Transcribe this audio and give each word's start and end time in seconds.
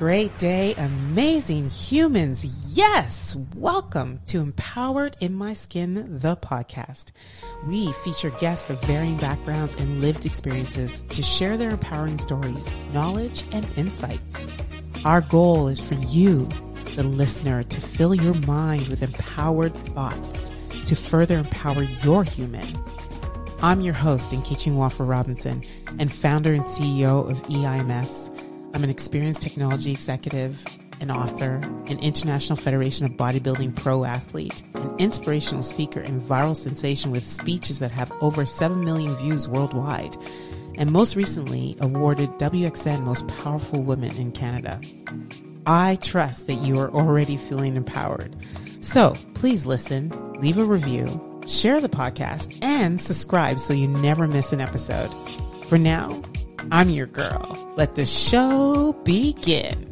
great 0.00 0.34
day, 0.38 0.74
amazing 0.78 1.68
humans. 1.68 2.42
Yes, 2.74 3.36
welcome 3.54 4.18
to 4.28 4.38
Empowered 4.38 5.14
in 5.20 5.34
My 5.34 5.52
Skin, 5.52 6.18
the 6.20 6.36
podcast. 6.36 7.12
We 7.66 7.92
feature 7.92 8.30
guests 8.40 8.70
of 8.70 8.82
varying 8.84 9.18
backgrounds 9.18 9.74
and 9.74 10.00
lived 10.00 10.24
experiences 10.24 11.02
to 11.10 11.22
share 11.22 11.58
their 11.58 11.68
empowering 11.68 12.16
stories, 12.16 12.74
knowledge, 12.94 13.44
and 13.52 13.66
insights. 13.76 14.42
Our 15.04 15.20
goal 15.20 15.68
is 15.68 15.82
for 15.86 15.96
you, 15.96 16.48
the 16.96 17.02
listener, 17.02 17.62
to 17.64 17.80
fill 17.82 18.14
your 18.14 18.32
mind 18.46 18.88
with 18.88 19.02
empowered 19.02 19.74
thoughts 19.74 20.50
to 20.86 20.96
further 20.96 21.36
empower 21.36 21.82
your 21.82 22.24
human. 22.24 22.66
I'm 23.60 23.82
your 23.82 23.92
host, 23.92 24.30
Nkechi 24.30 24.72
Nwafor 24.72 25.06
Robinson, 25.06 25.62
and 25.98 26.10
founder 26.10 26.54
and 26.54 26.64
CEO 26.64 27.30
of 27.30 27.42
EIMS 27.50 28.29
I'm 28.72 28.84
an 28.84 28.90
experienced 28.90 29.42
technology 29.42 29.90
executive, 29.90 30.64
an 31.00 31.10
author, 31.10 31.60
an 31.86 31.98
International 31.98 32.56
Federation 32.56 33.04
of 33.04 33.12
Bodybuilding 33.12 33.74
pro 33.74 34.04
athlete, 34.04 34.62
an 34.74 34.94
inspirational 34.98 35.62
speaker, 35.62 36.00
and 36.00 36.22
viral 36.22 36.56
sensation 36.56 37.10
with 37.10 37.26
speeches 37.26 37.78
that 37.80 37.90
have 37.90 38.12
over 38.20 38.46
7 38.46 38.84
million 38.84 39.16
views 39.16 39.48
worldwide, 39.48 40.16
and 40.76 40.92
most 40.92 41.16
recently 41.16 41.76
awarded 41.80 42.30
WXN 42.38 43.02
Most 43.02 43.26
Powerful 43.28 43.82
Women 43.82 44.14
in 44.16 44.30
Canada. 44.30 44.80
I 45.66 45.96
trust 45.96 46.46
that 46.46 46.60
you 46.60 46.78
are 46.78 46.90
already 46.90 47.36
feeling 47.36 47.76
empowered. 47.76 48.36
So 48.80 49.16
please 49.34 49.66
listen, 49.66 50.10
leave 50.40 50.58
a 50.58 50.64
review, 50.64 51.42
share 51.46 51.80
the 51.80 51.88
podcast, 51.88 52.56
and 52.62 53.00
subscribe 53.00 53.58
so 53.58 53.74
you 53.74 53.88
never 53.88 54.28
miss 54.28 54.52
an 54.52 54.60
episode. 54.60 55.12
For 55.66 55.76
now, 55.78 56.22
I'm 56.70 56.90
your 56.90 57.06
girl. 57.06 57.72
Let 57.76 57.94
the 57.94 58.04
show 58.04 58.92
begin. 59.04 59.86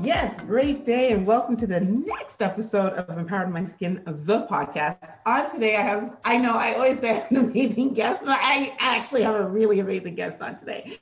Yes, 0.00 0.40
great 0.40 0.86
day, 0.86 1.12
and 1.12 1.26
welcome 1.26 1.56
to 1.58 1.66
the 1.66 1.80
next 1.80 2.40
episode 2.40 2.94
of 2.94 3.16
Empowered 3.16 3.52
My 3.52 3.66
Skin, 3.66 4.02
the 4.06 4.46
podcast. 4.46 5.12
On 5.26 5.50
today, 5.52 5.76
I 5.76 5.82
have, 5.82 6.16
I 6.24 6.38
know 6.38 6.54
I 6.54 6.74
always 6.74 6.98
say 6.98 7.26
an 7.30 7.36
amazing 7.36 7.92
guest, 7.92 8.24
but 8.24 8.38
I 8.40 8.74
actually 8.80 9.22
have 9.22 9.34
a 9.34 9.46
really 9.46 9.80
amazing 9.80 10.14
guest 10.14 10.40
on 10.40 10.58
today. 10.58 10.98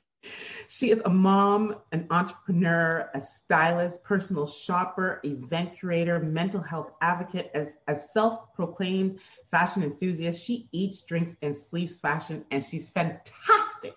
She 0.75 0.89
is 0.89 1.03
a 1.05 1.09
mom, 1.09 1.75
an 1.91 2.07
entrepreneur, 2.09 3.07
a 3.13 3.21
stylist, 3.21 4.03
personal 4.03 4.47
shopper, 4.47 5.19
event 5.23 5.77
curator, 5.77 6.19
mental 6.19 6.61
health 6.61 6.93
advocate, 6.99 7.51
as 7.53 7.77
a 7.87 7.95
self-proclaimed 7.95 9.19
fashion 9.51 9.83
enthusiast. 9.83 10.43
She 10.43 10.67
eats, 10.71 11.01
drinks, 11.01 11.35
and 11.43 11.55
sleeps 11.55 11.93
fashion, 11.99 12.43
and 12.49 12.65
she's 12.65 12.89
fantastic 12.89 13.93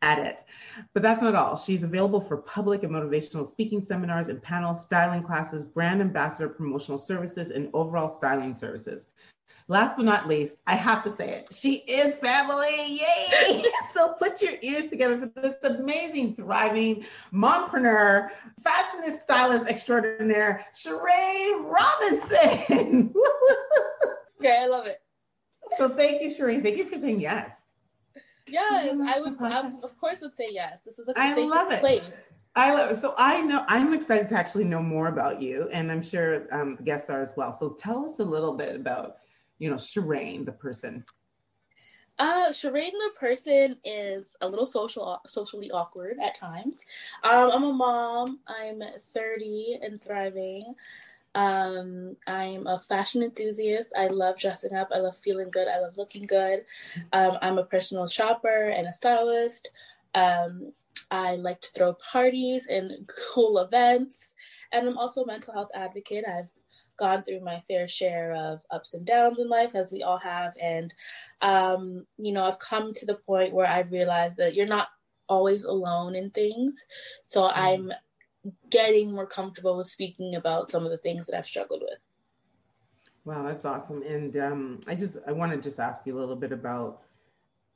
at 0.00 0.18
it. 0.18 0.42
But 0.94 1.02
that's 1.02 1.20
not 1.20 1.34
all. 1.34 1.54
She's 1.54 1.82
available 1.82 2.22
for 2.22 2.38
public 2.38 2.82
and 2.82 2.92
motivational 2.92 3.46
speaking 3.46 3.82
seminars 3.82 4.28
and 4.28 4.42
panels, 4.42 4.82
styling 4.82 5.22
classes, 5.22 5.66
brand 5.66 6.00
ambassador 6.00 6.48
promotional 6.48 6.96
services, 6.96 7.50
and 7.50 7.68
overall 7.74 8.08
styling 8.08 8.56
services. 8.56 9.08
Last 9.68 9.96
but 9.96 10.04
not 10.04 10.28
least, 10.28 10.58
I 10.68 10.76
have 10.76 11.02
to 11.02 11.10
say 11.10 11.28
it. 11.30 11.52
She 11.52 11.76
is 11.76 12.14
family. 12.14 13.00
Yay! 13.00 13.64
so 13.92 14.12
put 14.12 14.40
your 14.40 14.52
ears 14.62 14.86
together 14.86 15.18
for 15.18 15.40
this 15.40 15.56
amazing, 15.64 16.36
thriving 16.36 17.04
mompreneur, 17.32 18.30
fashionist, 18.62 19.22
stylist 19.24 19.66
extraordinaire, 19.66 20.64
Sheree 20.72 21.64
Robinson. 21.64 23.12
okay, 24.40 24.60
I 24.62 24.66
love 24.68 24.86
it. 24.86 25.02
So 25.78 25.88
thank 25.88 26.22
you, 26.22 26.28
Sheree. 26.28 26.62
Thank 26.62 26.76
you 26.76 26.88
for 26.88 26.96
saying 26.96 27.18
yes. 27.18 27.50
Yes, 28.46 28.96
I 29.04 29.20
would. 29.20 29.36
I, 29.42 29.66
of 29.82 29.98
course, 30.00 30.20
would 30.20 30.36
say 30.36 30.46
yes. 30.52 30.82
This 30.82 31.00
is 31.00 31.08
a 31.08 31.12
I 31.16 31.34
love 31.34 31.72
it. 31.72 31.80
place. 31.80 32.30
I 32.54 32.72
love 32.72 32.92
it. 32.92 33.00
So 33.00 33.14
I 33.18 33.40
know 33.40 33.64
I'm 33.66 33.92
excited 33.92 34.28
to 34.28 34.36
actually 34.36 34.64
know 34.64 34.80
more 34.80 35.08
about 35.08 35.42
you, 35.42 35.68
and 35.72 35.90
I'm 35.90 36.02
sure 36.02 36.46
um, 36.52 36.76
guests 36.84 37.10
are 37.10 37.20
as 37.20 37.32
well. 37.36 37.50
So 37.50 37.70
tell 37.70 38.04
us 38.04 38.20
a 38.20 38.24
little 38.24 38.54
bit 38.54 38.76
about 38.76 39.16
you 39.58 39.70
know, 39.70 39.76
Sheraine, 39.76 40.44
the 40.44 40.52
person? 40.52 41.04
Uh, 42.18 42.48
Sheraine, 42.48 42.92
the 42.92 43.10
person 43.18 43.76
is 43.84 44.34
a 44.40 44.48
little 44.48 44.66
social, 44.66 45.20
socially 45.26 45.70
awkward 45.70 46.16
at 46.22 46.34
times. 46.34 46.80
Um, 47.22 47.50
I'm 47.52 47.64
a 47.64 47.72
mom. 47.72 48.40
I'm 48.46 48.82
30 49.12 49.80
and 49.82 50.00
thriving. 50.00 50.74
Um, 51.34 52.16
I'm 52.26 52.66
a 52.66 52.80
fashion 52.80 53.22
enthusiast. 53.22 53.92
I 53.96 54.06
love 54.06 54.38
dressing 54.38 54.74
up. 54.74 54.88
I 54.94 54.98
love 54.98 55.18
feeling 55.18 55.50
good. 55.50 55.68
I 55.68 55.80
love 55.80 55.98
looking 55.98 56.26
good. 56.26 56.64
Um, 57.12 57.36
I'm 57.42 57.58
a 57.58 57.64
personal 57.64 58.06
shopper 58.06 58.70
and 58.70 58.86
a 58.86 58.92
stylist. 58.92 59.68
Um, 60.14 60.72
I 61.10 61.36
like 61.36 61.60
to 61.60 61.68
throw 61.76 61.92
parties 61.94 62.66
and 62.68 62.92
cool 63.34 63.58
events. 63.58 64.34
And 64.72 64.88
I'm 64.88 64.96
also 64.96 65.22
a 65.22 65.26
mental 65.26 65.52
health 65.52 65.70
advocate. 65.74 66.24
I've 66.26 66.48
gone 66.96 67.22
through 67.22 67.40
my 67.40 67.62
fair 67.68 67.88
share 67.88 68.34
of 68.34 68.60
ups 68.70 68.94
and 68.94 69.06
downs 69.06 69.38
in 69.38 69.48
life, 69.48 69.74
as 69.74 69.92
we 69.92 70.02
all 70.02 70.18
have. 70.18 70.54
And, 70.60 70.92
um, 71.40 72.06
you 72.18 72.32
know, 72.32 72.46
I've 72.46 72.58
come 72.58 72.92
to 72.94 73.06
the 73.06 73.14
point 73.14 73.54
where 73.54 73.66
I've 73.66 73.92
realized 73.92 74.36
that 74.38 74.54
you're 74.54 74.66
not 74.66 74.88
always 75.28 75.64
alone 75.64 76.14
in 76.14 76.30
things. 76.30 76.84
So 77.22 77.42
mm. 77.42 77.52
I'm 77.54 77.92
getting 78.70 79.12
more 79.12 79.26
comfortable 79.26 79.76
with 79.76 79.88
speaking 79.88 80.36
about 80.36 80.70
some 80.70 80.84
of 80.84 80.90
the 80.90 80.98
things 80.98 81.26
that 81.26 81.36
I've 81.36 81.46
struggled 81.46 81.82
with. 81.82 81.98
Wow, 83.24 83.42
that's 83.42 83.64
awesome. 83.64 84.02
And 84.02 84.36
um, 84.36 84.80
I 84.86 84.94
just, 84.94 85.16
I 85.26 85.32
want 85.32 85.50
to 85.52 85.58
just 85.58 85.80
ask 85.80 86.06
you 86.06 86.16
a 86.16 86.20
little 86.20 86.36
bit 86.36 86.52
about, 86.52 87.02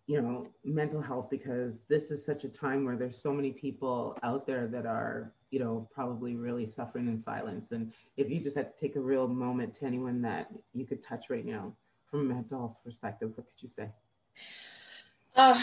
you 0.07 0.21
know, 0.21 0.47
mental 0.65 1.01
health 1.01 1.29
because 1.29 1.81
this 1.89 2.13
is 2.13 2.25
such 2.25 2.45
a 2.45 2.49
time 2.49 2.85
where 2.85 2.97
there's 2.97 3.21
so 3.21 3.33
many 3.33 3.51
people 3.51 4.17
out 4.23 4.47
there 4.47 4.69
that 4.69 4.87
are 4.87 5.33
you 5.51 5.59
know, 5.59 5.89
probably 5.93 6.37
really 6.37 6.67
suffering 6.67 7.09
in 7.09 7.21
silence. 7.21 7.73
And 7.73 7.93
if 8.17 8.31
you 8.31 8.41
just 8.41 8.57
had 8.57 8.75
to 8.75 8.81
take 8.81 8.97
a 8.97 9.01
real 9.01 9.29
moment 9.29 9.75
to 9.75 9.87
anyone 9.87 10.23
that 10.23 10.51
you 10.73 10.87
could 10.87 11.03
touch 11.03 11.29
right 11.29 11.45
now 11.45 11.75
from 12.11 12.21
a 12.21 12.35
mental 12.35 12.59
health 12.59 12.77
perspective, 12.85 13.33
what 13.35 13.47
could 13.47 13.61
you 13.61 13.69
say? 13.69 13.89
Uh, 15.35 15.61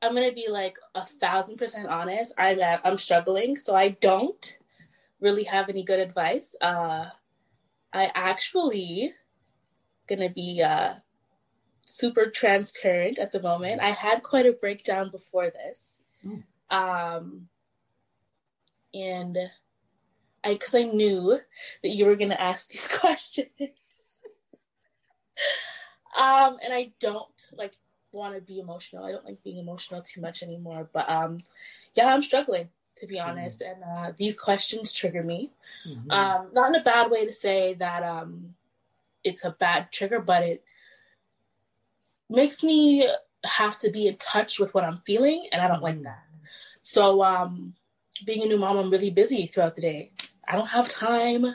I'm 0.00 0.14
gonna 0.14 0.32
be 0.32 0.48
like 0.48 0.76
a 0.94 1.04
thousand 1.04 1.56
percent 1.56 1.88
honest. 1.88 2.32
I'm 2.38 2.60
at, 2.60 2.80
I'm 2.84 2.98
struggling, 2.98 3.56
so 3.56 3.74
I 3.74 3.90
don't 3.90 4.58
really 5.20 5.44
have 5.44 5.68
any 5.68 5.82
good 5.82 5.98
advice. 5.98 6.54
Uh, 6.60 7.06
I 7.92 8.12
actually 8.14 9.14
gonna 10.06 10.30
be 10.30 10.62
uh, 10.62 10.94
super 11.80 12.26
transparent 12.26 13.18
at 13.18 13.32
the 13.32 13.42
moment. 13.42 13.80
I 13.80 13.90
had 13.90 14.22
quite 14.22 14.46
a 14.46 14.52
breakdown 14.52 15.10
before 15.10 15.50
this. 15.50 15.98
Mm. 16.24 16.44
Um, 16.70 17.48
and 18.94 19.36
I 20.44 20.54
because 20.54 20.74
I 20.74 20.84
knew 20.84 21.38
that 21.82 21.88
you 21.88 22.06
were 22.06 22.16
gonna 22.16 22.34
ask 22.34 22.68
these 22.68 22.88
questions. 22.98 23.48
um, 26.16 26.58
and 26.62 26.72
I 26.72 26.92
don't 27.00 27.26
like 27.52 27.76
want 28.12 28.34
to 28.34 28.40
be 28.40 28.58
emotional. 28.58 29.04
I 29.04 29.12
don't 29.12 29.24
like 29.24 29.42
being 29.42 29.58
emotional 29.58 30.02
too 30.02 30.20
much 30.20 30.42
anymore. 30.42 30.88
But 30.92 31.08
um, 31.08 31.40
yeah, 31.94 32.12
I'm 32.12 32.22
struggling 32.22 32.68
to 32.96 33.06
be 33.06 33.16
mm-hmm. 33.16 33.30
honest, 33.30 33.60
mm-hmm. 33.60 33.82
and 33.82 34.06
uh, 34.06 34.12
these 34.16 34.38
questions 34.38 34.92
trigger 34.92 35.22
me. 35.22 35.50
Mm-hmm. 35.86 36.10
Um, 36.10 36.48
not 36.52 36.68
in 36.70 36.80
a 36.80 36.84
bad 36.84 37.10
way 37.10 37.26
to 37.26 37.32
say 37.32 37.74
that 37.74 38.02
um, 38.02 38.54
it's 39.24 39.44
a 39.44 39.50
bad 39.50 39.92
trigger, 39.92 40.20
but 40.20 40.42
it 40.42 40.64
makes 42.28 42.62
me 42.62 43.08
have 43.44 43.78
to 43.78 43.90
be 43.90 44.08
in 44.08 44.16
touch 44.16 44.58
with 44.58 44.74
what 44.74 44.84
I'm 44.84 44.98
feeling, 44.98 45.48
and 45.52 45.62
I 45.62 45.68
don't 45.68 45.82
like 45.82 45.96
mm-hmm. 45.96 46.04
that. 46.04 46.24
So 46.80 47.22
um, 47.22 47.74
being 48.24 48.42
a 48.42 48.46
new 48.46 48.58
mom, 48.58 48.78
I'm 48.78 48.90
really 48.90 49.10
busy 49.10 49.46
throughout 49.46 49.76
the 49.76 49.82
day. 49.82 50.12
I 50.46 50.56
don't 50.56 50.68
have 50.68 50.88
time 50.88 51.46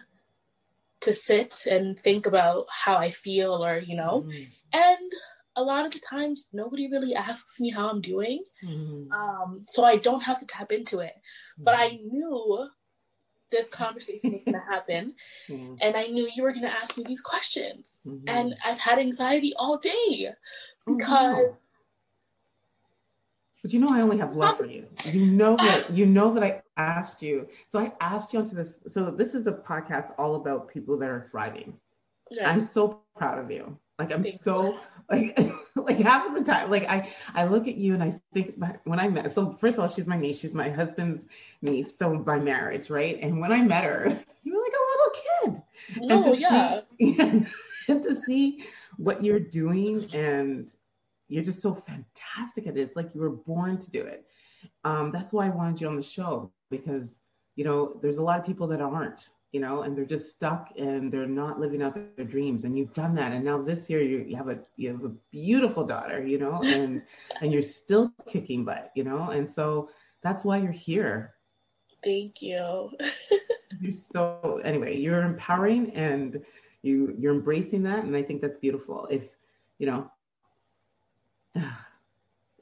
to 1.02 1.14
sit 1.14 1.66
and 1.70 2.00
think 2.00 2.26
about 2.26 2.66
how 2.70 2.96
I 2.98 3.10
feel 3.10 3.64
or, 3.64 3.78
you 3.78 3.96
know, 3.96 4.26
mm. 4.28 4.48
and 4.72 5.12
a 5.56 5.64
lot 5.64 5.86
of 5.86 5.92
the 5.92 6.00
times 6.00 6.50
nobody 6.54 6.90
really 6.90 7.14
asks 7.14 7.60
me 7.60 7.70
how 7.70 7.90
I'm 7.90 8.02
doing. 8.02 8.44
Mm. 8.64 9.12
Um, 9.12 9.62
so 9.68 9.84
I 9.84 9.98
don't 9.98 10.24
have 10.24 10.40
to 10.40 10.48
tap 10.48 10.72
into 10.72 11.00
it. 11.00 11.14
Mm. 11.60 11.66
But 11.66 11.76
I 11.78 12.00
knew 12.04 12.68
this 13.54 13.70
conversation 13.70 14.32
was 14.32 14.42
going 14.44 14.60
to 14.60 14.72
happen. 14.72 15.16
And 15.82 15.96
I 15.96 16.08
knew 16.08 16.30
you 16.36 16.44
were 16.44 16.52
going 16.52 16.64
to 16.64 16.74
ask 16.74 16.98
me 16.98 17.04
these 17.08 17.22
questions. 17.22 18.00
Mm-hmm. 18.06 18.28
And 18.28 18.56
I've 18.66 18.80
had 18.80 19.00
anxiety 19.00 19.54
all 19.56 19.78
day 19.78 20.30
oh, 20.88 20.96
because 20.96 21.46
but 23.64 23.72
you 23.72 23.80
know, 23.80 23.88
I 23.90 24.02
only 24.02 24.18
have 24.18 24.36
love 24.36 24.58
for 24.58 24.66
you. 24.66 24.86
You 25.06 25.26
know 25.26 25.56
that 25.58 25.90
you 25.90 26.06
know 26.06 26.34
that 26.34 26.44
I 26.44 26.62
asked 26.78 27.24
you. 27.24 27.48
So 27.68 27.80
I 27.80 27.94
asked 28.02 28.34
you 28.34 28.40
onto 28.40 28.56
this. 28.56 28.78
So 28.88 29.10
this 29.10 29.34
is 29.34 29.48
a 29.48 29.54
podcast 29.54 30.14
all 30.18 30.36
about 30.36 30.68
people 30.68 30.98
that 30.98 31.10
are 31.10 31.30
thriving. 31.32 31.74
Yeah. 32.30 32.52
I'm 32.52 32.62
so 32.62 33.00
proud 33.16 33.40
of 33.40 33.50
you. 33.50 33.78
Like 34.00 34.12
I'm 34.12 34.26
so 34.34 34.80
like 35.10 35.40
like 35.76 35.98
half 35.98 36.28
of 36.28 36.34
the 36.34 36.44
time, 36.44 36.70
like 36.70 36.84
I 36.90 37.10
I 37.34 37.46
look 37.46 37.70
at 37.70 37.76
you 37.76 37.94
and 37.94 38.04
I 38.04 38.20
think 38.34 38.56
when 38.84 39.00
I 39.00 39.08
met. 39.08 39.32
So 39.32 39.58
first 39.62 39.78
of 39.78 39.84
all, 39.84 39.88
she's 39.88 40.08
my 40.08 40.18
niece. 40.18 40.40
She's 40.40 40.54
my 40.54 40.70
husband's 40.70 41.26
niece. 41.62 41.98
So 41.98 42.18
by 42.18 42.40
marriage, 42.40 42.90
right? 42.90 43.18
And 43.22 43.40
when 43.40 43.54
I 43.54 43.62
met 43.62 43.86
her, 43.86 44.08
you 44.44 44.54
were 44.54 44.62
like 44.62 44.74
a 44.74 44.86
little 44.92 45.62
kid. 45.62 46.08
No, 46.08 46.24
oh, 46.26 46.34
yeah. 46.34 46.82
See, 46.82 47.16
and, 47.20 47.48
and 47.88 48.04
to 48.04 48.16
see 48.16 48.66
what 48.98 49.24
you're 49.24 49.40
doing 49.40 50.04
and 50.14 50.74
you're 51.28 51.44
just 51.44 51.62
so 51.62 51.74
fantastic 51.74 52.68
at 52.68 52.78
it. 52.78 52.82
It's 52.82 52.96
like 52.96 53.14
you 53.14 53.22
were 53.22 53.30
born 53.30 53.78
to 53.80 53.90
do 53.90 54.02
it. 54.02 54.26
um, 54.84 55.12
that's 55.12 55.34
why 55.34 55.46
I 55.46 55.50
wanted 55.50 55.82
you 55.82 55.88
on 55.88 55.96
the 55.96 56.04
show 56.04 56.52
because 56.70 57.18
you 57.56 57.64
know 57.64 58.00
there's 58.02 58.18
a 58.18 58.24
lot 58.24 58.40
of 58.40 58.46
people 58.46 58.68
that 58.68 58.82
aren't 58.82 59.30
you 59.54 59.60
know, 59.60 59.84
and 59.84 59.96
they're 59.96 60.04
just 60.04 60.32
stuck 60.32 60.70
and 60.78 61.12
they're 61.12 61.28
not 61.28 61.60
living 61.60 61.84
out 61.84 61.94
their 61.94 62.26
dreams. 62.26 62.64
And 62.64 62.76
you've 62.76 62.92
done 62.94 63.14
that. 63.16 63.32
And 63.32 63.46
now 63.46 63.62
this 63.62 63.88
year 63.88 64.02
you, 64.02 64.26
you 64.28 64.36
have 64.36 64.50
a 64.50 64.60
you 64.78 64.92
have 64.92 65.06
a 65.06 65.14
beautiful 65.32 65.86
daughter, 65.86 66.26
you 66.26 66.40
know, 66.40 66.60
and 66.64 67.04
and 67.42 67.54
you're 67.54 67.62
still 67.62 68.12
kicking 68.28 68.66
butt, 68.66 68.92
you 68.96 69.04
know, 69.04 69.30
and 69.30 69.50
so 69.50 69.90
that's 70.24 70.44
why 70.44 70.58
you're 70.58 70.72
here. 70.72 71.36
Thank 72.04 72.42
you. 72.42 72.90
you're 73.80 73.92
so 73.92 74.60
anyway, 74.66 74.98
you're 74.98 75.22
empowering 75.22 75.92
and 75.92 76.44
you 76.82 77.16
you're 77.20 77.36
embracing 77.36 77.84
that, 77.84 78.04
and 78.04 78.18
I 78.18 78.24
think 78.24 78.42
that's 78.42 78.58
beautiful. 78.58 79.08
If 79.10 79.36
you 79.78 79.86
know. 79.86 80.10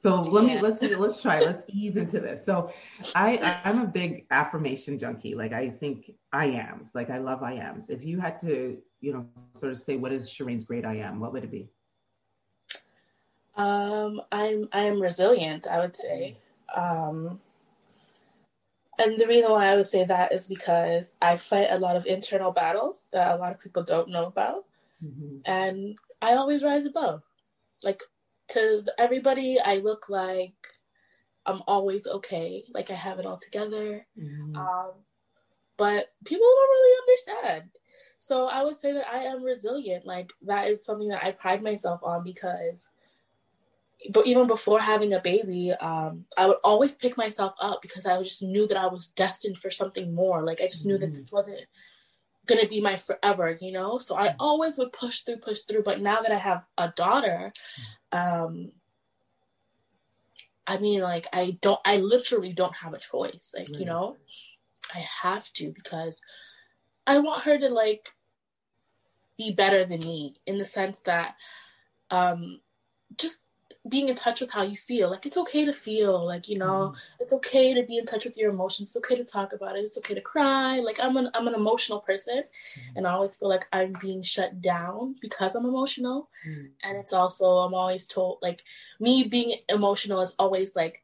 So 0.02 0.20
let 0.20 0.42
yeah. 0.42 0.56
me 0.56 0.60
let's 0.60 0.82
let's 0.82 1.22
try 1.22 1.38
let's 1.38 1.62
ease 1.68 1.94
into 1.94 2.18
this. 2.18 2.44
So 2.44 2.72
I 3.14 3.60
I'm 3.64 3.82
a 3.82 3.86
big 3.86 4.26
affirmation 4.32 4.98
junkie. 4.98 5.36
Like 5.36 5.52
I 5.52 5.70
think 5.70 6.10
I 6.32 6.46
am. 6.46 6.90
Like 6.92 7.08
I 7.08 7.18
love 7.18 7.44
I 7.44 7.52
ams. 7.52 7.88
If 7.88 8.04
you 8.04 8.18
had 8.18 8.40
to, 8.40 8.78
you 9.00 9.12
know, 9.12 9.28
sort 9.54 9.70
of 9.70 9.78
say 9.78 9.96
what 9.96 10.10
is 10.10 10.28
Sheraine's 10.28 10.64
great 10.64 10.84
I 10.84 10.96
am, 10.96 11.20
what 11.20 11.32
would 11.32 11.44
it 11.44 11.52
be? 11.52 11.68
Um 13.54 14.22
I'm 14.32 14.68
I 14.72 14.80
am 14.80 15.00
resilient, 15.00 15.68
I 15.68 15.78
would 15.78 15.96
say. 15.96 16.36
Um 16.74 17.38
and 18.98 19.18
the 19.20 19.28
reason 19.28 19.52
why 19.52 19.68
I 19.68 19.76
would 19.76 19.86
say 19.86 20.04
that 20.04 20.32
is 20.32 20.46
because 20.46 21.14
I 21.22 21.36
fight 21.36 21.68
a 21.70 21.78
lot 21.78 21.94
of 21.94 22.06
internal 22.06 22.50
battles 22.50 23.06
that 23.12 23.36
a 23.36 23.38
lot 23.38 23.52
of 23.52 23.60
people 23.60 23.84
don't 23.84 24.08
know 24.08 24.26
about. 24.26 24.64
Mm-hmm. 25.02 25.38
And 25.44 25.96
I 26.20 26.34
always 26.34 26.64
rise 26.64 26.86
above. 26.86 27.22
Like 27.84 28.02
to 28.52 28.84
everybody, 28.98 29.58
I 29.60 29.76
look 29.76 30.08
like 30.08 30.54
I'm 31.46 31.62
always 31.66 32.06
okay, 32.06 32.64
like 32.72 32.90
I 32.90 32.94
have 32.94 33.18
it 33.18 33.26
all 33.26 33.36
together. 33.38 34.06
Mm-hmm. 34.18 34.56
Um, 34.56 34.90
but 35.76 36.12
people 36.24 36.46
don't 36.46 36.70
really 36.70 36.98
understand. 37.02 37.70
So 38.18 38.46
I 38.46 38.62
would 38.62 38.76
say 38.76 38.92
that 38.92 39.08
I 39.08 39.24
am 39.24 39.42
resilient. 39.42 40.06
Like 40.06 40.32
that 40.42 40.68
is 40.68 40.84
something 40.84 41.08
that 41.08 41.24
I 41.24 41.32
pride 41.32 41.62
myself 41.62 42.00
on 42.04 42.22
because 42.22 42.86
but 44.10 44.26
even 44.26 44.46
before 44.46 44.80
having 44.80 45.12
a 45.12 45.20
baby, 45.20 45.72
um, 45.72 46.24
I 46.36 46.46
would 46.46 46.56
always 46.64 46.96
pick 46.96 47.16
myself 47.16 47.54
up 47.60 47.82
because 47.82 48.06
I 48.06 48.20
just 48.22 48.42
knew 48.42 48.66
that 48.66 48.76
I 48.76 48.86
was 48.86 49.08
destined 49.08 49.58
for 49.58 49.70
something 49.70 50.14
more. 50.14 50.42
Like 50.42 50.60
I 50.60 50.66
just 50.66 50.86
knew 50.86 50.94
mm-hmm. 50.94 51.02
that 51.02 51.12
this 51.12 51.30
wasn't 51.30 51.60
gonna 52.46 52.68
be 52.68 52.80
my 52.80 52.96
forever, 52.96 53.56
you 53.60 53.72
know. 53.72 53.98
So 53.98 54.16
I 54.16 54.34
always 54.38 54.78
would 54.78 54.92
push 54.92 55.20
through, 55.20 55.38
push 55.38 55.60
through. 55.60 55.82
But 55.82 56.00
now 56.00 56.22
that 56.22 56.32
I 56.32 56.38
have 56.38 56.64
a 56.76 56.88
daughter, 56.88 57.52
um, 58.10 58.72
I 60.66 60.78
mean, 60.78 61.00
like 61.00 61.26
I 61.32 61.58
don't, 61.60 61.80
I 61.84 61.98
literally 61.98 62.52
don't 62.52 62.74
have 62.76 62.94
a 62.94 62.98
choice. 62.98 63.52
Like 63.56 63.68
you 63.70 63.84
know, 63.84 64.16
I 64.94 65.04
have 65.22 65.52
to 65.54 65.72
because 65.72 66.20
I 67.06 67.18
want 67.18 67.44
her 67.44 67.58
to 67.58 67.68
like 67.68 68.12
be 69.38 69.52
better 69.52 69.84
than 69.84 70.00
me 70.00 70.36
in 70.46 70.58
the 70.58 70.64
sense 70.64 71.00
that, 71.00 71.34
um, 72.10 72.60
just 73.18 73.44
being 73.88 74.08
in 74.08 74.14
touch 74.14 74.40
with 74.40 74.50
how 74.50 74.62
you 74.62 74.76
feel. 74.76 75.10
Like 75.10 75.26
it's 75.26 75.36
okay 75.36 75.64
to 75.64 75.72
feel, 75.72 76.24
like 76.24 76.48
you 76.48 76.58
know, 76.58 76.94
mm. 76.94 77.00
it's 77.18 77.32
okay 77.32 77.74
to 77.74 77.82
be 77.82 77.98
in 77.98 78.06
touch 78.06 78.24
with 78.24 78.38
your 78.38 78.50
emotions. 78.50 78.88
It's 78.88 78.96
okay 79.04 79.16
to 79.16 79.24
talk 79.24 79.52
about 79.52 79.76
it. 79.76 79.80
It's 79.80 79.98
okay 79.98 80.14
to 80.14 80.20
cry. 80.20 80.78
Like 80.78 81.00
I'm 81.00 81.16
an 81.16 81.30
I'm 81.34 81.48
an 81.48 81.54
emotional 81.54 82.00
person, 82.00 82.42
mm. 82.42 82.82
and 82.96 83.06
I 83.06 83.12
always 83.12 83.36
feel 83.36 83.48
like 83.48 83.66
I'm 83.72 83.92
being 84.00 84.22
shut 84.22 84.60
down 84.60 85.16
because 85.20 85.54
I'm 85.54 85.66
emotional. 85.66 86.28
Mm. 86.46 86.70
And 86.84 86.96
it's 86.96 87.12
also 87.12 87.44
I'm 87.44 87.74
always 87.74 88.06
told 88.06 88.38
like 88.40 88.62
me 89.00 89.24
being 89.24 89.56
emotional 89.68 90.20
is 90.20 90.36
always 90.38 90.76
like, 90.76 91.02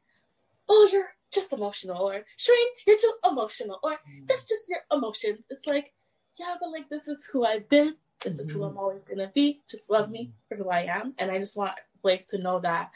oh 0.69 0.89
you're 0.91 1.13
just 1.31 1.51
emotional, 1.51 2.01
or 2.01 2.23
Sheraine 2.37 2.71
you're 2.87 2.97
too 2.97 3.13
emotional, 3.29 3.79
or 3.83 3.91
mm. 3.91 4.27
that's 4.27 4.45
just 4.45 4.69
your 4.69 4.79
emotions. 4.91 5.47
It's 5.49 5.67
like 5.67 5.93
yeah, 6.39 6.55
but 6.59 6.71
like 6.71 6.87
this 6.89 7.09
is 7.09 7.25
who 7.25 7.45
I've 7.45 7.67
been. 7.67 7.95
This 8.21 8.37
is 8.37 8.51
who 8.51 8.59
mm-hmm. 8.59 8.71
I'm 8.71 8.77
always 8.77 9.03
gonna 9.03 9.31
be. 9.33 9.61
Just 9.69 9.89
love 9.89 10.09
me 10.09 10.31
for 10.47 10.57
who 10.57 10.69
I 10.69 10.81
am, 10.81 11.13
and 11.17 11.31
I 11.31 11.39
just 11.39 11.55
want 11.55 11.73
like 12.03 12.25
to 12.25 12.37
know 12.37 12.59
that 12.59 12.91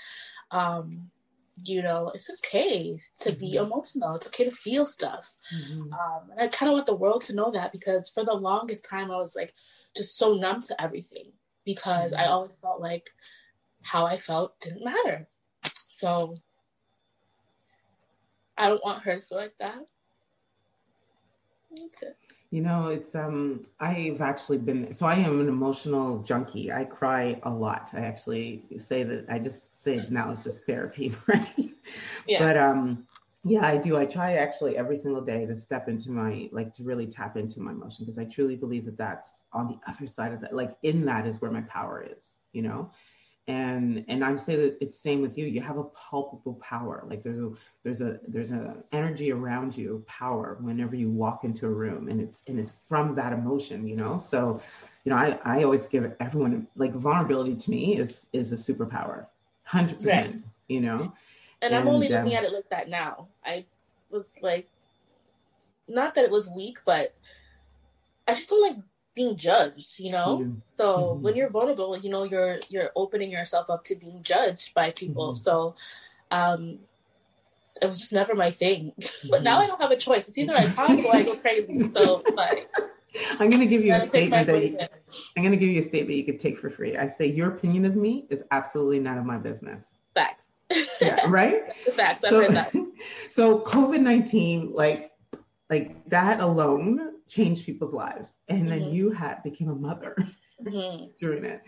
um 0.52 1.10
you 1.66 1.82
know 1.82 2.12
it's 2.16 2.30
okay 2.30 3.00
to 3.20 3.36
be 3.36 3.54
mm-hmm. 3.54 3.66
emotional 3.66 4.16
it's 4.16 4.28
okay 4.28 4.46
to 4.46 4.52
feel 4.52 4.86
stuff 4.86 5.32
mm-hmm. 5.54 5.94
um 5.94 6.32
and 6.32 6.42
i 6.42 6.48
kind 6.48 6.70
of 6.70 6.74
want 6.74 6.86
the 6.86 6.96
world 6.96 7.22
to 7.22 7.36
know 7.36 7.52
that 7.52 7.72
because 7.72 8.10
for 8.10 8.24
the 8.26 8.34
longest 8.34 8.86
time 8.86 9.12
i 9.12 9.16
was 9.16 9.36
like 9.36 9.54
just 9.96 10.18
so 10.18 10.34
numb 10.34 10.62
to 10.62 10.80
everything 10.82 11.32
because 11.64 12.12
mm-hmm. 12.12 12.22
i 12.22 12.26
always 12.26 12.60
felt 12.60 12.82
like 12.82 13.10
how 13.84 14.06
i 14.06 14.18
felt 14.18 14.60
didn't 14.62 14.84
matter 14.84 15.28
so 15.90 16.36
i 18.58 18.68
don't 18.68 18.84
want 18.84 19.04
her 19.04 19.20
to 19.20 19.26
feel 19.28 19.38
like 19.38 19.56
that 19.60 19.86
that's 21.76 22.04
it 22.04 22.18
you 22.54 22.62
know, 22.62 22.90
it's 22.90 23.16
um 23.16 23.66
I've 23.80 24.22
actually 24.22 24.60
been 24.60 24.94
so 24.94 25.08
I 25.08 25.16
am 25.16 25.42
an 25.42 25.48
emotional 25.48 26.20
junkie. 26.20 26.72
I 26.72 26.84
cry 26.84 27.40
a 27.42 27.50
lot. 27.50 27.90
I 27.94 28.02
actually 28.02 28.64
say 28.78 29.02
that 29.02 29.26
I 29.28 29.40
just 29.40 29.84
say 29.84 29.96
it 29.96 30.12
now 30.12 30.32
it's 30.32 30.44
just 30.44 30.60
therapy, 30.68 31.16
right? 31.28 31.72
Yeah. 32.28 32.38
But 32.38 32.58
um 32.58 33.08
yeah, 33.44 33.66
I 33.66 33.78
do. 33.78 33.98
I 33.98 34.06
try 34.06 34.36
actually 34.36 34.78
every 34.78 34.98
single 34.98 35.22
day 35.22 35.48
to 35.48 35.58
step 35.58 35.90
into 35.90 36.12
my 36.12 36.48
like 36.52 36.72
to 36.74 36.84
really 36.84 37.08
tap 37.08 37.38
into 37.38 37.60
my 37.60 37.72
emotion 37.72 38.06
because 38.06 38.20
I 38.20 38.26
truly 38.26 38.56
believe 38.56 38.86
that 38.86 39.00
that's 39.00 39.46
on 39.52 39.68
the 39.68 39.92
other 39.92 40.06
side 40.06 40.32
of 40.32 40.40
that. 40.42 40.56
Like 40.56 40.78
in 40.84 41.04
that 41.06 41.26
is 41.26 41.42
where 41.42 41.50
my 41.50 41.62
power 41.62 42.08
is, 42.08 42.24
you 42.52 42.62
know 42.62 42.92
and 43.48 44.06
and 44.08 44.24
i 44.24 44.34
say 44.38 44.56
that 44.56 44.78
it's 44.80 44.98
same 44.98 45.22
with 45.22 45.38
you. 45.38 45.46
You 45.46 45.62
have 45.62 45.78
a 45.78 45.84
palpable 45.84 46.54
power. 46.56 47.04
Like 47.10 47.24
there's 47.24 47.40
a 47.40 47.52
there's 47.84 48.02
a 48.02 48.20
there's 48.28 48.52
a 48.52 48.78
energy 48.94 49.32
around 49.34 49.76
you 49.76 50.04
power 50.08 50.58
whenever 50.62 50.96
you 50.96 51.10
walk 51.10 51.44
into 51.44 51.66
a 51.66 51.70
room 51.70 52.08
and 52.08 52.22
it's 52.22 52.42
and 52.48 52.58
it's 52.60 52.72
from 52.88 53.16
that 53.16 53.34
emotion 53.34 53.86
you 53.86 53.96
know? 53.96 54.18
So 54.18 54.62
you 55.04 55.10
know 55.10 55.18
i 55.18 55.38
i 55.44 55.64
always 55.64 55.88
give 55.88 56.10
everyone 56.22 56.68
like 56.76 56.94
vulnerability 56.94 57.56
to 57.56 57.72
me 57.72 57.98
is 57.98 58.26
is 58.32 58.52
a 58.54 58.56
superpower. 58.74 59.28
100% 59.70 60.06
right. 60.06 60.36
you 60.68 60.80
know? 60.80 61.14
And, 61.62 61.74
and 61.74 61.76
i'm 61.76 61.88
only 61.88 62.08
looking 62.08 62.34
um, 62.34 62.38
at 62.38 62.44
it 62.46 62.54
like 62.54 62.70
that 62.70 62.88
now. 62.90 63.28
I 63.46 63.66
was 64.10 64.36
like 64.42 64.70
not 65.90 66.16
that 66.16 66.24
it 66.24 66.32
was 66.32 66.48
weak 66.50 66.78
but 66.86 67.14
i 68.26 68.32
just 68.32 68.50
don't 68.50 68.62
like 68.62 68.78
being 69.16 69.36
judged 69.36 70.00
you 70.00 70.12
know 70.12 70.40
mm-hmm. 70.40 70.54
so 70.76 70.98
mm-hmm. 70.98 71.24
when 71.24 71.36
you're 71.36 71.50
vulnerable 71.50 71.98
you 71.98 72.10
know 72.10 72.24
you're 72.24 72.58
you're 72.70 72.90
opening 72.96 73.32
yourself 73.32 73.70
up 73.70 73.84
to 73.84 73.96
being 73.96 74.22
judged 74.24 74.74
by 74.74 74.92
people 74.92 75.30
mm-hmm. 75.30 75.44
so 75.44 75.76
um 76.32 76.80
it 77.82 77.86
was 77.86 78.00
just 78.00 78.14
never 78.14 78.36
my 78.36 78.52
thing 78.52 78.92
but 79.30 79.44
now 79.44 79.56
mm-hmm. 79.56 79.64
i 79.64 79.68
don't 79.68 79.82
have 79.82 79.92
a 79.92 79.98
choice 79.98 80.28
it's 80.28 80.38
either 80.38 80.56
i 80.56 80.68
talk 80.68 80.90
or 80.90 81.16
i 81.16 81.24
go 81.24 81.36
crazy 81.36 81.90
so 81.94 82.24
like 82.34 82.68
I'm 83.40 83.50
going 83.50 83.60
to 83.60 83.68
give 83.68 83.86
you 83.86 83.94
a 83.94 84.02
statement 84.02 84.48
that 84.48 84.64
you, 84.64 84.78
I'm 85.38 85.44
going 85.44 85.52
to 85.52 85.58
give 85.58 85.70
you 85.70 85.82
a 85.82 85.84
statement 85.84 86.18
you 86.18 86.26
could 86.26 86.40
take 86.40 86.58
for 86.58 86.70
free. 86.70 86.98
I 86.98 87.08
say 87.08 87.28
your 87.28 87.50
opinion 87.50 87.86
of 87.86 87.96
me 87.96 88.26
is 88.30 88.44
absolutely 88.52 89.00
none 89.00 89.18
of 89.18 89.26
my 89.26 89.38
business. 89.38 89.86
Facts. 90.16 90.52
Yeah, 91.00 91.20
right? 91.28 91.76
Facts. 91.76 92.24
I've 92.24 92.32
so, 92.32 92.42
heard 92.42 92.52
that. 92.54 92.76
So 93.30 93.60
COVID-19, 93.60 94.74
like, 94.74 95.12
like 95.70 96.10
that 96.10 96.40
alone 96.40 97.14
changed 97.34 97.66
people's 97.66 97.94
lives. 97.94 98.34
And 98.50 98.70
then 98.70 98.82
mm-hmm. 98.82 98.96
you 98.96 99.12
had 99.12 99.42
became 99.44 99.70
a 99.70 99.76
mother 99.76 100.16
mm-hmm. 100.62 101.06
during 101.20 101.46
it. 101.46 101.62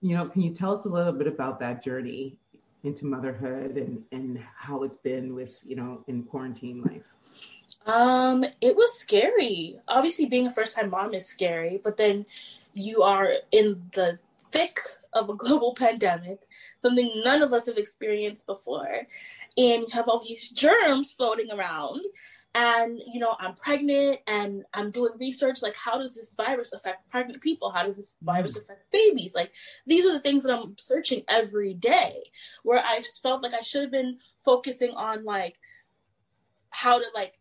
You 0.00 0.16
know, 0.16 0.26
can 0.26 0.42
you 0.42 0.52
tell 0.54 0.72
us 0.72 0.84
a 0.84 0.88
little 0.88 1.12
bit 1.12 1.26
about 1.26 1.60
that 1.60 1.82
journey 1.82 2.38
into 2.82 3.04
motherhood 3.04 3.76
and 3.76 4.02
and 4.12 4.38
how 4.56 4.84
it's 4.84 4.96
been 4.96 5.34
with 5.34 5.60
you 5.62 5.76
know 5.76 6.02
in 6.06 6.22
quarantine 6.22 6.82
life? 6.82 7.14
Um, 7.86 8.44
it 8.60 8.76
was 8.76 8.98
scary. 8.98 9.78
Obviously, 9.88 10.26
being 10.26 10.46
a 10.46 10.50
first 10.50 10.76
time 10.76 10.90
mom 10.90 11.12
is 11.12 11.26
scary, 11.26 11.80
but 11.82 11.96
then 11.96 12.24
you 12.74 13.02
are 13.02 13.32
in 13.52 13.82
the 13.92 14.18
thick 14.52 14.78
of 15.12 15.28
a 15.28 15.34
global 15.34 15.74
pandemic, 15.78 16.40
something 16.82 17.22
none 17.24 17.42
of 17.42 17.52
us 17.52 17.66
have 17.66 17.76
experienced 17.76 18.46
before, 18.46 19.06
and 19.58 19.82
you 19.82 19.88
have 19.92 20.08
all 20.08 20.20
these 20.20 20.50
germs 20.50 21.12
floating 21.12 21.52
around 21.52 22.00
and 22.54 23.00
you 23.12 23.20
know 23.20 23.36
i'm 23.38 23.54
pregnant 23.54 24.18
and 24.26 24.64
i'm 24.74 24.90
doing 24.90 25.12
research 25.20 25.62
like 25.62 25.76
how 25.76 25.96
does 25.98 26.16
this 26.16 26.34
virus 26.34 26.72
affect 26.72 27.08
pregnant 27.08 27.40
people 27.40 27.70
how 27.70 27.84
does 27.84 27.96
this 27.96 28.16
virus 28.22 28.58
mm. 28.58 28.62
affect 28.62 28.90
babies 28.90 29.34
like 29.34 29.52
these 29.86 30.04
are 30.04 30.12
the 30.12 30.20
things 30.20 30.42
that 30.42 30.52
i'm 30.52 30.74
searching 30.76 31.22
every 31.28 31.74
day 31.74 32.24
where 32.64 32.82
i 32.84 33.00
felt 33.22 33.42
like 33.42 33.54
i 33.54 33.60
should 33.60 33.82
have 33.82 33.90
been 33.90 34.18
focusing 34.44 34.90
on 34.94 35.24
like 35.24 35.56
how 36.70 36.98
to 36.98 37.06
like 37.14 37.34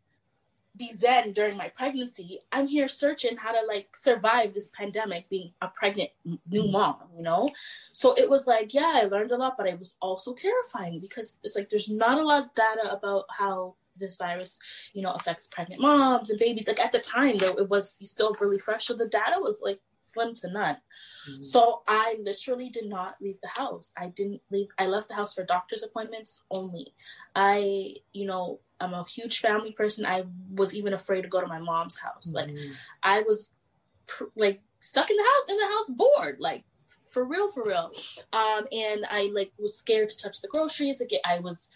be 0.78 0.94
zen 0.94 1.34
during 1.34 1.58
my 1.58 1.68
pregnancy 1.70 2.40
i'm 2.52 2.68
here 2.68 2.88
searching 2.88 3.36
how 3.36 3.52
to 3.52 3.66
like 3.68 3.98
survive 3.98 4.54
this 4.54 4.70
pandemic 4.78 5.28
being 5.28 5.52
a 5.62 5.68
pregnant 5.70 6.12
new 6.48 6.66
mm. 6.66 6.72
mom 6.72 6.98
you 7.16 7.24
know 7.24 7.50
so 7.94 8.14
it 8.14 8.30
was 8.30 8.46
like 8.46 8.76
yeah 8.76 8.94
i 8.96 9.06
learned 9.06 9.32
a 9.32 9.36
lot 9.36 9.56
but 9.58 9.68
it 9.68 9.80
was 9.80 9.96
also 10.02 10.36
terrifying 10.36 11.00
because 11.00 11.38
it's 11.44 11.56
like 11.56 11.68
there's 11.70 11.90
not 11.90 12.20
a 12.20 12.24
lot 12.24 12.44
of 12.44 12.54
data 12.54 12.94
about 12.94 13.26
how 13.36 13.74
this 14.00 14.18
virus, 14.18 14.58
you 14.94 15.02
know, 15.02 15.12
affects 15.12 15.48
pregnant 15.48 15.82
moms 15.82 16.30
and 16.30 16.40
babies. 16.40 16.68
Like 16.68 16.80
at 16.80 16.92
the 16.92 17.00
time, 17.00 17.38
though, 17.38 17.58
it 17.58 17.70
was 17.70 17.98
still 18.10 18.36
really 18.40 18.60
fresh, 18.60 18.86
so 18.86 18.94
the 18.94 19.08
data 19.08 19.38
was 19.38 19.60
like 19.62 19.80
slim 20.04 20.34
to 20.34 20.52
none. 20.52 20.78
Mm-hmm. 21.30 21.42
So 21.42 21.82
I 21.88 22.18
literally 22.24 22.70
did 22.70 22.88
not 22.88 23.16
leave 23.22 23.38
the 23.42 23.50
house. 23.50 23.92
I 23.98 24.08
didn't 24.08 24.42
leave. 24.52 24.68
I 24.78 24.88
left 24.88 25.10
the 25.10 25.16
house 25.16 25.34
for 25.34 25.44
doctor's 25.44 25.84
appointments 25.84 26.42
only. 26.52 26.94
I, 27.36 27.96
you 28.14 28.26
know, 28.26 28.60
I'm 28.80 28.94
a 28.94 29.06
huge 29.08 29.40
family 29.40 29.72
person. 29.72 30.06
I 30.06 30.24
was 30.52 30.74
even 30.74 30.94
afraid 30.94 31.24
to 31.24 31.28
go 31.28 31.42
to 31.42 31.48
my 31.48 31.60
mom's 31.60 31.98
house. 31.98 32.34
Mm-hmm. 32.34 32.56
Like 32.56 32.76
I 33.04 33.22
was 33.22 33.52
pr- 34.08 34.26
like 34.36 34.62
stuck 34.80 35.10
in 35.10 35.18
the 35.18 35.24
house 35.24 35.50
in 35.50 35.58
the 35.58 35.66
house 35.66 35.90
bored 35.90 36.38
like 36.40 36.64
for 37.06 37.26
real 37.26 37.52
for 37.52 37.66
real 37.66 37.92
um 38.34 38.66
and 38.72 39.06
i 39.10 39.30
like 39.34 39.52
was 39.58 39.78
scared 39.78 40.10
to 40.10 40.18
touch 40.18 40.42
the 40.42 40.48
groceries 40.48 41.02
like 41.02 41.12
i 41.26 41.40
was 41.40 41.70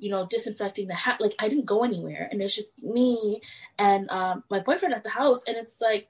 you 0.00 0.10
know 0.10 0.26
disinfecting 0.26 0.88
the 0.88 0.94
hat 0.94 1.20
like 1.20 1.34
i 1.38 1.48
didn't 1.48 1.64
go 1.64 1.84
anywhere 1.84 2.28
and 2.30 2.42
it's 2.42 2.56
just 2.56 2.82
me 2.82 3.40
and 3.78 4.10
um 4.10 4.42
my 4.50 4.58
boyfriend 4.60 4.94
at 4.94 5.02
the 5.02 5.10
house 5.10 5.42
and 5.46 5.56
it's 5.56 5.80
like 5.80 6.08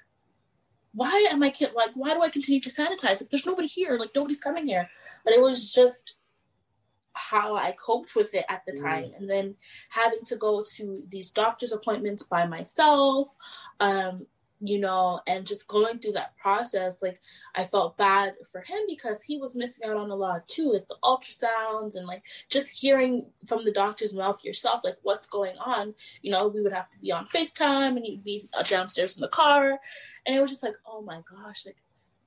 why 0.93 1.27
am 1.31 1.43
i 1.43 1.53
like 1.75 1.91
why 1.95 2.15
do 2.15 2.23
i 2.23 2.29
continue 2.29 2.61
to 2.61 2.71
sanitize 2.71 3.21
like 3.21 3.31
there's 3.31 3.47
nobody 3.47 3.69
here 3.69 3.99
like 3.99 4.11
nobody's 4.15 4.41
coming 4.41 4.67
here 4.67 4.89
but 5.25 5.35
it 5.35 5.41
was 5.41 5.71
just 5.71 6.17
how 7.13 7.57
I 7.57 7.73
coped 7.73 8.15
with 8.15 8.35
it 8.35 8.45
at 8.49 8.63
the 8.67 8.73
mm. 8.73 8.83
time. 8.83 9.13
And 9.19 9.29
then 9.29 9.57
having 9.91 10.25
to 10.27 10.37
go 10.37 10.65
to 10.77 11.05
these 11.09 11.31
doctor's 11.31 11.73
appointments 11.73 12.23
by 12.23 12.47
myself, 12.47 13.29
um, 13.81 14.27
you 14.61 14.79
know, 14.79 15.21
and 15.27 15.47
just 15.47 15.67
going 15.67 15.99
through 15.99 16.13
that 16.13 16.37
process, 16.37 16.97
like 17.01 17.19
I 17.55 17.65
felt 17.65 17.97
bad 17.97 18.35
for 18.53 18.61
him 18.61 18.79
because 18.87 19.23
he 19.23 19.39
was 19.39 19.57
missing 19.57 19.89
out 19.89 19.97
on 19.97 20.11
a 20.11 20.15
lot 20.15 20.47
too, 20.49 20.73
like 20.73 20.87
the 20.87 20.97
ultrasounds 21.03 21.95
and 21.95 22.07
like 22.07 22.23
just 22.51 22.69
hearing 22.69 23.27
from 23.47 23.65
the 23.65 23.73
doctor's 23.73 24.15
mouth 24.15 24.45
yourself, 24.45 24.83
like 24.85 24.99
what's 25.03 25.27
going 25.27 25.57
on. 25.59 25.95
You 26.21 26.33
know, 26.33 26.49
we 26.49 26.61
would 26.61 26.75
have 26.75 26.91
to 26.91 26.99
be 26.99 27.11
on 27.11 27.27
FaceTime 27.27 27.97
and 27.97 28.07
you'd 28.07 28.23
be 28.23 28.43
downstairs 28.65 29.17
in 29.17 29.23
the 29.23 29.29
car. 29.29 29.79
And 30.27 30.37
it 30.37 30.41
was 30.41 30.51
just 30.51 30.63
like, 30.63 30.77
oh 30.87 31.01
my 31.01 31.23
gosh, 31.31 31.65
like 31.65 31.79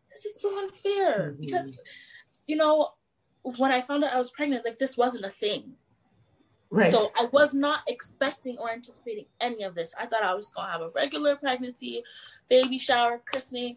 this 0.10 0.26
is 0.26 0.42
so 0.42 0.58
unfair 0.58 1.32
mm-hmm. 1.32 1.42
because, 1.42 1.80
you 2.48 2.56
know, 2.56 2.90
when 3.58 3.72
I 3.72 3.82
found 3.82 4.04
out 4.04 4.14
I 4.14 4.18
was 4.18 4.32
pregnant, 4.32 4.66
like 4.66 4.80
this 4.80 4.98
wasn't 4.98 5.26
a 5.26 5.30
thing. 5.30 5.74
Right. 6.74 6.92
So 6.92 7.12
I 7.16 7.26
was 7.26 7.54
not 7.54 7.82
expecting 7.88 8.58
or 8.58 8.72
anticipating 8.72 9.26
any 9.40 9.62
of 9.62 9.76
this. 9.76 9.94
I 10.00 10.08
thought 10.08 10.24
I 10.24 10.34
was 10.34 10.50
going 10.50 10.66
to 10.66 10.72
have 10.72 10.82
a 10.82 10.90
regular 10.90 11.36
pregnancy, 11.36 12.04
baby 12.50 12.80
shower, 12.80 13.22
christening, 13.24 13.76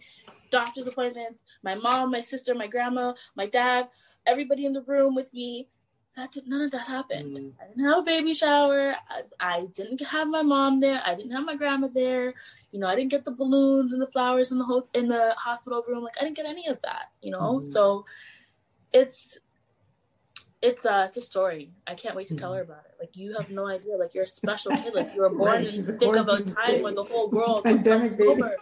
doctor's 0.50 0.86
appointments, 0.86 1.44
my 1.62 1.74
mom, 1.74 2.10
my 2.10 2.22
sister, 2.22 2.54
my 2.54 2.66
grandma, 2.66 3.12
my 3.34 3.44
dad, 3.44 3.88
everybody 4.24 4.64
in 4.64 4.72
the 4.72 4.80
room 4.80 5.14
with 5.14 5.32
me. 5.34 5.68
That 6.16 6.32
did 6.32 6.48
none 6.48 6.62
of 6.62 6.70
that 6.70 6.86
happened. 6.86 7.36
Mm. 7.36 7.52
I 7.60 7.68
didn't 7.68 7.84
have 7.84 7.98
a 7.98 8.02
baby 8.02 8.32
shower. 8.32 8.94
I, 9.10 9.22
I, 9.38 9.66
didn't 9.74 10.00
have 10.00 10.28
my 10.28 10.40
mom 10.40 10.80
there. 10.80 11.02
I 11.04 11.14
didn't 11.14 11.32
have 11.32 11.44
my 11.44 11.56
grandma 11.56 11.88
there. 11.88 12.32
You 12.72 12.80
know, 12.80 12.86
I 12.86 12.96
didn't 12.96 13.10
get 13.10 13.26
the 13.26 13.32
balloons 13.32 13.92
and 13.92 14.00
the 14.00 14.06
flowers 14.06 14.50
in 14.50 14.58
the 14.58 14.64
ho- 14.64 14.88
in 14.94 15.08
the 15.08 15.34
hospital 15.36 15.84
room. 15.86 16.04
Like 16.04 16.14
I 16.18 16.24
didn't 16.24 16.36
get 16.36 16.46
any 16.46 16.68
of 16.68 16.80
that. 16.80 17.10
You 17.20 17.32
know, 17.32 17.58
mm. 17.58 17.62
so 17.62 18.06
it's 18.94 19.38
it's 20.62 20.84
a 20.84 21.04
it's 21.04 21.16
a 21.16 21.22
story. 21.22 21.70
I 21.86 21.94
can't 21.94 22.16
wait 22.16 22.28
to 22.28 22.36
tell 22.36 22.52
her 22.54 22.62
about 22.62 22.84
it. 22.86 22.94
Like 22.98 23.16
you 23.16 23.36
have 23.36 23.50
no 23.50 23.66
idea. 23.66 23.96
Like 23.96 24.14
you're 24.14 24.24
a 24.24 24.28
special 24.28 24.76
kid. 24.76 24.94
Like 24.94 25.14
you 25.14 25.20
were 25.20 25.30
born 25.42 25.64
right, 25.64 25.74
in 25.74 25.84
the 25.84 25.92
thick 25.92 26.16
of 26.16 26.28
a 26.28 26.42
time 26.42 26.82
when 26.82 26.94
the 26.94 27.04
whole 27.04 27.30
world 27.30 27.64
was 27.64 27.80
over. 27.86 28.56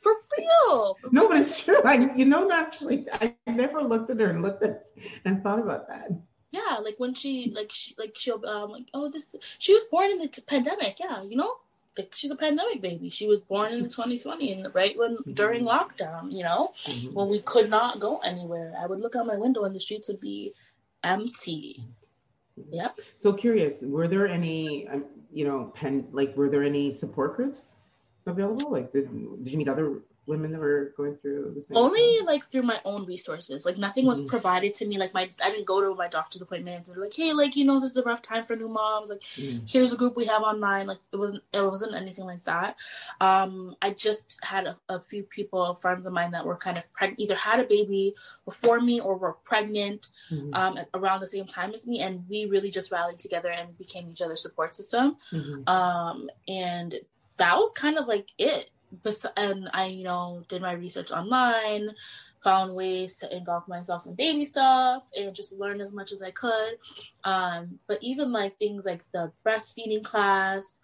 For 0.00 0.14
real. 0.38 0.94
For 0.94 1.08
no, 1.10 1.22
real. 1.22 1.28
but 1.28 1.40
it's 1.40 1.62
true. 1.62 1.80
I 1.84 2.12
you 2.14 2.24
know 2.24 2.50
actually 2.50 3.06
I 3.12 3.34
never 3.46 3.82
looked 3.82 4.10
at 4.10 4.20
her 4.20 4.30
and 4.30 4.42
looked 4.42 4.62
at 4.62 4.86
and 5.24 5.42
thought 5.42 5.58
about 5.58 5.88
that. 5.88 6.10
Yeah, 6.52 6.78
like 6.82 6.94
when 6.98 7.14
she 7.14 7.52
like 7.54 7.70
she 7.72 7.94
like 7.98 8.12
she'll 8.16 8.44
um 8.46 8.70
like 8.70 8.88
oh 8.94 9.08
this 9.10 9.34
she 9.58 9.74
was 9.74 9.84
born 9.90 10.10
in 10.10 10.18
the 10.18 10.28
t- 10.28 10.42
pandemic. 10.42 10.98
Yeah, 11.00 11.22
you 11.22 11.36
know 11.36 11.56
like 11.96 12.14
she's 12.14 12.30
a 12.30 12.36
pandemic 12.36 12.80
baby. 12.82 13.08
She 13.08 13.26
was 13.26 13.40
born 13.40 13.72
in 13.72 13.84
2020 13.84 14.52
and 14.52 14.74
right 14.74 14.96
when 14.98 15.16
mm-hmm. 15.16 15.32
during 15.32 15.64
lockdown, 15.64 16.30
you 16.30 16.44
know, 16.44 16.72
mm-hmm. 16.84 17.14
when 17.14 17.28
we 17.28 17.40
could 17.40 17.70
not 17.70 18.00
go 18.00 18.18
anywhere. 18.18 18.74
I 18.78 18.86
would 18.86 19.00
look 19.00 19.16
out 19.16 19.26
my 19.26 19.36
window 19.36 19.64
and 19.64 19.74
the 19.74 19.80
streets 19.80 20.08
would 20.08 20.20
be 20.20 20.52
empty. 21.06 21.84
Yep. 22.70 23.00
So 23.16 23.32
curious, 23.32 23.82
were 23.82 24.08
there 24.08 24.26
any, 24.26 24.88
um, 24.88 25.04
you 25.32 25.46
know, 25.46 25.72
pen 25.74 26.06
like 26.12 26.36
were 26.36 26.48
there 26.48 26.62
any 26.62 26.90
support 26.90 27.36
groups 27.36 27.76
available? 28.26 28.70
Like, 28.70 28.92
did 28.92 29.08
did 29.44 29.52
you 29.52 29.58
meet 29.58 29.68
other 29.68 30.00
women 30.26 30.50
that 30.52 30.60
were 30.60 30.92
going 30.96 31.14
through 31.14 31.52
the 31.54 31.62
same 31.62 31.76
only 31.76 32.20
like 32.24 32.44
through 32.44 32.62
my 32.62 32.80
own 32.84 33.04
resources. 33.06 33.64
Like 33.64 33.78
nothing 33.78 34.06
was 34.06 34.20
mm-hmm. 34.20 34.28
provided 34.28 34.74
to 34.74 34.86
me. 34.86 34.98
Like 34.98 35.14
my 35.14 35.30
i 35.42 35.50
didn't 35.50 35.66
go 35.66 35.80
to 35.80 35.94
my 35.94 36.08
doctor's 36.08 36.42
appointments 36.42 36.88
and 36.88 37.00
like 37.00 37.14
hey 37.14 37.32
like 37.32 37.56
you 37.56 37.64
know 37.64 37.80
this 37.80 37.92
is 37.92 37.96
a 37.96 38.02
rough 38.02 38.22
time 38.22 38.44
for 38.44 38.56
new 38.56 38.68
moms. 38.68 39.10
Like 39.10 39.20
mm-hmm. 39.20 39.64
here's 39.66 39.92
a 39.92 39.96
group 39.96 40.16
we 40.16 40.26
have 40.26 40.42
online. 40.42 40.88
Like 40.88 40.98
it 41.12 41.16
wasn't 41.16 41.42
it 41.52 41.60
wasn't 41.62 41.94
anything 41.94 42.24
like 42.24 42.44
that. 42.44 42.76
Um 43.20 43.74
i 43.80 43.90
just 43.90 44.38
had 44.42 44.66
a, 44.66 44.76
a 44.88 45.00
few 45.00 45.22
people 45.22 45.76
friends 45.76 46.06
of 46.06 46.12
mine 46.12 46.32
that 46.32 46.44
were 46.44 46.56
kind 46.56 46.76
of 46.76 46.90
pregnant 46.92 47.20
either 47.20 47.36
had 47.36 47.60
a 47.60 47.64
baby 47.64 48.14
before 48.44 48.80
me 48.80 49.00
or 49.00 49.16
were 49.16 49.34
pregnant 49.44 50.08
mm-hmm. 50.30 50.52
um 50.54 50.78
around 50.94 51.20
the 51.20 51.28
same 51.28 51.46
time 51.46 51.72
as 51.72 51.86
me 51.86 52.00
and 52.00 52.24
we 52.28 52.46
really 52.46 52.70
just 52.70 52.90
rallied 52.90 53.18
together 53.18 53.48
and 53.48 53.78
became 53.78 54.08
each 54.08 54.22
other's 54.22 54.42
support 54.42 54.74
system. 54.74 55.16
Mm-hmm. 55.32 55.68
um 55.68 56.28
and 56.48 56.94
that 57.36 57.56
was 57.56 57.72
kind 57.72 57.98
of 57.98 58.06
like 58.06 58.28
it 58.38 58.70
and 59.36 59.68
I, 59.72 59.86
you 59.86 60.04
know, 60.04 60.44
did 60.48 60.62
my 60.62 60.72
research 60.72 61.10
online, 61.10 61.90
found 62.42 62.74
ways 62.74 63.14
to 63.16 63.36
engulf 63.36 63.66
myself 63.68 64.06
in 64.06 64.14
baby 64.14 64.44
stuff 64.44 65.04
and 65.16 65.34
just 65.34 65.52
learn 65.52 65.80
as 65.80 65.92
much 65.92 66.12
as 66.12 66.22
I 66.22 66.30
could. 66.30 66.78
Um, 67.24 67.78
but 67.86 67.98
even 68.02 68.32
like 68.32 68.58
things 68.58 68.84
like 68.84 69.04
the 69.12 69.32
breastfeeding 69.44 70.04
class, 70.04 70.80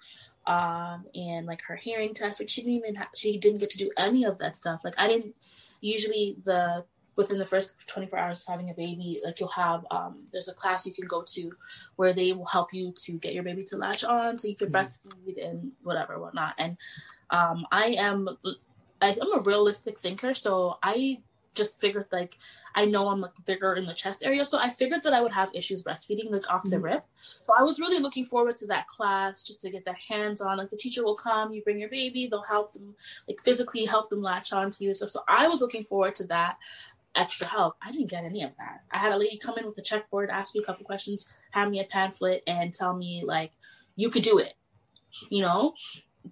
um, 0.47 1.05
and 1.15 1.47
like 1.47 1.63
her 1.63 1.77
hearing 1.77 2.15
test, 2.15 2.41
like 2.41 2.49
she 2.49 2.63
didn't 2.63 2.77
even 2.77 2.95
ha- 2.97 3.09
she 3.15 3.39
didn't 3.39 3.59
get 3.59 3.71
to 3.71 3.79
do 3.79 3.91
any 3.97 4.25
of 4.25 4.39
that 4.39 4.57
stuff. 4.57 4.81
Like 4.85 4.95
I 4.99 5.07
didn't 5.07 5.35
usually 5.81 6.37
the 6.45 6.85
within 7.17 7.39
the 7.39 7.47
first 7.47 7.75
24 7.89 8.19
hours 8.19 8.41
of 8.41 8.47
having 8.47 8.71
a 8.71 8.75
baby 8.75 9.21
like 9.25 9.39
you'll 9.39 9.49
have 9.51 9.85
um, 9.91 10.23
there's 10.33 10.49
a 10.49 10.55
class 10.55 10.87
you 10.87 10.93
can 10.93 11.07
go 11.07 11.23
to 11.23 11.53
where 11.97 12.13
they 12.13 12.33
will 12.33 12.47
help 12.47 12.73
you 12.73 12.93
to 12.97 13.13
get 13.19 13.35
your 13.35 13.43
baby 13.43 13.65
to 13.65 13.77
latch 13.77 14.03
on 14.03 14.39
so 14.39 14.49
you 14.49 14.57
can 14.57 14.71
mm-hmm. 14.71 14.77
breastfeed 14.77 15.47
and 15.47 15.73
whatever 15.83 16.19
whatnot 16.19 16.55
and 16.59 16.77
um, 17.33 17.67
I 17.73 17.97
am 17.99 18.29
I, 19.01 19.09
am 19.09 19.39
a 19.39 19.41
realistic 19.41 19.99
thinker, 19.99 20.35
so 20.35 20.79
I 20.83 21.21
just 21.55 21.81
figured 21.81 22.07
like 22.13 22.39
I 22.75 22.87
know 22.87 23.09
I'm 23.09 23.21
like 23.21 23.33
bigger 23.45 23.75
in 23.75 23.85
the 23.85 23.95
chest 23.95 24.23
area, 24.25 24.45
so 24.45 24.59
I 24.59 24.71
figured 24.71 25.03
that 25.03 25.13
I 25.13 25.21
would 25.21 25.33
have 25.33 25.51
issues 25.55 25.83
breastfeeding 25.83 26.31
like 26.31 26.49
off 26.51 26.63
the 26.63 26.77
mm-hmm. 26.77 26.85
rip. 26.85 27.05
So 27.21 27.53
I 27.59 27.63
was 27.63 27.81
really 27.81 27.99
looking 27.99 28.25
forward 28.25 28.57
to 28.57 28.67
that 28.69 28.87
class 28.87 29.43
just 29.43 29.61
to 29.63 29.71
get 29.71 29.85
their 29.85 29.99
hands 30.09 30.41
on. 30.41 30.59
Like 30.59 30.71
the 30.71 30.77
teacher 30.77 31.03
will 31.03 31.17
come, 31.17 31.53
you 31.53 31.63
bring 31.63 31.81
your 31.81 31.91
baby, 31.91 32.29
they'll 32.29 32.43
help 32.43 32.75
them 32.75 32.95
like 33.27 33.41
physically 33.43 33.85
help 33.85 34.09
them 34.11 34.23
latch 34.23 34.53
on 34.53 34.71
to 34.71 34.85
you 34.85 34.95
stuff. 34.95 35.11
So 35.11 35.23
I 35.29 35.49
was 35.49 35.61
looking 35.61 35.85
forward 35.85 36.15
to 36.17 36.27
that 36.29 36.59
extra 37.15 37.47
help. 37.47 37.77
I 37.83 37.93
didn't 37.93 38.11
get 38.11 38.25
any 38.25 38.43
of 38.43 38.53
that. 38.59 38.85
I 38.91 38.99
had 38.99 39.13
a 39.13 39.17
lady 39.17 39.39
come 39.39 39.59
in 39.59 39.67
with 39.67 39.79
a 39.79 39.83
checkboard, 39.83 40.31
ask 40.31 40.55
me 40.55 40.63
a 40.63 40.65
couple 40.65 40.85
questions, 40.85 41.33
hand 41.51 41.71
me 41.71 41.81
a 41.81 41.85
pamphlet, 41.85 42.43
and 42.47 42.73
tell 42.73 42.95
me 42.95 43.23
like 43.25 43.53
you 43.97 44.11
could 44.11 44.23
do 44.23 44.39
it. 44.39 44.55
You 45.29 45.43
know, 45.43 45.75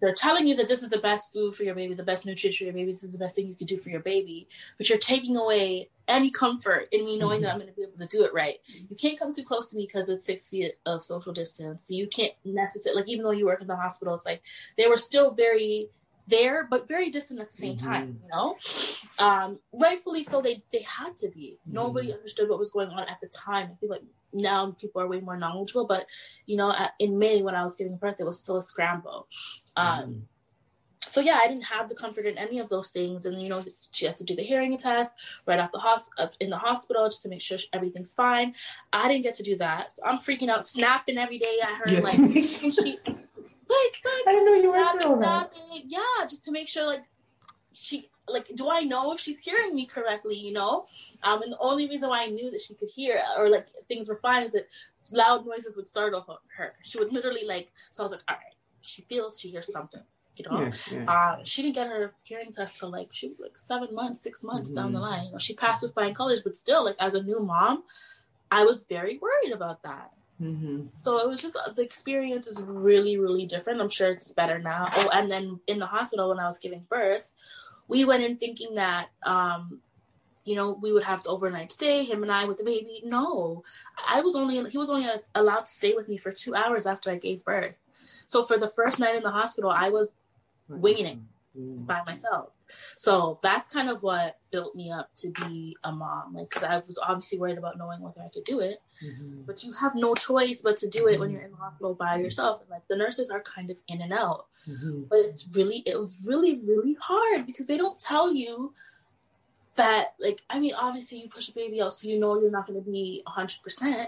they're 0.01 0.15
telling 0.15 0.47
you 0.47 0.55
that 0.57 0.69
this 0.69 0.83
is 0.83 0.89
the 0.89 0.99
best 0.99 1.33
food 1.33 1.55
for 1.55 1.65
your 1.65 1.75
baby, 1.75 1.95
the 1.95 2.03
best 2.03 2.25
nutrition 2.25 2.59
for 2.59 2.65
your 2.65 2.75
baby, 2.75 2.93
this 2.93 3.03
is 3.03 3.13
the 3.13 3.19
best 3.19 3.35
thing 3.35 3.47
you 3.47 3.55
could 3.55 3.67
do 3.67 3.77
for 3.77 3.91
your 3.91 4.01
baby, 4.01 4.49
but 4.79 4.89
you're 4.89 4.99
taking 4.99 5.37
away 5.37 5.89
any 6.09 6.31
comfort 6.31 6.89
in 6.93 7.05
me 7.05 7.19
knowing 7.19 7.37
mm-hmm. 7.37 7.45
that 7.45 7.53
I'm 7.53 7.59
going 7.59 7.69
to 7.69 7.75
be 7.75 7.83
able 7.83 7.99
to 7.99 8.07
do 8.07 8.25
it 8.25 8.33
right. 8.33 8.59
You 8.89 8.97
can't 8.97 9.19
come 9.19 9.33
too 9.33 9.45
close 9.45 9.71
to 9.71 9.77
me 9.77 9.87
because 9.87 10.09
it's 10.09 10.25
six 10.25 10.49
feet 10.49 10.75
of 10.87 11.05
social 11.05 11.33
distance. 11.33 11.87
So 11.87 11.95
you 11.95 12.07
can't 12.07 12.33
necessarily, 12.45 13.03
like, 13.03 13.11
even 13.11 13.25
though 13.25 13.31
you 13.31 13.47
work 13.47 13.61
in 13.61 13.67
the 13.67 13.77
hospital, 13.77 14.15
it's 14.15 14.25
like 14.25 14.43
they 14.77 14.87
were 14.87 14.97
still 14.97 15.33
very 15.33 15.89
there, 16.27 16.67
but 16.71 16.89
very 16.89 17.11
distant 17.11 17.41
at 17.41 17.51
the 17.51 17.57
same 17.57 17.77
mm-hmm. 17.77 17.87
time, 17.87 18.21
you 18.23 18.29
know? 18.31 18.57
Um, 19.19 19.59
rightfully 19.73 20.23
so, 20.23 20.41
they, 20.41 20.63
they 20.73 20.83
had 20.83 21.17
to 21.19 21.29
be. 21.29 21.59
Mm-hmm. 21.63 21.75
Nobody 21.75 22.13
understood 22.13 22.49
what 22.49 22.59
was 22.59 22.71
going 22.71 22.89
on 22.89 23.01
at 23.01 23.21
the 23.21 23.29
time. 23.29 23.71
I 23.73 23.75
feel 23.81 23.91
like 23.91 24.03
now 24.33 24.77
people 24.81 25.01
are 25.01 25.09
way 25.09 25.21
more 25.21 25.37
knowledgeable, 25.37 25.87
but, 25.87 26.07
you 26.47 26.57
know, 26.57 26.75
in 26.99 27.19
May 27.19 27.43
when 27.43 27.55
I 27.55 27.63
was 27.63 27.77
giving 27.77 27.97
birth, 27.97 28.21
it 28.21 28.25
was 28.25 28.39
still 28.39 28.59
a 28.59 28.63
scramble. 28.63 29.27
Um, 29.77 30.01
mm-hmm. 30.01 30.19
So 30.99 31.21
yeah, 31.21 31.41
I 31.43 31.49
didn't 31.49 31.65
have 31.65 31.89
the 31.89 31.95
comfort 31.95 32.27
in 32.27 32.37
any 32.39 32.59
of 32.59 32.69
those 32.69 32.91
things, 32.91 33.25
and 33.27 33.41
you 33.41 33.49
know 33.49 33.65
she 33.91 34.05
had 34.05 34.19
to 34.19 34.25
do 34.25 34.37
the 34.37 34.43
hearing 34.43 34.77
test 34.77 35.11
right 35.47 35.59
off 35.59 35.73
the 35.73 35.79
hos- 35.79 36.37
in 36.41 36.51
the 36.51 36.59
hospital 36.59 37.07
just 37.07 37.23
to 37.23 37.29
make 37.29 37.41
sure 37.41 37.59
everything's 37.73 38.15
fine. 38.15 38.55
I 38.93 39.09
didn't 39.09 39.23
get 39.23 39.35
to 39.37 39.43
do 39.43 39.57
that, 39.57 39.95
so 39.95 40.03
I'm 40.05 40.19
freaking 40.19 40.51
out, 40.51 40.67
snapping 40.67 41.17
every 41.17 41.39
day 41.39 41.59
at 41.63 41.75
her, 41.75 41.93
yeah, 41.95 42.01
like 42.01 42.17
she, 42.45 42.99
like, 43.07 43.97
like 44.05 44.27
I 44.27 44.33
didn't 44.33 44.45
know 44.45 44.55
you 44.55 44.71
were 44.71 45.01
through 45.01 45.21
that. 45.21 45.53
Yeah, 45.85 46.01
just 46.29 46.45
to 46.45 46.53
make 46.53 46.69
sure 46.69 46.87
like 46.87 47.05
she 47.73 48.11
like 48.33 48.49
do 48.55 48.71
I 48.71 48.83
know 48.83 49.13
if 49.13 49.21
she's 49.21 49.41
hearing 49.41 49.75
me 49.75 49.87
correctly, 49.87 50.37
you 50.37 50.53
know? 50.53 50.87
Um 51.23 51.43
and 51.43 51.53
the 51.53 51.59
only 51.59 51.89
reason 51.89 52.09
why 52.09 52.23
I 52.23 52.27
knew 52.27 52.51
that 52.51 52.61
she 52.61 52.75
could 52.75 52.91
hear 52.91 53.23
or 53.39 53.49
like 53.49 53.67
things 53.89 54.09
were 54.09 54.21
fine 54.23 54.45
is 54.45 54.53
that 54.53 54.69
loud 55.13 55.47
noises 55.47 55.77
would 55.77 55.89
startle 55.89 56.25
her. 56.57 56.75
She 56.83 56.99
would 56.99 57.13
literally 57.13 57.45
like 57.45 57.73
so 57.91 58.03
I 58.03 58.05
was 58.05 58.13
like, 58.13 58.23
all 58.29 58.37
right, 58.37 58.55
she 58.81 59.03
feels 59.03 59.39
she 59.39 59.51
hears 59.51 59.73
something. 59.73 60.03
You 60.37 60.45
know, 60.49 60.61
yeah, 60.61 60.73
yeah. 60.93 61.13
Uh, 61.13 61.37
she 61.45 61.63
didn't 61.63 61.75
get 61.75 61.89
her 61.89 62.15
hearing 62.23 62.53
test 62.53 62.79
till 62.79 62.91
like 62.91 63.09
she 63.13 63.29
was 63.29 63.39
like 63.41 63.59
seven 63.59 63.95
months, 63.95 64.23
six 64.23 64.43
months 64.43 64.71
mm-hmm. 64.71 64.81
down 64.81 64.93
the 64.93 64.99
mm-hmm. 64.99 65.09
line. 65.09 65.25
You 65.27 65.33
know, 65.33 65.39
she 65.39 65.55
passed 65.55 65.83
with 65.83 65.93
flying 65.93 66.15
colors, 66.15 66.43
but 66.43 66.57
still, 66.57 66.85
like 66.85 66.97
as 66.99 67.15
a 67.15 67.23
new 67.23 67.41
mom, 67.41 67.83
I 68.51 68.65
was 68.65 68.87
very 68.87 69.19
worried 69.19 69.53
about 69.53 69.83
that. 69.83 70.13
Mm-hmm. 70.41 70.87
So 70.95 71.19
it 71.19 71.29
was 71.29 71.43
just 71.43 71.57
uh, 71.57 71.73
the 71.73 71.83
experience 71.83 72.47
is 72.47 72.61
really, 72.63 73.19
really 73.19 73.45
different. 73.45 73.81
I'm 73.81 73.91
sure 73.91 74.11
it's 74.13 74.33
better 74.33 74.59
now. 74.59 74.89
Oh, 74.95 75.11
and 75.13 75.31
then 75.31 75.61
in 75.67 75.79
the 75.79 75.87
hospital 75.87 76.31
when 76.31 76.39
I 76.39 76.47
was 76.47 76.59
giving 76.59 76.87
birth, 76.89 77.33
we 77.91 78.05
went 78.05 78.23
in 78.23 78.37
thinking 78.37 78.77
that 78.77 79.11
um, 79.25 79.81
you 80.45 80.55
know, 80.55 80.73
we 80.73 80.93
would 80.93 81.03
have 81.03 81.23
to 81.23 81.29
overnight 81.29 81.73
stay, 81.73 82.05
him 82.05 82.23
and 82.23 82.33
I 82.33 82.45
with 82.45 82.59
the 82.59 82.65
baby. 82.65 83.03
No, 83.05 83.63
I 84.09 84.21
was 84.21 84.35
only, 84.35 84.69
he 84.71 84.79
was 84.79 84.91
only 84.91 85.07
allowed 85.35 85.67
to 85.67 85.73
stay 85.73 85.93
with 85.95 86.09
me 86.09 86.17
for 86.17 86.33
two 86.33 86.55
hours 86.55 86.87
after 86.87 87.11
I 87.11 87.17
gave 87.17 87.45
birth. 87.45 87.75
So 88.27 88.43
for 88.45 88.57
the 88.57 88.69
first 88.69 88.99
night 89.01 89.17
in 89.17 89.23
the 89.23 89.31
hospital, 89.31 89.71
I 89.71 89.91
was 89.91 90.15
winging 90.69 91.07
it 91.07 91.19
mm. 91.59 91.87
by 91.87 92.03
myself. 92.07 92.51
So 92.97 93.39
that's 93.43 93.69
kind 93.69 93.89
of 93.89 94.03
what 94.03 94.39
built 94.51 94.75
me 94.75 94.91
up 94.91 95.11
to 95.17 95.31
be 95.31 95.77
a 95.85 95.93
mom. 95.93 96.35
Like, 96.35 96.51
because 96.51 96.65
I 96.65 96.83
was 96.87 96.99
obviously 96.99 97.39
worried 97.39 97.59
about 97.59 97.79
knowing 97.79 98.01
whether 98.01 98.21
I 98.21 98.29
could 98.29 98.45
do 98.45 98.61
it, 98.61 98.83
mm-hmm. 99.05 99.43
but 99.47 99.65
you 99.65 99.73
have 99.75 99.95
no 99.95 100.15
choice 100.15 100.63
but 100.63 100.77
to 100.79 100.89
do 100.89 101.07
it 101.07 101.13
mm-hmm. 101.13 101.21
when 101.21 101.31
you're 101.31 101.43
in 101.43 101.51
the 101.51 101.57
hospital 101.57 101.95
by 101.95 102.17
yourself. 102.17 102.61
And 102.63 102.71
like 102.71 102.87
the 102.89 102.97
nurses 102.97 103.31
are 103.31 103.43
kind 103.43 103.71
of 103.71 103.77
in 103.89 104.01
and 104.03 104.13
out, 104.13 104.47
mm-hmm. 104.69 105.03
but 105.09 105.19
it's 105.21 105.49
really, 105.55 105.83
it 105.87 105.99
was 105.99 106.19
really, 106.25 106.61
really 106.65 106.97
hard 107.01 107.47
because 107.47 107.67
they 107.67 107.77
don't 107.77 107.99
tell 107.99 108.33
you 108.33 108.73
that 109.77 110.15
like 110.19 110.43
I 110.51 110.59
mean 110.59 110.75
obviously 110.75 111.23
you 111.23 111.29
push 111.29 111.49
a 111.49 111.53
baby 111.53 111.81
out 111.81 111.95
so 111.95 112.09
you 112.09 112.19
know 112.19 112.39
you're 112.39 112.51
not 112.51 112.67
going 112.67 112.83
to 112.83 112.91
be 112.91 113.23
100% 113.27 114.07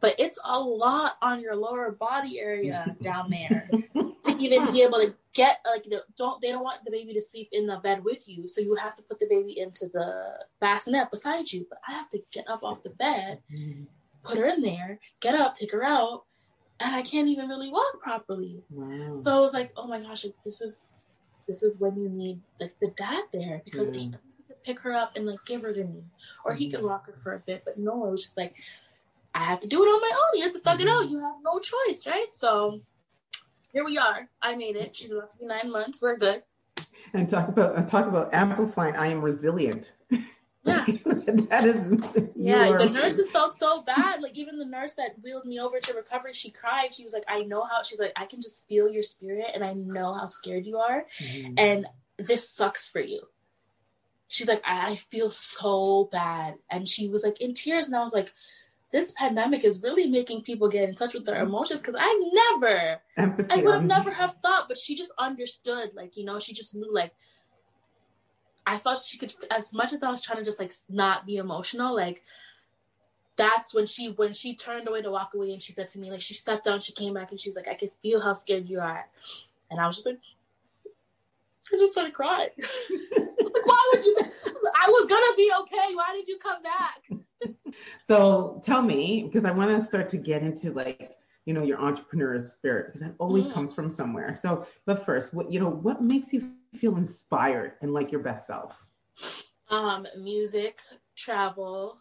but 0.00 0.14
it's 0.18 0.38
a 0.44 0.60
lot 0.60 1.16
on 1.22 1.40
your 1.40 1.56
lower 1.56 1.90
body 1.90 2.38
area 2.38 2.96
down 3.02 3.30
there 3.30 3.68
to 3.94 4.36
even 4.38 4.70
be 4.70 4.82
able 4.82 4.98
to 4.98 5.14
get 5.32 5.58
like 5.66 5.84
the, 5.84 6.02
don't 6.16 6.40
they 6.40 6.48
don't 6.48 6.64
want 6.64 6.84
the 6.84 6.90
baby 6.90 7.12
to 7.12 7.20
sleep 7.20 7.48
in 7.52 7.66
the 7.66 7.76
bed 7.76 8.02
with 8.04 8.28
you 8.28 8.48
so 8.48 8.60
you 8.60 8.74
have 8.74 8.96
to 8.96 9.02
put 9.02 9.18
the 9.18 9.26
baby 9.28 9.58
into 9.58 9.88
the 9.92 10.38
bassinet 10.60 11.10
beside 11.10 11.50
you 11.52 11.66
but 11.68 11.78
I 11.88 11.92
have 11.92 12.08
to 12.10 12.22
get 12.32 12.48
up 12.48 12.62
off 12.62 12.82
the 12.82 12.90
bed 12.90 13.40
put 14.24 14.38
her 14.38 14.46
in 14.46 14.62
there 14.62 14.98
get 15.20 15.34
up 15.34 15.54
take 15.54 15.72
her 15.72 15.84
out 15.84 16.24
and 16.80 16.94
I 16.94 17.02
can't 17.02 17.28
even 17.28 17.48
really 17.48 17.70
walk 17.70 18.00
properly 18.02 18.62
wow. 18.70 19.20
so 19.24 19.36
I 19.36 19.40
was 19.40 19.54
like 19.54 19.72
oh 19.76 19.86
my 19.86 20.00
gosh 20.00 20.26
this 20.44 20.60
is 20.60 20.80
this 21.46 21.62
is 21.62 21.76
when 21.78 21.96
you 21.96 22.08
need 22.08 22.40
like 22.60 22.74
the 22.80 22.92
dad 22.96 23.24
there 23.32 23.62
because 23.64 23.90
he 23.90 24.08
yeah 24.08 24.16
pick 24.66 24.80
her 24.80 24.92
up 24.92 25.16
and 25.16 25.24
like 25.24 25.38
give 25.46 25.62
her 25.62 25.72
to 25.72 25.84
me, 25.84 26.02
or 26.44 26.54
he 26.54 26.68
could 26.68 26.80
mm-hmm. 26.80 26.88
rock 26.88 27.06
her 27.06 27.14
for 27.22 27.34
a 27.34 27.38
bit. 27.38 27.62
But 27.64 27.78
no, 27.78 28.06
it 28.06 28.10
was 28.10 28.24
just 28.24 28.36
like 28.36 28.54
I 29.36 29.44
have 29.44 29.60
to 29.60 29.68
do 29.68 29.82
it 29.82 29.86
on 29.86 30.00
my 30.00 30.10
own. 30.10 30.38
You 30.38 30.44
have 30.44 30.54
to 30.54 30.60
thug 30.60 30.80
it 30.80 30.88
out. 30.88 31.02
Mm-hmm. 31.02 31.12
You 31.12 31.20
have 31.20 31.34
no 31.44 31.58
choice, 31.58 32.06
right? 32.06 32.28
So 32.32 32.80
here 33.72 33.84
we 33.84 33.98
are. 33.98 34.28
I 34.40 34.56
made 34.56 34.76
it. 34.76 34.96
She's 34.96 35.12
about 35.12 35.30
to 35.30 35.38
be 35.38 35.46
nine 35.46 35.70
months. 35.70 36.00
We're 36.00 36.16
good. 36.16 36.42
And 37.12 37.28
talk 37.28 37.48
about 37.48 37.86
talk 37.86 38.06
about 38.06 38.32
amplifying. 38.32 38.96
I 38.96 39.08
am 39.08 39.20
resilient. 39.20 39.92
Yeah, 40.10 40.84
that 40.84 41.64
is. 41.64 42.30
Yeah, 42.34 42.72
the 42.72 42.88
nurses 42.88 43.30
felt 43.30 43.56
so 43.56 43.82
bad. 43.82 44.22
Like 44.22 44.36
even 44.36 44.58
the 44.58 44.64
nurse 44.64 44.94
that 44.94 45.16
wheeled 45.22 45.44
me 45.44 45.60
over 45.60 45.78
to 45.78 45.94
recovery, 45.94 46.32
she 46.32 46.50
cried. 46.50 46.92
She 46.92 47.04
was 47.04 47.12
like, 47.12 47.24
"I 47.28 47.42
know 47.42 47.62
how." 47.62 47.82
She's 47.82 48.00
like, 48.00 48.12
"I 48.16 48.24
can 48.24 48.40
just 48.40 48.66
feel 48.66 48.88
your 48.88 49.04
spirit, 49.04 49.46
and 49.54 49.62
I 49.62 49.74
know 49.74 50.14
how 50.14 50.26
scared 50.26 50.66
you 50.66 50.78
are, 50.78 51.04
mm-hmm. 51.20 51.54
and 51.58 51.86
this 52.18 52.50
sucks 52.50 52.88
for 52.88 53.00
you." 53.00 53.20
she's 54.28 54.48
like, 54.48 54.62
I, 54.66 54.90
I 54.90 54.96
feel 54.96 55.30
so 55.30 56.08
bad. 56.10 56.54
And 56.70 56.88
she 56.88 57.08
was 57.08 57.22
like 57.22 57.40
in 57.40 57.54
tears. 57.54 57.86
And 57.86 57.96
I 57.96 58.00
was 58.00 58.12
like, 58.12 58.32
this 58.96 59.12
pandemic 59.12 59.62
is 59.62 59.82
really 59.82 60.06
making 60.06 60.40
people 60.40 60.70
get 60.70 60.88
in 60.88 60.94
touch 60.94 61.12
with 61.12 61.26
their 61.26 61.42
emotions 61.42 61.82
because 61.82 61.96
I 61.98 62.32
never, 62.32 62.98
Empathy 63.18 63.52
I 63.52 63.62
would 63.62 63.74
have 63.74 63.84
never 63.84 64.10
have 64.10 64.32
thought, 64.36 64.68
but 64.68 64.78
she 64.78 64.94
just 64.94 65.10
understood. 65.18 65.90
Like, 65.94 66.16
you 66.16 66.24
know, 66.24 66.38
she 66.38 66.54
just 66.54 66.74
knew, 66.74 66.90
like, 66.90 67.12
I 68.66 68.78
thought 68.78 68.96
she 68.96 69.18
could, 69.18 69.34
as 69.50 69.74
much 69.74 69.92
as 69.92 70.02
I 70.02 70.10
was 70.10 70.22
trying 70.22 70.38
to 70.38 70.46
just 70.46 70.58
like 70.58 70.72
not 70.88 71.26
be 71.26 71.36
emotional, 71.36 71.94
like, 71.94 72.22
that's 73.36 73.74
when 73.74 73.84
she 73.84 74.12
when 74.12 74.32
she 74.32 74.56
turned 74.56 74.88
away 74.88 75.02
to 75.02 75.10
walk 75.10 75.34
away 75.34 75.52
and 75.52 75.60
she 75.62 75.72
said 75.72 75.88
to 75.88 75.98
me 75.98 76.10
like 76.10 76.22
she 76.22 76.32
stepped 76.32 76.64
down 76.64 76.80
she 76.80 76.92
came 76.92 77.12
back 77.12 77.30
and 77.30 77.38
she's 77.38 77.54
like 77.54 77.68
i 77.68 77.74
could 77.74 77.90
feel 78.00 78.18
how 78.18 78.32
scared 78.32 78.66
you 78.66 78.80
are 78.80 79.06
and 79.70 79.78
i 79.78 79.86
was 79.86 79.96
just 79.96 80.06
like 80.06 80.18
i 81.72 81.78
just 81.78 81.92
started 81.92 82.14
crying 82.14 82.48
why 83.64 83.90
would 83.92 84.04
you 84.04 84.16
say 84.18 84.30
I 84.86 84.88
was 84.88 85.06
gonna 85.06 85.36
be 85.36 85.52
okay? 85.60 85.94
Why 85.94 86.12
did 86.12 86.28
you 86.28 86.38
come 86.38 86.62
back? 86.62 87.46
so 88.06 88.60
tell 88.64 88.82
me, 88.82 89.24
because 89.24 89.44
I 89.44 89.50
want 89.50 89.70
to 89.70 89.80
start 89.80 90.08
to 90.10 90.16
get 90.16 90.42
into 90.42 90.72
like 90.72 91.16
you 91.44 91.54
know 91.54 91.62
your 91.62 91.80
entrepreneur 91.80 92.40
spirit 92.40 92.86
because 92.86 93.00
that 93.00 93.14
always 93.18 93.46
mm. 93.46 93.52
comes 93.52 93.74
from 93.74 93.90
somewhere. 93.90 94.32
So, 94.32 94.66
but 94.84 95.04
first, 95.04 95.34
what 95.34 95.50
you 95.50 95.60
know, 95.60 95.70
what 95.70 96.02
makes 96.02 96.32
you 96.32 96.52
feel 96.74 96.96
inspired 96.96 97.72
and 97.82 97.92
like 97.92 98.12
your 98.12 98.22
best 98.22 98.46
self? 98.46 98.84
Um, 99.68 100.06
music, 100.18 100.80
travel, 101.16 101.98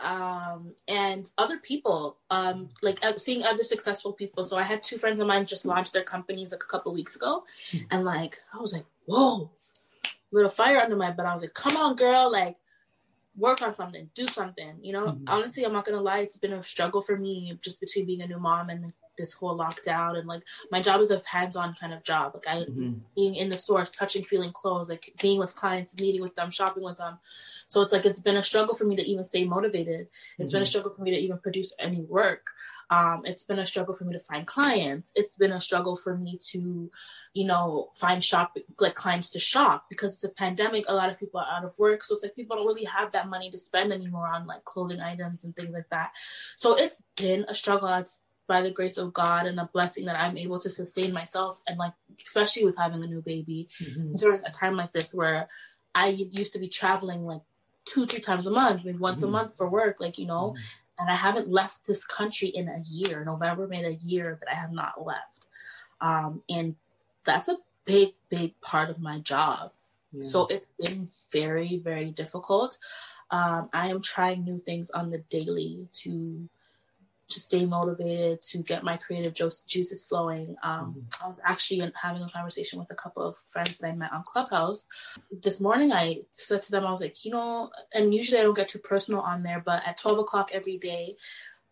um, 0.00 0.74
and 0.88 1.30
other 1.38 1.58
people, 1.58 2.18
um, 2.30 2.70
like 2.82 3.04
uh, 3.04 3.16
seeing 3.18 3.44
other 3.44 3.64
successful 3.64 4.12
people. 4.12 4.44
So 4.44 4.58
I 4.58 4.62
had 4.62 4.82
two 4.82 4.98
friends 4.98 5.20
of 5.20 5.26
mine 5.26 5.46
just 5.46 5.66
launched 5.66 5.92
their 5.92 6.02
companies 6.02 6.52
like 6.52 6.62
a 6.62 6.66
couple 6.66 6.92
weeks 6.94 7.16
ago, 7.16 7.44
mm. 7.70 7.86
and 7.90 8.04
like 8.04 8.38
I 8.54 8.58
was 8.58 8.72
like, 8.72 8.86
whoa, 9.06 9.50
little 10.30 10.50
fire 10.50 10.78
under 10.78 10.96
my 10.96 11.10
butt. 11.10 11.26
I 11.26 11.34
was 11.34 11.42
like, 11.42 11.54
come 11.54 11.76
on, 11.76 11.96
girl, 11.96 12.30
like 12.30 12.56
work 13.36 13.62
on 13.62 13.74
something, 13.74 14.10
do 14.14 14.26
something. 14.26 14.78
You 14.82 14.92
know, 14.92 15.06
mm-hmm. 15.06 15.24
honestly, 15.26 15.64
I'm 15.64 15.72
not 15.72 15.84
gonna 15.84 16.00
lie, 16.00 16.20
it's 16.20 16.36
been 16.36 16.52
a 16.52 16.62
struggle 16.62 17.00
for 17.00 17.16
me 17.16 17.58
just 17.62 17.80
between 17.80 18.06
being 18.06 18.22
a 18.22 18.26
new 18.26 18.38
mom 18.38 18.70
and 18.70 18.92
this 19.16 19.32
whole 19.32 19.56
lockdown 19.56 20.18
and 20.18 20.26
like 20.26 20.42
my 20.70 20.80
job 20.80 21.00
is 21.00 21.10
a 21.10 21.20
hands-on 21.26 21.74
kind 21.78 21.92
of 21.92 22.02
job. 22.02 22.32
Like 22.34 22.48
i 22.48 22.56
mm-hmm. 22.64 22.94
being 23.14 23.34
in 23.34 23.48
the 23.48 23.56
stores 23.56 23.90
touching 23.90 24.24
feeling 24.24 24.52
clothes 24.52 24.88
like 24.88 25.12
being 25.20 25.38
with 25.38 25.54
clients 25.54 25.94
meeting 26.00 26.22
with 26.22 26.34
them 26.34 26.50
shopping 26.50 26.82
with 26.82 26.98
them. 26.98 27.18
So 27.68 27.82
it's 27.82 27.92
like 27.92 28.06
it's 28.06 28.20
been 28.20 28.36
a 28.36 28.42
struggle 28.42 28.74
for 28.74 28.84
me 28.84 28.96
to 28.96 29.02
even 29.02 29.24
stay 29.24 29.44
motivated. 29.44 30.08
It's 30.38 30.50
mm-hmm. 30.50 30.56
been 30.56 30.62
a 30.62 30.64
mm-hmm. 30.64 30.68
struggle 30.68 30.94
for 30.94 31.02
me 31.02 31.10
to 31.12 31.16
even 31.16 31.38
produce 31.38 31.74
any 31.78 32.00
work. 32.00 32.46
Um, 32.90 33.22
it's 33.24 33.44
been 33.44 33.58
a 33.58 33.64
struggle 33.66 33.94
for 33.94 34.04
me 34.04 34.12
to 34.12 34.18
find 34.18 34.46
clients. 34.46 35.12
It's 35.14 35.36
been 35.36 35.52
a 35.52 35.60
struggle 35.60 35.96
for 35.96 36.16
me 36.16 36.38
to 36.50 36.90
you 37.32 37.46
know 37.46 37.88
find 37.94 38.22
shop 38.22 38.54
like 38.78 38.94
clients 38.94 39.30
to 39.30 39.40
shop 39.40 39.86
because 39.88 40.14
it's 40.14 40.24
a 40.24 40.28
pandemic. 40.28 40.84
A 40.88 40.94
lot 40.94 41.10
of 41.10 41.18
people 41.18 41.40
are 41.40 41.46
out 41.50 41.64
of 41.64 41.78
work. 41.78 42.04
So 42.04 42.14
it's 42.14 42.22
like 42.22 42.36
people 42.36 42.56
don't 42.56 42.66
really 42.66 42.84
have 42.84 43.12
that 43.12 43.28
money 43.28 43.50
to 43.50 43.58
spend 43.58 43.92
anymore 43.92 44.28
on 44.28 44.46
like 44.46 44.64
clothing 44.64 45.00
items 45.00 45.44
and 45.44 45.56
things 45.56 45.70
like 45.72 45.88
that. 45.90 46.12
So 46.56 46.74
it's 46.74 47.02
been 47.16 47.46
a 47.48 47.54
struggle. 47.54 47.88
It's 47.88 48.20
by 48.46 48.62
the 48.62 48.70
grace 48.70 48.98
of 48.98 49.12
God 49.12 49.46
and 49.46 49.58
a 49.58 49.70
blessing 49.72 50.06
that 50.06 50.18
I'm 50.18 50.36
able 50.36 50.58
to 50.60 50.70
sustain 50.70 51.12
myself 51.12 51.60
and 51.66 51.78
like 51.78 51.92
especially 52.24 52.64
with 52.64 52.76
having 52.76 53.02
a 53.02 53.06
new 53.06 53.22
baby 53.22 53.68
mm-hmm. 53.82 54.12
during 54.14 54.42
a 54.44 54.50
time 54.50 54.76
like 54.76 54.92
this 54.92 55.14
where 55.14 55.48
I 55.94 56.08
used 56.08 56.52
to 56.54 56.58
be 56.58 56.68
traveling 56.68 57.24
like 57.24 57.42
two, 57.84 58.06
three 58.06 58.20
times 58.20 58.46
a 58.46 58.50
month, 58.50 58.84
maybe 58.84 58.98
once 58.98 59.20
mm-hmm. 59.20 59.28
a 59.28 59.32
month 59.32 59.56
for 59.56 59.70
work, 59.70 60.00
like 60.00 60.18
you 60.18 60.26
know, 60.26 60.54
mm-hmm. 60.54 60.62
and 60.98 61.10
I 61.10 61.14
haven't 61.14 61.50
left 61.50 61.86
this 61.86 62.04
country 62.04 62.48
in 62.48 62.68
a 62.68 62.82
year. 62.88 63.24
November 63.24 63.66
made 63.66 63.84
a 63.84 63.94
year 63.94 64.38
that 64.40 64.50
I 64.50 64.54
have 64.54 64.72
not 64.72 65.04
left. 65.04 65.46
Um, 66.00 66.42
and 66.48 66.76
that's 67.24 67.48
a 67.48 67.58
big, 67.84 68.14
big 68.28 68.60
part 68.60 68.90
of 68.90 69.00
my 69.00 69.18
job. 69.18 69.72
Yeah. 70.12 70.22
So 70.22 70.46
it's 70.46 70.72
been 70.78 71.08
very, 71.32 71.78
very 71.78 72.10
difficult. 72.10 72.78
Um, 73.30 73.70
I 73.72 73.88
am 73.88 74.02
trying 74.02 74.44
new 74.44 74.58
things 74.58 74.90
on 74.90 75.10
the 75.10 75.18
daily 75.18 75.88
to 75.94 76.48
to 77.28 77.40
stay 77.40 77.64
motivated, 77.64 78.42
to 78.42 78.58
get 78.58 78.84
my 78.84 78.96
creative 78.96 79.34
juices 79.34 80.04
flowing. 80.04 80.56
Um, 80.62 80.96
mm-hmm. 80.96 81.24
I 81.24 81.28
was 81.28 81.40
actually 81.44 81.90
having 82.00 82.22
a 82.22 82.28
conversation 82.28 82.78
with 82.78 82.90
a 82.90 82.94
couple 82.94 83.22
of 83.22 83.36
friends 83.48 83.78
that 83.78 83.88
I 83.88 83.94
met 83.94 84.12
on 84.12 84.24
Clubhouse. 84.26 84.88
This 85.30 85.60
morning, 85.60 85.92
I 85.92 86.22
said 86.32 86.62
to 86.62 86.70
them, 86.70 86.86
I 86.86 86.90
was 86.90 87.00
like, 87.00 87.24
you 87.24 87.30
know, 87.30 87.70
and 87.94 88.14
usually 88.14 88.40
I 88.40 88.42
don't 88.42 88.56
get 88.56 88.68
too 88.68 88.78
personal 88.78 89.20
on 89.20 89.42
there, 89.42 89.62
but 89.64 89.82
at 89.86 89.98
12 89.98 90.18
o'clock 90.18 90.50
every 90.52 90.78
day, 90.78 91.16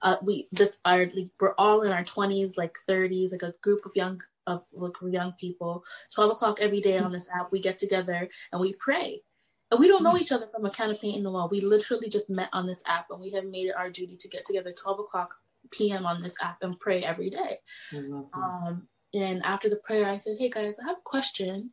uh, 0.02 0.16
we 0.22 0.48
this 0.50 0.78
are 0.84 1.00
like, 1.00 1.28
we're 1.38 1.54
all 1.58 1.82
in 1.82 1.92
our 1.92 2.04
20s, 2.04 2.56
like 2.56 2.76
30s, 2.88 3.32
like 3.32 3.42
a 3.42 3.54
group 3.62 3.84
of 3.84 3.92
young 3.94 4.20
of 4.46 4.64
like 4.72 4.92
young 5.10 5.32
people. 5.38 5.84
12 6.14 6.32
o'clock 6.32 6.58
every 6.60 6.80
day 6.80 6.98
on 6.98 7.12
this 7.12 7.28
app, 7.30 7.52
we 7.52 7.60
get 7.60 7.78
together 7.78 8.28
and 8.52 8.60
we 8.60 8.72
pray. 8.74 9.22
And 9.70 9.78
we 9.78 9.88
don't 9.88 10.02
know 10.02 10.10
mm-hmm. 10.10 10.22
each 10.22 10.32
other 10.32 10.48
from 10.52 10.64
a 10.64 10.70
can 10.70 10.90
of 10.90 11.00
paint 11.00 11.16
in 11.16 11.22
the 11.22 11.30
wall. 11.30 11.48
We 11.48 11.60
literally 11.60 12.08
just 12.08 12.28
met 12.28 12.48
on 12.52 12.66
this 12.66 12.82
app 12.86 13.06
and 13.10 13.20
we 13.20 13.30
have 13.32 13.44
made 13.44 13.66
it 13.66 13.76
our 13.76 13.90
duty 13.90 14.16
to 14.16 14.28
get 14.28 14.44
together 14.44 14.72
12 14.72 15.00
o'clock 15.00 15.34
p.m. 15.70 16.06
on 16.06 16.22
this 16.22 16.34
app 16.42 16.62
and 16.62 16.78
pray 16.78 17.02
every 17.02 17.30
day. 17.30 17.58
Um, 18.34 18.88
and 19.14 19.44
after 19.44 19.68
the 19.68 19.76
prayer, 19.76 20.08
I 20.08 20.16
said, 20.16 20.36
"Hey 20.38 20.50
guys, 20.50 20.76
I 20.78 20.86
have 20.86 20.98
a 20.98 21.02
question." 21.04 21.70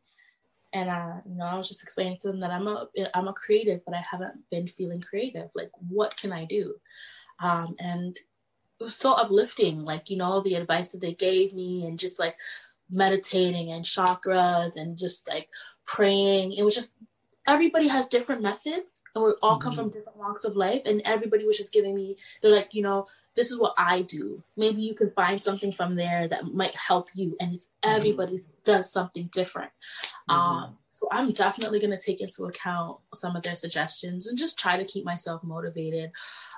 And 0.72 0.90
I, 0.90 1.20
you 1.26 1.36
know, 1.36 1.44
I 1.44 1.56
was 1.56 1.68
just 1.68 1.82
explaining 1.82 2.18
to 2.18 2.28
them 2.28 2.40
that 2.40 2.50
I'm 2.50 2.66
a 2.66 2.88
I'm 3.14 3.28
a 3.28 3.32
creative, 3.32 3.84
but 3.84 3.94
I 3.94 4.04
haven't 4.08 4.34
been 4.50 4.66
feeling 4.66 5.00
creative. 5.00 5.48
Like, 5.54 5.70
what 5.88 6.16
can 6.16 6.32
I 6.32 6.44
do? 6.44 6.74
Um, 7.40 7.76
and 7.78 8.16
it 8.16 8.82
was 8.82 8.96
so 8.96 9.12
uplifting. 9.12 9.84
Like, 9.84 10.10
you 10.10 10.16
know, 10.16 10.42
the 10.42 10.54
advice 10.54 10.90
that 10.92 11.00
they 11.00 11.14
gave 11.14 11.54
me, 11.54 11.86
and 11.86 11.98
just 11.98 12.18
like 12.18 12.36
meditating 12.90 13.72
and 13.72 13.84
chakras, 13.84 14.76
and 14.76 14.98
just 14.98 15.28
like 15.28 15.48
praying. 15.86 16.52
It 16.52 16.62
was 16.62 16.74
just 16.74 16.92
everybody 17.48 17.88
has 17.88 18.06
different 18.06 18.42
methods, 18.42 19.02
and 19.14 19.24
we 19.24 19.32
all 19.42 19.58
come 19.58 19.72
mm-hmm. 19.72 19.82
from 19.82 19.90
different 19.90 20.18
walks 20.18 20.44
of 20.44 20.56
life. 20.56 20.82
And 20.84 21.02
everybody 21.04 21.44
was 21.44 21.58
just 21.58 21.72
giving 21.72 21.94
me, 21.94 22.16
they're 22.40 22.54
like, 22.54 22.74
you 22.74 22.82
know, 22.82 23.06
this 23.34 23.50
is 23.50 23.58
what 23.58 23.74
I 23.78 24.02
do. 24.02 24.42
Maybe 24.56 24.82
you 24.82 24.94
can 24.94 25.10
find 25.12 25.42
something 25.42 25.72
from 25.72 25.96
there 25.96 26.28
that 26.28 26.52
might 26.52 26.74
help 26.74 27.08
you. 27.14 27.36
And 27.40 27.54
it's 27.54 27.70
mm-hmm. 27.82 27.96
everybody 27.96 28.38
does 28.64 28.92
something 28.92 29.28
different. 29.32 29.70
Mm-hmm. 30.28 30.34
Um, 30.34 30.78
so 30.90 31.08
I'm 31.10 31.32
definitely 31.32 31.78
going 31.78 31.96
to 31.96 32.04
take 32.04 32.20
into 32.20 32.44
account 32.44 32.98
some 33.14 33.36
of 33.36 33.42
their 33.44 33.54
suggestions 33.54 34.26
and 34.26 34.36
just 34.36 34.58
try 34.58 34.76
to 34.76 34.84
keep 34.84 35.04
myself 35.04 35.42
motivated. 35.44 36.10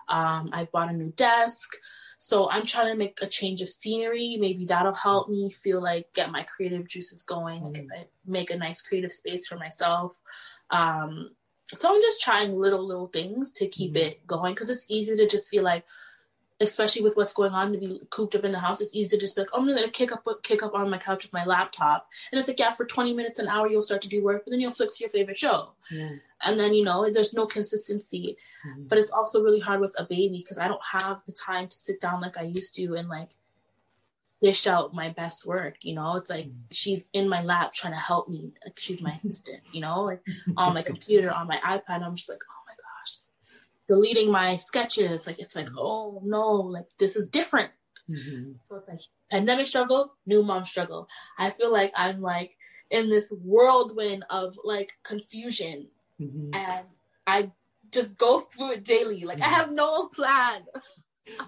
Um, 0.08 0.50
I 0.52 0.68
bought 0.72 0.90
a 0.90 0.94
new 0.94 1.12
desk. 1.16 1.68
So 2.16 2.50
I'm 2.50 2.66
trying 2.66 2.88
to 2.88 2.96
make 2.96 3.18
a 3.22 3.26
change 3.26 3.62
of 3.62 3.68
scenery. 3.70 4.36
Maybe 4.38 4.66
that'll 4.66 4.94
help 4.94 5.30
me 5.30 5.50
feel 5.50 5.82
like 5.82 6.12
get 6.14 6.30
my 6.30 6.42
creative 6.42 6.86
juices 6.86 7.22
going, 7.22 7.62
mm. 7.62 7.88
make 8.26 8.50
a 8.50 8.58
nice 8.58 8.82
creative 8.82 9.12
space 9.12 9.46
for 9.46 9.56
myself. 9.56 10.20
Um, 10.70 11.30
so 11.68 11.92
I'm 11.92 12.00
just 12.00 12.20
trying 12.20 12.58
little 12.58 12.84
little 12.86 13.08
things 13.08 13.52
to 13.52 13.66
keep 13.68 13.94
mm. 13.94 13.98
it 13.98 14.26
going 14.26 14.54
because 14.54 14.70
it's 14.70 14.86
easy 14.88 15.16
to 15.16 15.26
just 15.26 15.48
feel 15.48 15.62
like 15.62 15.84
especially 16.62 17.02
with 17.02 17.16
what's 17.16 17.32
going 17.32 17.52
on 17.52 17.72
to 17.72 17.78
be 17.78 18.00
cooped 18.10 18.34
up 18.34 18.44
in 18.44 18.52
the 18.52 18.58
house, 18.58 18.82
it's 18.82 18.94
easy 18.94 19.08
to 19.08 19.18
just 19.18 19.34
be 19.34 19.40
like, 19.40 19.50
oh, 19.54 19.60
I'm 19.60 19.66
gonna 19.66 19.88
kick 19.88 20.12
up 20.12 20.26
kick 20.42 20.62
up 20.62 20.74
on 20.74 20.90
my 20.90 20.98
couch 20.98 21.24
with 21.24 21.32
my 21.32 21.44
laptop. 21.44 22.06
And 22.30 22.38
it's 22.38 22.48
like, 22.48 22.58
yeah, 22.58 22.70
for 22.70 22.84
20 22.84 23.14
minutes, 23.14 23.38
an 23.38 23.48
hour, 23.48 23.66
you'll 23.66 23.82
start 23.82 24.02
to 24.02 24.08
do 24.08 24.22
work, 24.22 24.44
but 24.44 24.50
then 24.50 24.60
you'll 24.60 24.70
flick 24.70 24.90
to 24.92 25.04
your 25.04 25.10
favorite 25.10 25.38
show. 25.38 25.72
Yeah. 25.90 26.16
And 26.42 26.60
then, 26.60 26.74
you 26.74 26.84
know, 26.84 27.10
there's 27.10 27.32
no 27.32 27.46
consistency. 27.46 28.36
Mm-hmm. 28.66 28.88
But 28.88 28.98
it's 28.98 29.10
also 29.10 29.42
really 29.42 29.60
hard 29.60 29.80
with 29.80 29.94
a 29.98 30.04
baby 30.04 30.38
because 30.38 30.58
I 30.58 30.68
don't 30.68 30.80
have 30.92 31.22
the 31.24 31.32
time 31.32 31.68
to 31.68 31.78
sit 31.78 32.00
down 32.00 32.20
like 32.20 32.36
I 32.36 32.42
used 32.42 32.74
to 32.76 32.94
and 32.94 33.08
like 33.08 33.30
dish 34.42 34.66
out 34.66 34.94
my 34.94 35.10
best 35.10 35.46
work, 35.46 35.76
you 35.82 35.94
know? 35.94 36.16
It's 36.16 36.30
like 36.30 36.46
mm-hmm. 36.46 36.60
she's 36.70 37.08
in 37.12 37.28
my 37.28 37.42
lap 37.42 37.72
trying 37.72 37.92
to 37.92 37.98
help 37.98 38.28
me. 38.28 38.52
Like 38.64 38.78
she's 38.78 39.02
my 39.02 39.18
assistant, 39.24 39.60
you 39.72 39.80
know, 39.80 40.02
like 40.02 40.22
on 40.56 40.74
my 40.74 40.82
computer, 40.82 41.30
on 41.30 41.46
my 41.46 41.58
iPad. 41.58 42.02
I'm 42.02 42.16
just 42.16 42.28
like, 42.28 42.40
oh 42.48 42.62
my 42.66 42.74
gosh, 42.74 43.18
deleting 43.88 44.30
my 44.30 44.56
sketches. 44.56 45.26
Like 45.26 45.38
it's 45.38 45.56
like, 45.56 45.66
mm-hmm. 45.66 45.78
oh 45.78 46.22
no, 46.24 46.52
like 46.52 46.86
this 46.98 47.16
is 47.16 47.26
different. 47.28 47.70
Mm-hmm. 48.08 48.52
So 48.60 48.78
it's 48.78 48.88
like 48.88 49.00
pandemic 49.30 49.66
struggle, 49.66 50.14
new 50.26 50.42
mom 50.42 50.66
struggle. 50.66 51.08
I 51.38 51.50
feel 51.50 51.72
like 51.72 51.92
I'm 51.94 52.20
like 52.20 52.56
in 52.90 53.08
this 53.08 53.26
whirlwind 53.30 54.24
of 54.30 54.58
like 54.64 54.92
confusion, 55.04 55.88
mm-hmm. 56.20 56.50
and 56.54 56.86
I 57.26 57.52
just 57.92 58.18
go 58.18 58.40
through 58.40 58.72
it 58.72 58.84
daily. 58.84 59.24
Like 59.24 59.38
mm-hmm. 59.38 59.54
I 59.54 59.56
have 59.56 59.72
no 59.72 60.08
plan. 60.08 60.64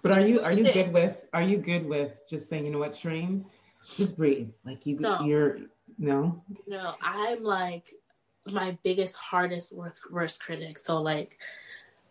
But 0.02 0.12
are 0.12 0.20
you 0.20 0.40
are 0.40 0.52
you 0.52 0.64
good 0.72 0.92
with 0.92 1.24
are 1.32 1.42
you 1.42 1.58
good 1.58 1.86
with 1.86 2.18
just 2.28 2.48
saying 2.48 2.64
you 2.64 2.72
know 2.72 2.78
what 2.78 2.94
Sheraine, 2.94 3.44
just 3.96 4.16
breathe 4.16 4.50
like 4.64 4.86
you 4.86 4.98
no. 4.98 5.20
you're 5.22 5.58
no 5.98 6.42
no 6.66 6.94
I'm 7.02 7.42
like 7.42 7.92
my 8.50 8.76
biggest 8.82 9.16
hardest 9.16 9.72
worst 9.74 10.00
worst 10.10 10.42
critic. 10.42 10.78
So 10.78 11.00
like 11.00 11.38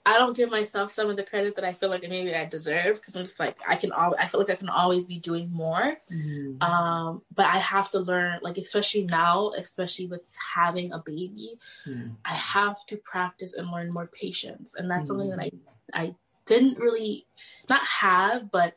I 0.04 0.18
don't 0.18 0.36
give 0.36 0.50
myself 0.50 0.92
some 0.92 1.12
of 1.12 1.16
the 1.16 1.24
credit 1.24 1.56
that 1.56 1.64
I 1.64 1.74
feel 1.74 1.90
like 1.90 2.02
maybe 2.02 2.34
I 2.34 2.46
deserve 2.46 2.96
because 2.96 3.16
I'm 3.16 3.24
just 3.24 3.40
like 3.40 3.58
I 3.68 3.76
can 3.76 3.92
all 3.92 4.16
I 4.18 4.28
feel 4.28 4.40
like 4.40 4.50
I 4.50 4.56
can 4.56 4.70
always 4.70 5.06
be 5.06 5.20
doing 5.20 5.52
more. 5.52 5.98
Mm-hmm. 6.12 6.62
Um, 6.64 7.22
but 7.36 7.46
I 7.46 7.58
have 7.58 7.92
to 7.92 8.00
learn, 8.00 8.40
like 8.42 8.58
especially 8.58 9.04
now, 9.04 9.52
especially 9.56 10.08
with 10.08 10.26
having 10.56 10.92
a 10.92 11.00
baby, 11.00 11.60
mm-hmm. 11.86 12.14
I 12.26 12.34
have 12.34 12.84
to 12.88 12.98
practice 12.98 13.54
and 13.54 13.70
learn 13.70 13.94
more 13.94 14.08
patience, 14.08 14.74
and 14.76 14.90
that's 14.90 15.06
mm-hmm. 15.12 15.22
something 15.22 15.38
that 15.38 15.52
I 15.94 16.02
I 16.06 16.16
didn't 16.60 16.80
really 16.80 17.26
not 17.70 17.82
have, 18.02 18.52
but 18.52 18.76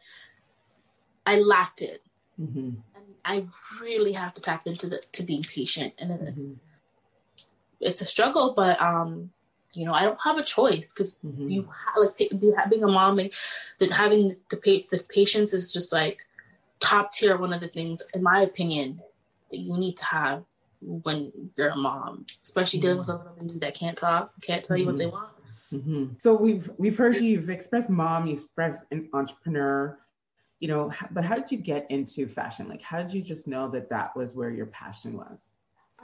I 1.27 1.39
lacked 1.39 1.83
it, 1.83 2.03
mm-hmm. 2.41 2.59
and 2.95 3.05
I 3.25 3.45
really 3.81 4.13
have 4.13 4.35
to 4.35 4.41
tap 4.41 4.67
into 4.67 4.87
the 4.89 5.03
to 5.13 5.23
being 5.23 5.43
patient, 5.43 5.95
and 5.99 6.13
it's 6.13 6.45
mm-hmm. 6.45 7.47
it's 7.81 8.03
a 8.03 8.07
struggle, 8.07 8.55
but 8.55 8.81
um 8.81 9.31
you 9.77 9.85
know, 9.85 9.93
I 9.93 10.05
don't 10.05 10.19
have 10.23 10.39
a 10.39 10.45
choice 10.45 10.93
because 10.93 11.19
mm-hmm. 11.25 11.49
you 11.49 11.69
ha- 11.69 12.01
like 12.01 12.17
being 12.71 12.85
a 12.85 12.89
mom 12.89 13.19
and 13.19 13.31
that 13.79 13.91
having 13.91 14.37
the 14.51 14.57
pa- 14.57 14.87
the 14.97 15.03
patience 15.03 15.53
is 15.53 15.73
just 15.73 15.93
like 15.93 16.19
top 16.81 17.13
tier. 17.13 17.37
One 17.37 17.53
of 17.53 17.61
the 17.61 17.69
things, 17.69 18.03
in 18.15 18.23
my 18.23 18.41
opinion, 18.43 19.01
that 19.51 19.59
you 19.59 19.77
need 19.77 19.97
to 19.97 20.05
have 20.05 20.45
when 20.81 21.33
you're 21.57 21.71
a 21.71 21.77
mom, 21.77 22.27
especially 22.45 22.81
dealing 22.81 22.99
with 22.99 23.09
a 23.09 23.17
little 23.17 23.33
baby 23.39 23.59
that 23.59 23.75
can't 23.75 23.97
talk, 23.97 24.33
can't 24.43 24.65
tell 24.65 24.77
you 24.77 24.87
what 24.87 24.97
they 24.97 25.07
mm-hmm. 25.07 25.15
want. 25.15 25.34
Mm-hmm. 25.75 26.05
So 26.19 26.35
we've 26.35 26.71
we've 26.79 26.97
heard 26.97 27.17
you've 27.17 27.51
expressed 27.51 27.91
mom, 27.91 28.27
you've 28.27 28.39
expressed 28.39 28.85
an 28.91 29.09
entrepreneur, 29.13 29.99
you 30.61 30.69
know. 30.69 30.93
But 31.11 31.25
how 31.25 31.35
did 31.35 31.51
you 31.51 31.59
get 31.59 31.91
into 31.91 32.29
fashion? 32.29 32.69
Like, 32.69 32.83
how 32.83 33.03
did 33.03 33.13
you 33.13 33.23
just 33.23 33.47
know 33.47 33.69
that 33.69 33.91
that 33.91 34.17
was 34.17 34.33
where 34.33 34.51
your 34.51 34.67
passion 34.67 35.17
was? 35.17 35.49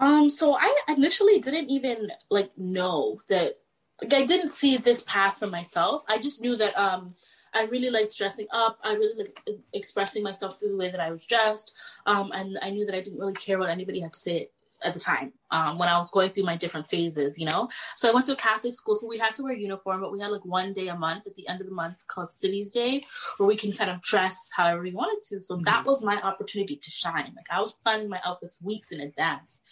Um, 0.00 0.30
so 0.30 0.56
I 0.59 0.74
initially 0.88 1.38
didn't 1.38 1.70
even 1.70 2.11
like 2.30 2.50
know 2.56 3.20
that 3.28 3.59
like 4.02 4.14
I 4.14 4.24
didn't 4.24 4.48
see 4.48 4.76
this 4.76 5.02
path 5.02 5.38
for 5.38 5.46
myself. 5.46 6.04
I 6.09 6.18
just 6.18 6.40
knew 6.40 6.56
that 6.56 6.76
um 6.76 7.14
I 7.52 7.64
really 7.66 7.90
liked 7.90 8.16
dressing 8.16 8.46
up. 8.52 8.78
I 8.83 8.94
really 8.94 9.24
liked 9.24 9.50
expressing 9.72 10.22
myself 10.22 10.59
through 10.59 10.70
the 10.70 10.76
way 10.76 10.90
that 10.90 11.00
I 11.00 11.11
was 11.11 11.26
dressed. 11.26 11.72
Um, 12.06 12.30
and 12.33 12.59
I 12.62 12.70
knew 12.70 12.87
that 12.87 12.94
I 12.94 13.00
didn't 13.00 13.18
really 13.18 13.33
care 13.33 13.59
what 13.59 13.68
anybody 13.68 14.00
had 14.00 14.12
to 14.12 14.18
say 14.18 14.50
at 14.83 14.95
the 14.95 15.01
time 15.01 15.33
um, 15.51 15.79
when 15.79 15.88
I 15.88 15.99
was 15.99 16.11
going 16.11 16.31
through 16.31 16.45
my 16.45 16.57
different 16.57 16.87
phases, 16.87 17.38
you 17.38 17.47
know. 17.47 17.69
So 17.97 18.09
I 18.09 18.12
went 18.12 18.27
to 18.27 18.33
a 18.33 18.37
Catholic 18.37 18.75
school, 18.75 18.97
so 18.97 19.07
we 19.07 19.19
had 19.19 19.35
to 19.35 19.43
wear 19.43 19.53
uniform, 19.53 20.01
but 20.01 20.12
we 20.12 20.21
had 20.21 20.31
like 20.31 20.45
one 20.45 20.73
day 20.73 20.88
a 20.88 20.97
month 20.97 21.27
at 21.27 21.35
the 21.35 21.49
end 21.49 21.61
of 21.61 21.66
the 21.66 21.75
month 21.75 22.07
called 22.07 22.33
Civvies 22.33 22.71
Day, 22.71 23.03
where 23.37 23.47
we 23.47 23.57
can 23.57 23.73
kind 23.73 23.90
of 23.90 24.01
dress 24.03 24.51
however 24.55 24.83
we 24.83 24.93
wanted 24.93 25.23
to. 25.29 25.43
So 25.43 25.57
mm-hmm. 25.57 25.64
that 25.64 25.85
was 25.87 26.03
my 26.03 26.21
opportunity 26.21 26.77
to 26.77 26.90
shine. 26.90 27.33
Like 27.37 27.51
I 27.51 27.61
was 27.61 27.73
planning 27.73 28.09
my 28.09 28.21
outfits 28.25 28.57
weeks 28.62 28.93
in 28.93 29.01
advance, 29.01 29.62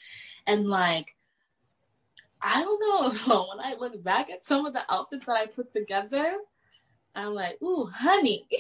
and 0.47 0.67
like 0.67 1.15
I 2.41 2.63
don't 2.63 2.81
know. 2.81 3.47
when 3.57 3.67
I 3.67 3.75
look 3.79 4.03
back 4.03 4.31
at 4.31 4.45
some 4.45 4.67
of 4.67 4.73
the 4.73 4.83
outfits 4.91 5.27
that 5.27 5.37
I 5.37 5.47
put 5.47 5.73
together, 5.73 6.37
I'm 7.15 7.35
like, 7.35 7.61
ooh, 7.63 7.91
honey. 7.93 8.47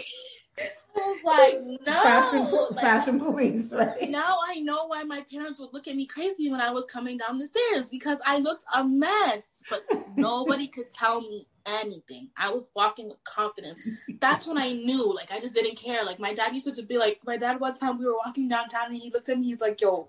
I 0.96 1.00
was 1.00 1.20
like, 1.24 1.86
no. 1.86 2.02
Fashion, 2.02 2.50
like, 2.50 2.80
fashion 2.80 3.20
police, 3.20 3.72
right? 3.72 4.10
Now 4.10 4.38
I 4.46 4.60
know 4.60 4.86
why 4.86 5.04
my 5.04 5.24
parents 5.30 5.60
would 5.60 5.72
look 5.72 5.86
at 5.86 5.94
me 5.94 6.06
crazy 6.06 6.50
when 6.50 6.60
I 6.60 6.70
was 6.70 6.84
coming 6.86 7.18
down 7.18 7.38
the 7.38 7.46
stairs 7.46 7.88
because 7.90 8.18
I 8.26 8.38
looked 8.38 8.64
a 8.74 8.84
mess, 8.84 9.62
but 9.70 9.84
nobody 10.16 10.66
could 10.66 10.92
tell 10.92 11.20
me 11.20 11.46
anything. 11.66 12.30
I 12.36 12.50
was 12.50 12.64
walking 12.74 13.08
with 13.08 13.22
confidence. 13.24 13.78
That's 14.20 14.46
when 14.46 14.58
I 14.58 14.72
knew, 14.72 15.14
like, 15.14 15.30
I 15.30 15.38
just 15.38 15.54
didn't 15.54 15.76
care. 15.76 16.04
Like, 16.04 16.18
my 16.18 16.34
dad 16.34 16.52
used 16.52 16.72
to 16.74 16.82
be 16.82 16.98
like, 16.98 17.20
my 17.24 17.36
dad, 17.36 17.60
one 17.60 17.74
time 17.74 17.98
we 17.98 18.06
were 18.06 18.16
walking 18.24 18.48
downtown 18.48 18.86
and 18.86 18.96
he 18.96 19.10
looked 19.12 19.28
at 19.28 19.38
me, 19.38 19.46
he's 19.46 19.60
like, 19.60 19.80
yo, 19.80 20.08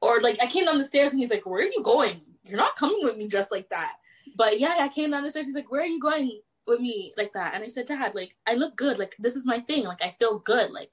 or 0.00 0.20
like, 0.20 0.38
I 0.42 0.46
came 0.46 0.64
down 0.64 0.78
the 0.78 0.84
stairs 0.84 1.12
and 1.12 1.20
he's 1.20 1.30
like, 1.30 1.46
where 1.46 1.62
are 1.64 1.70
you 1.70 1.82
going? 1.82 2.22
you're 2.48 2.58
not 2.58 2.76
coming 2.76 2.98
with 3.02 3.16
me 3.16 3.28
just 3.28 3.52
like 3.52 3.68
that. 3.68 3.94
But 4.36 4.58
yeah, 4.58 4.76
I 4.80 4.88
came 4.88 5.10
down 5.10 5.22
the 5.22 5.30
stairs. 5.30 5.46
He's 5.46 5.54
like, 5.54 5.70
where 5.70 5.82
are 5.82 5.86
you 5.86 6.00
going 6.00 6.40
with 6.68 6.80
me 6.80 7.12
like 7.16 7.32
that? 7.32 7.54
And 7.54 7.64
I 7.64 7.68
said, 7.68 7.86
Dad, 7.86 8.14
like, 8.14 8.36
I 8.46 8.54
look 8.54 8.76
good. 8.76 8.98
Like, 8.98 9.16
this 9.18 9.36
is 9.36 9.46
my 9.46 9.60
thing. 9.60 9.84
Like, 9.84 10.02
I 10.02 10.14
feel 10.18 10.38
good. 10.38 10.70
Like, 10.70 10.90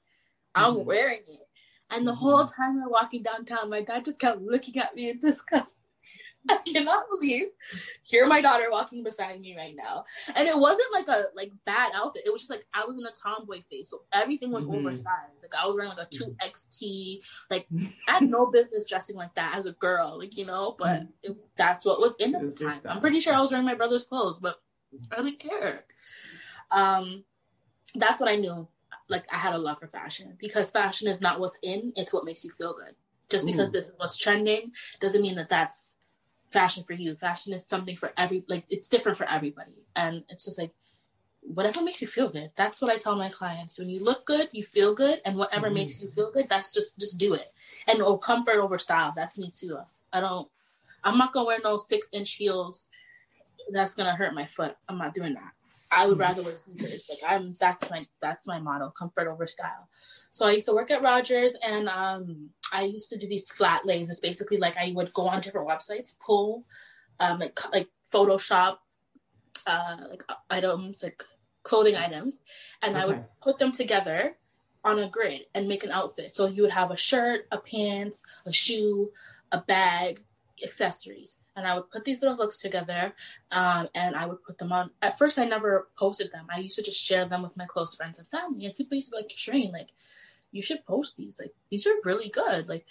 I'm 0.55 0.75
mm-hmm. 0.75 0.85
wearing 0.85 1.21
it. 1.27 1.41
And 1.91 2.07
the 2.07 2.11
mm-hmm. 2.11 2.19
whole 2.19 2.45
time 2.47 2.81
we're 2.81 2.89
walking 2.89 3.23
downtown, 3.23 3.69
my 3.69 3.81
dad 3.81 4.05
just 4.05 4.19
kept 4.19 4.41
looking 4.41 4.77
at 4.81 4.95
me 4.95 5.09
in 5.09 5.19
disgust. 5.19 5.79
I 6.49 6.57
cannot 6.57 7.05
believe 7.09 7.47
here 8.03 8.27
my 8.27 8.39
daughter 8.39 8.67
walking 8.69 9.03
beside 9.03 9.39
me 9.39 9.57
right 9.57 9.75
now. 9.75 10.05
And 10.35 10.47
it 10.47 10.57
wasn't 10.57 10.93
like 10.93 11.07
a 11.07 11.23
like 11.35 11.51
bad 11.65 11.91
outfit. 11.95 12.23
It 12.25 12.31
was 12.31 12.41
just 12.41 12.51
like 12.51 12.65
I 12.73 12.85
was 12.85 12.97
in 12.97 13.05
a 13.05 13.11
tomboy 13.11 13.63
phase. 13.69 13.89
So 13.89 14.01
everything 14.13 14.51
was 14.51 14.65
mm-hmm. 14.65 14.75
oversized. 14.75 15.41
Like 15.41 15.55
I 15.59 15.65
was 15.65 15.75
wearing 15.75 15.89
like 15.89 16.05
a 16.05 16.15
2XT. 16.15 17.21
Like 17.49 17.67
I 18.07 18.11
had 18.13 18.29
no 18.29 18.45
business 18.47 18.85
dressing 18.85 19.15
like 19.15 19.33
that 19.35 19.55
as 19.57 19.65
a 19.65 19.71
girl, 19.73 20.19
like 20.19 20.37
you 20.37 20.45
know, 20.45 20.75
but 20.77 21.01
mm-hmm. 21.01 21.31
it, 21.31 21.37
that's 21.57 21.85
what 21.85 21.99
was 21.99 22.15
in 22.19 22.35
at 22.35 22.41
the 22.41 22.65
time. 22.65 22.79
I'm 22.85 23.01
pretty 23.01 23.19
sure 23.19 23.33
I 23.33 23.41
was 23.41 23.51
wearing 23.51 23.65
my 23.65 23.75
brother's 23.75 24.03
clothes, 24.03 24.39
but 24.39 24.57
I 25.11 25.21
didn't 25.21 25.39
care. 25.39 25.85
Um 26.71 27.23
that's 27.95 28.19
what 28.19 28.29
I 28.29 28.35
knew. 28.35 28.67
Like 29.09 29.25
I 29.31 29.37
had 29.37 29.53
a 29.53 29.57
love 29.57 29.79
for 29.79 29.87
fashion 29.87 30.35
because 30.39 30.71
fashion 30.71 31.07
is 31.07 31.21
not 31.21 31.39
what's 31.39 31.59
in, 31.63 31.93
it's 31.95 32.13
what 32.13 32.25
makes 32.25 32.43
you 32.43 32.51
feel 32.51 32.73
good. 32.73 32.95
Just 33.29 33.45
because 33.45 33.69
Ooh. 33.69 33.73
this 33.73 33.85
is 33.85 33.91
what's 33.97 34.17
trending 34.17 34.71
doesn't 34.99 35.21
mean 35.21 35.35
that 35.35 35.49
that's 35.49 35.93
fashion 36.51 36.83
for 36.83 36.93
you. 36.93 37.15
Fashion 37.15 37.53
is 37.53 37.65
something 37.65 37.95
for 37.95 38.13
every 38.17 38.43
like 38.47 38.65
it's 38.69 38.89
different 38.89 39.17
for 39.17 39.29
everybody. 39.29 39.85
And 39.95 40.23
it's 40.29 40.45
just 40.45 40.59
like 40.59 40.71
whatever 41.41 41.83
makes 41.83 42.01
you 42.01 42.07
feel 42.07 42.29
good. 42.29 42.51
That's 42.55 42.81
what 42.81 42.91
I 42.91 42.97
tell 42.97 43.15
my 43.15 43.29
clients. 43.29 43.77
When 43.77 43.89
you 43.89 44.03
look 44.03 44.25
good, 44.25 44.49
you 44.51 44.63
feel 44.63 44.95
good, 44.95 45.21
and 45.25 45.37
whatever 45.37 45.67
mm-hmm. 45.67 45.75
makes 45.75 46.01
you 46.01 46.09
feel 46.09 46.31
good, 46.31 46.47
that's 46.49 46.73
just 46.73 46.99
just 46.99 47.17
do 47.17 47.33
it. 47.33 47.53
And 47.87 48.01
oh, 48.01 48.17
comfort 48.17 48.57
over 48.57 48.77
style. 48.77 49.13
That's 49.15 49.37
me 49.37 49.51
too. 49.51 49.77
I 50.11 50.19
don't. 50.19 50.47
I'm 51.03 51.17
not 51.17 51.33
gonna 51.33 51.45
wear 51.45 51.59
no 51.63 51.77
six 51.77 52.09
inch 52.13 52.33
heels. 52.35 52.87
That's 53.71 53.95
gonna 53.95 54.15
hurt 54.15 54.33
my 54.33 54.45
foot. 54.45 54.75
I'm 54.87 54.97
not 54.97 55.13
doing 55.13 55.33
that. 55.33 55.51
I 55.91 56.07
would 56.07 56.13
mm-hmm. 56.13 56.21
rather 56.21 56.43
wear 56.43 56.55
sneakers. 56.55 57.09
Like 57.09 57.31
I'm. 57.31 57.55
That's 57.59 57.89
my. 57.89 58.05
That's 58.21 58.47
my 58.47 58.59
motto. 58.59 58.91
Comfort 58.91 59.27
over 59.27 59.47
style. 59.47 59.89
So 60.31 60.47
I 60.47 60.51
used 60.51 60.67
to 60.67 60.73
work 60.73 60.91
at 60.91 61.01
Rogers, 61.01 61.55
and 61.63 61.87
um, 61.87 62.49
I 62.71 62.83
used 62.83 63.09
to 63.11 63.17
do 63.17 63.27
these 63.27 63.49
flat 63.49 63.85
lays. 63.85 64.09
It's 64.09 64.19
basically 64.19 64.57
like 64.57 64.77
I 64.77 64.91
would 64.95 65.13
go 65.13 65.27
on 65.27 65.41
different 65.41 65.67
websites, 65.67 66.17
pull, 66.19 66.65
um, 67.19 67.39
like 67.39 67.57
like 67.71 67.87
Photoshop, 68.11 68.77
uh, 69.67 69.97
like 70.09 70.23
items, 70.49 71.03
like 71.03 71.23
clothing 71.63 71.95
items, 71.95 72.33
and 72.81 72.95
okay. 72.95 73.03
I 73.03 73.05
would 73.05 73.25
put 73.41 73.59
them 73.59 73.71
together 73.71 74.35
on 74.83 74.99
a 74.99 75.09
grid 75.09 75.45
and 75.55 75.67
make 75.67 75.83
an 75.83 75.91
outfit. 75.91 76.35
So 76.35 76.47
you 76.47 76.61
would 76.63 76.71
have 76.71 76.91
a 76.91 76.97
shirt, 76.97 77.47
a 77.51 77.57
pants, 77.57 78.23
a 78.45 78.51
shoe, 78.51 79.11
a 79.51 79.59
bag, 79.61 80.23
accessories 80.63 81.39
and 81.55 81.65
I 81.65 81.75
would 81.75 81.89
put 81.89 82.05
these 82.05 82.21
little 82.21 82.37
looks 82.37 82.59
together 82.59 83.13
um, 83.51 83.87
and 83.95 84.15
I 84.15 84.25
would 84.25 84.43
put 84.43 84.57
them 84.57 84.71
on. 84.71 84.91
At 85.01 85.17
first, 85.17 85.39
I 85.39 85.45
never 85.45 85.87
posted 85.97 86.31
them. 86.31 86.47
I 86.53 86.59
used 86.59 86.75
to 86.77 86.83
just 86.83 87.01
share 87.01 87.25
them 87.25 87.41
with 87.41 87.55
my 87.57 87.65
close 87.65 87.95
friends 87.95 88.17
and 88.17 88.27
family. 88.27 88.65
And 88.65 88.75
people 88.75 88.95
used 88.95 89.09
to 89.09 89.11
be 89.11 89.17
like, 89.17 89.29
Sheraine, 89.29 89.71
like, 89.71 89.89
you 90.51 90.61
should 90.61 90.85
post 90.85 91.17
these. 91.17 91.39
Like, 91.39 91.53
these 91.69 91.87
are 91.87 91.93
really 92.03 92.29
good. 92.29 92.67
Like, 92.67 92.85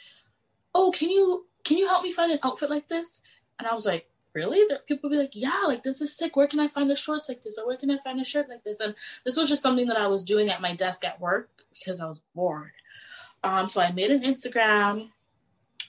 oh, 0.74 0.90
can 0.90 1.10
you 1.10 1.46
can 1.64 1.78
you 1.78 1.88
help 1.88 2.02
me 2.02 2.12
find 2.12 2.32
an 2.32 2.38
outfit 2.42 2.70
like 2.70 2.88
this? 2.88 3.20
And 3.58 3.66
I 3.66 3.74
was 3.74 3.86
like, 3.86 4.06
really? 4.34 4.60
People 4.86 5.08
would 5.08 5.16
be 5.16 5.20
like, 5.20 5.32
yeah, 5.34 5.62
like 5.66 5.82
this 5.82 6.00
is 6.00 6.16
sick. 6.16 6.36
Where 6.36 6.46
can 6.46 6.60
I 6.60 6.66
find 6.66 6.90
the 6.90 6.96
shorts 6.96 7.28
like 7.28 7.42
this? 7.42 7.58
Or 7.58 7.66
where 7.66 7.76
can 7.76 7.90
I 7.90 7.98
find 7.98 8.20
a 8.20 8.24
shirt 8.24 8.48
like 8.48 8.64
this? 8.64 8.80
And 8.80 8.94
this 9.24 9.36
was 9.36 9.48
just 9.48 9.62
something 9.62 9.86
that 9.86 9.96
I 9.96 10.08
was 10.08 10.24
doing 10.24 10.50
at 10.50 10.60
my 10.60 10.74
desk 10.74 11.04
at 11.04 11.20
work 11.20 11.48
because 11.72 12.00
I 12.00 12.06
was 12.06 12.20
bored. 12.34 12.72
Um, 13.42 13.68
so 13.68 13.80
I 13.80 13.92
made 13.92 14.10
an 14.10 14.22
Instagram, 14.22 15.10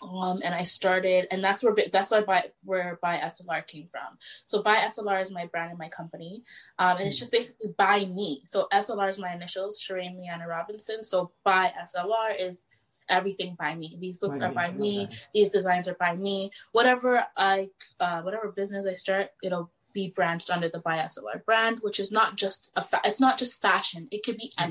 um, 0.06 0.42
and 0.44 0.54
I 0.54 0.64
started, 0.64 1.28
and 1.32 1.44
that's 1.44 1.64
where 1.64 1.76
that's 1.92 2.12
why 2.12 2.22
by 2.22 2.52
where 2.64 3.00
By 3.02 3.18
SLR 3.18 3.66
came 3.66 3.88
from. 3.92 4.18
So 4.46 4.62
By 4.62 4.78
SLR 4.78 5.22
is 5.22 5.32
my 5.32 5.46
brand 5.48 5.72
and 5.72 5.80
my 5.80 5.90
company, 5.90 6.44
um, 6.80 6.98
and 6.98 7.08
it's 7.08 7.20
just 7.20 7.32
basically 7.32 7.74
by 7.78 8.06
me. 8.06 8.42
So 8.46 8.68
SLR 8.74 9.10
is 9.10 9.20
my 9.20 9.34
initials, 9.34 9.82
Sheraine 9.82 10.18
Leanna 10.18 10.48
Robinson. 10.48 11.04
So 11.04 11.32
By 11.44 11.74
SLR 11.84 12.36
is 12.40 12.66
everything 13.10 13.56
by 13.60 13.76
me. 13.76 13.98
These 14.00 14.18
books 14.18 14.42
are 14.42 14.52
by 14.52 14.72
me. 14.72 15.10
These 15.34 15.52
designs 15.52 15.88
are 15.88 15.96
by 15.96 16.16
me. 16.16 16.52
Whatever 16.72 17.26
I, 17.38 17.70
uh, 18.00 18.22
whatever 18.22 18.52
business 18.52 18.86
I 18.86 18.94
start, 18.94 19.30
it'll 19.44 19.72
be 19.94 20.10
branched 20.10 20.50
under 20.50 20.70
the 20.70 20.80
By 20.80 20.98
SLR 20.98 21.44
brand, 21.46 21.80
which 21.82 22.00
is 22.00 22.12
not 22.12 22.36
just 22.36 22.72
a, 22.76 22.82
fa- 22.82 23.02
it's 23.06 23.20
not 23.20 23.38
just 23.38 23.62
fashion. 23.62 24.08
It 24.12 24.24
could 24.24 24.38
be 24.38 24.52
mm-hmm. 24.58 24.64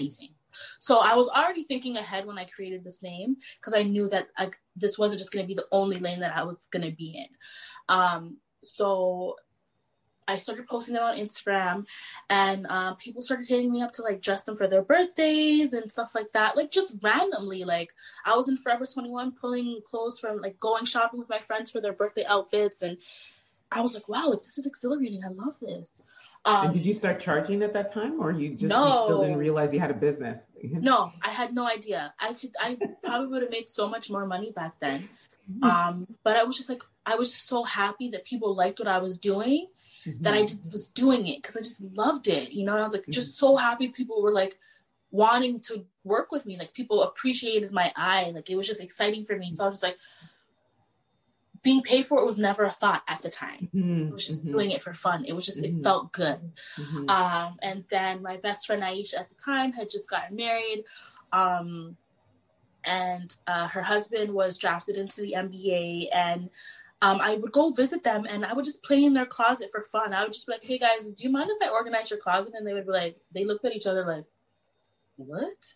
So 0.78 0.98
I 0.98 1.14
was 1.14 1.28
already 1.28 1.64
thinking 1.64 1.96
ahead 1.96 2.26
when 2.26 2.38
I 2.38 2.44
created 2.44 2.84
this 2.84 3.02
name 3.02 3.36
because 3.60 3.74
I 3.74 3.82
knew 3.82 4.08
that 4.08 4.28
I, 4.36 4.50
this 4.76 4.98
wasn't 4.98 5.18
just 5.18 5.32
going 5.32 5.44
to 5.44 5.48
be 5.48 5.54
the 5.54 5.66
only 5.72 5.98
lane 5.98 6.20
that 6.20 6.36
I 6.36 6.44
was 6.44 6.68
going 6.70 6.84
to 6.84 6.94
be 6.94 7.16
in. 7.16 7.28
Um, 7.88 8.38
so 8.62 9.36
I 10.26 10.38
started 10.38 10.66
posting 10.66 10.94
them 10.94 11.04
on 11.04 11.18
Instagram, 11.18 11.86
and 12.30 12.66
uh, 12.68 12.94
people 12.94 13.22
started 13.22 13.46
hitting 13.46 13.72
me 13.72 13.82
up 13.82 13.92
to 13.92 14.02
like 14.02 14.22
dress 14.22 14.44
them 14.44 14.56
for 14.56 14.66
their 14.66 14.82
birthdays 14.82 15.72
and 15.72 15.90
stuff 15.90 16.14
like 16.14 16.32
that, 16.32 16.56
like 16.56 16.70
just 16.70 16.94
randomly. 17.02 17.64
Like 17.64 17.90
I 18.24 18.36
was 18.36 18.48
in 18.48 18.56
Forever 18.56 18.86
21 18.86 19.32
pulling 19.32 19.80
clothes 19.84 20.18
from 20.18 20.40
like 20.40 20.58
going 20.60 20.86
shopping 20.86 21.18
with 21.18 21.28
my 21.28 21.40
friends 21.40 21.70
for 21.70 21.80
their 21.80 21.92
birthday 21.92 22.24
outfits, 22.26 22.82
and 22.82 22.96
I 23.70 23.80
was 23.80 23.94
like, 23.94 24.08
wow, 24.08 24.28
like 24.28 24.42
this 24.42 24.58
is 24.58 24.66
exhilarating. 24.66 25.24
I 25.24 25.28
love 25.28 25.56
this. 25.60 26.02
Um, 26.46 26.66
and 26.66 26.74
did 26.74 26.84
you 26.84 26.92
start 26.92 27.20
charging 27.20 27.62
at 27.62 27.72
that 27.72 27.92
time, 27.92 28.20
or 28.20 28.30
you 28.30 28.50
just 28.50 28.64
no, 28.64 28.86
you 28.86 28.92
still 28.92 29.22
didn't 29.22 29.38
realize 29.38 29.72
you 29.72 29.80
had 29.80 29.90
a 29.90 29.94
business? 29.94 30.42
no, 30.62 31.10
I 31.22 31.30
had 31.30 31.54
no 31.54 31.66
idea. 31.66 32.12
I 32.18 32.34
could, 32.34 32.50
I 32.60 32.76
probably 33.02 33.28
would 33.28 33.42
have 33.42 33.50
made 33.50 33.68
so 33.68 33.88
much 33.88 34.10
more 34.10 34.26
money 34.26 34.50
back 34.50 34.74
then. 34.80 35.08
Mm-hmm. 35.50 35.64
Um, 35.64 36.06
but 36.22 36.36
I 36.36 36.44
was 36.44 36.56
just 36.56 36.68
like, 36.68 36.82
I 37.06 37.16
was 37.16 37.32
just 37.32 37.48
so 37.48 37.64
happy 37.64 38.10
that 38.10 38.24
people 38.24 38.54
liked 38.54 38.78
what 38.78 38.88
I 38.88 38.98
was 38.98 39.18
doing 39.18 39.68
mm-hmm. 40.06 40.22
that 40.22 40.34
I 40.34 40.42
just 40.42 40.70
was 40.70 40.90
doing 40.90 41.26
it 41.26 41.42
because 41.42 41.56
I 41.56 41.60
just 41.60 41.80
loved 41.80 42.28
it, 42.28 42.52
you 42.52 42.64
know. 42.64 42.72
And 42.72 42.80
I 42.80 42.84
was 42.84 42.92
like, 42.92 43.02
mm-hmm. 43.02 43.12
just 43.12 43.38
so 43.38 43.56
happy 43.56 43.88
people 43.88 44.22
were 44.22 44.32
like 44.32 44.58
wanting 45.10 45.60
to 45.60 45.84
work 46.02 46.32
with 46.32 46.46
me. 46.46 46.58
Like 46.58 46.74
people 46.74 47.02
appreciated 47.02 47.72
my 47.72 47.92
eye. 47.96 48.32
Like 48.34 48.50
it 48.50 48.56
was 48.56 48.66
just 48.66 48.82
exciting 48.82 49.24
for 49.24 49.36
me. 49.36 49.52
So 49.52 49.64
I 49.64 49.66
was 49.68 49.76
just 49.76 49.82
like, 49.82 49.98
being 51.64 51.82
paid 51.82 52.06
for 52.06 52.20
it 52.20 52.26
was 52.26 52.38
never 52.38 52.64
a 52.64 52.70
thought 52.70 53.02
at 53.08 53.22
the 53.22 53.30
time. 53.30 53.68
Mm-hmm. 53.74 54.10
was 54.10 54.26
just 54.26 54.42
mm-hmm. 54.42 54.52
doing 54.52 54.70
it 54.70 54.82
for 54.82 54.92
fun. 54.92 55.24
It 55.24 55.32
was 55.32 55.46
just 55.46 55.62
mm-hmm. 55.62 55.78
it 55.78 55.82
felt 55.82 56.12
good. 56.12 56.38
Mm-hmm. 56.78 57.08
Um, 57.08 57.56
and 57.62 57.84
then 57.90 58.22
my 58.22 58.36
best 58.36 58.66
friend 58.66 58.82
Aisha 58.82 59.18
at 59.18 59.30
the 59.30 59.34
time 59.34 59.72
had 59.72 59.90
just 59.90 60.08
gotten 60.08 60.36
married. 60.36 60.84
Um, 61.32 61.96
and 62.84 63.34
uh, 63.46 63.66
her 63.68 63.82
husband 63.82 64.32
was 64.32 64.58
drafted 64.58 64.96
into 64.96 65.22
the 65.22 65.34
NBA 65.38 66.08
and 66.14 66.50
um, 67.00 67.18
I 67.20 67.36
would 67.36 67.50
go 67.50 67.70
visit 67.70 68.04
them 68.04 68.26
and 68.28 68.44
I 68.44 68.52
would 68.52 68.66
just 68.66 68.82
play 68.82 69.02
in 69.02 69.14
their 69.14 69.26
closet 69.26 69.70
for 69.72 69.82
fun. 69.82 70.12
I 70.12 70.22
would 70.22 70.34
just 70.34 70.46
be 70.46 70.52
like, 70.52 70.64
hey 70.64 70.78
guys, 70.78 71.10
do 71.10 71.24
you 71.24 71.30
mind 71.30 71.50
if 71.50 71.66
I 71.66 71.72
organize 71.72 72.10
your 72.10 72.20
closet? 72.20 72.52
And 72.54 72.66
they 72.66 72.74
would 72.74 72.86
be 72.86 72.92
like, 72.92 73.16
they 73.32 73.46
looked 73.46 73.64
at 73.64 73.74
each 73.74 73.86
other 73.86 74.06
like, 74.06 74.24
what? 75.16 75.74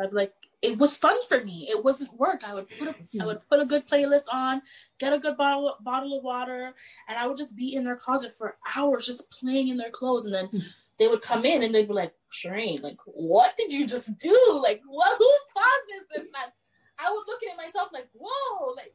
I'd 0.00 0.10
be 0.10 0.16
like, 0.16 0.32
it 0.60 0.78
was 0.78 0.96
fun 0.96 1.16
for 1.28 1.42
me. 1.44 1.68
It 1.70 1.84
wasn't 1.84 2.18
work. 2.18 2.42
I 2.44 2.54
would 2.54 2.68
put 2.68 2.88
a, 2.88 2.94
I 3.20 3.26
would 3.26 3.40
put 3.48 3.60
a 3.60 3.66
good 3.66 3.88
playlist 3.88 4.24
on, 4.32 4.62
get 4.98 5.12
a 5.12 5.18
good 5.18 5.36
bottle 5.36 5.76
bottle 5.80 6.18
of 6.18 6.24
water, 6.24 6.74
and 7.08 7.18
I 7.18 7.26
would 7.26 7.36
just 7.36 7.54
be 7.54 7.74
in 7.74 7.84
their 7.84 7.96
closet 7.96 8.32
for 8.36 8.56
hours, 8.76 9.06
just 9.06 9.30
playing 9.30 9.68
in 9.68 9.76
their 9.76 9.90
clothes. 9.90 10.24
And 10.24 10.34
then 10.34 10.64
they 10.98 11.06
would 11.06 11.22
come 11.22 11.44
in 11.44 11.62
and 11.62 11.74
they'd 11.74 11.86
be 11.86 11.94
like, 11.94 12.12
Sheraine, 12.32 12.82
like, 12.82 12.98
what 13.04 13.56
did 13.56 13.72
you 13.72 13.86
just 13.86 14.18
do? 14.18 14.60
Like, 14.62 14.82
what? 14.86 15.16
Whose 15.16 15.52
closet 15.52 15.82
is 15.96 16.06
this? 16.10 16.32
And 16.34 16.52
I 16.98 17.10
would 17.10 17.24
look 17.26 17.42
at 17.42 17.52
it 17.52 17.56
myself 17.56 17.90
like, 17.92 18.08
whoa, 18.14 18.74
like 18.76 18.94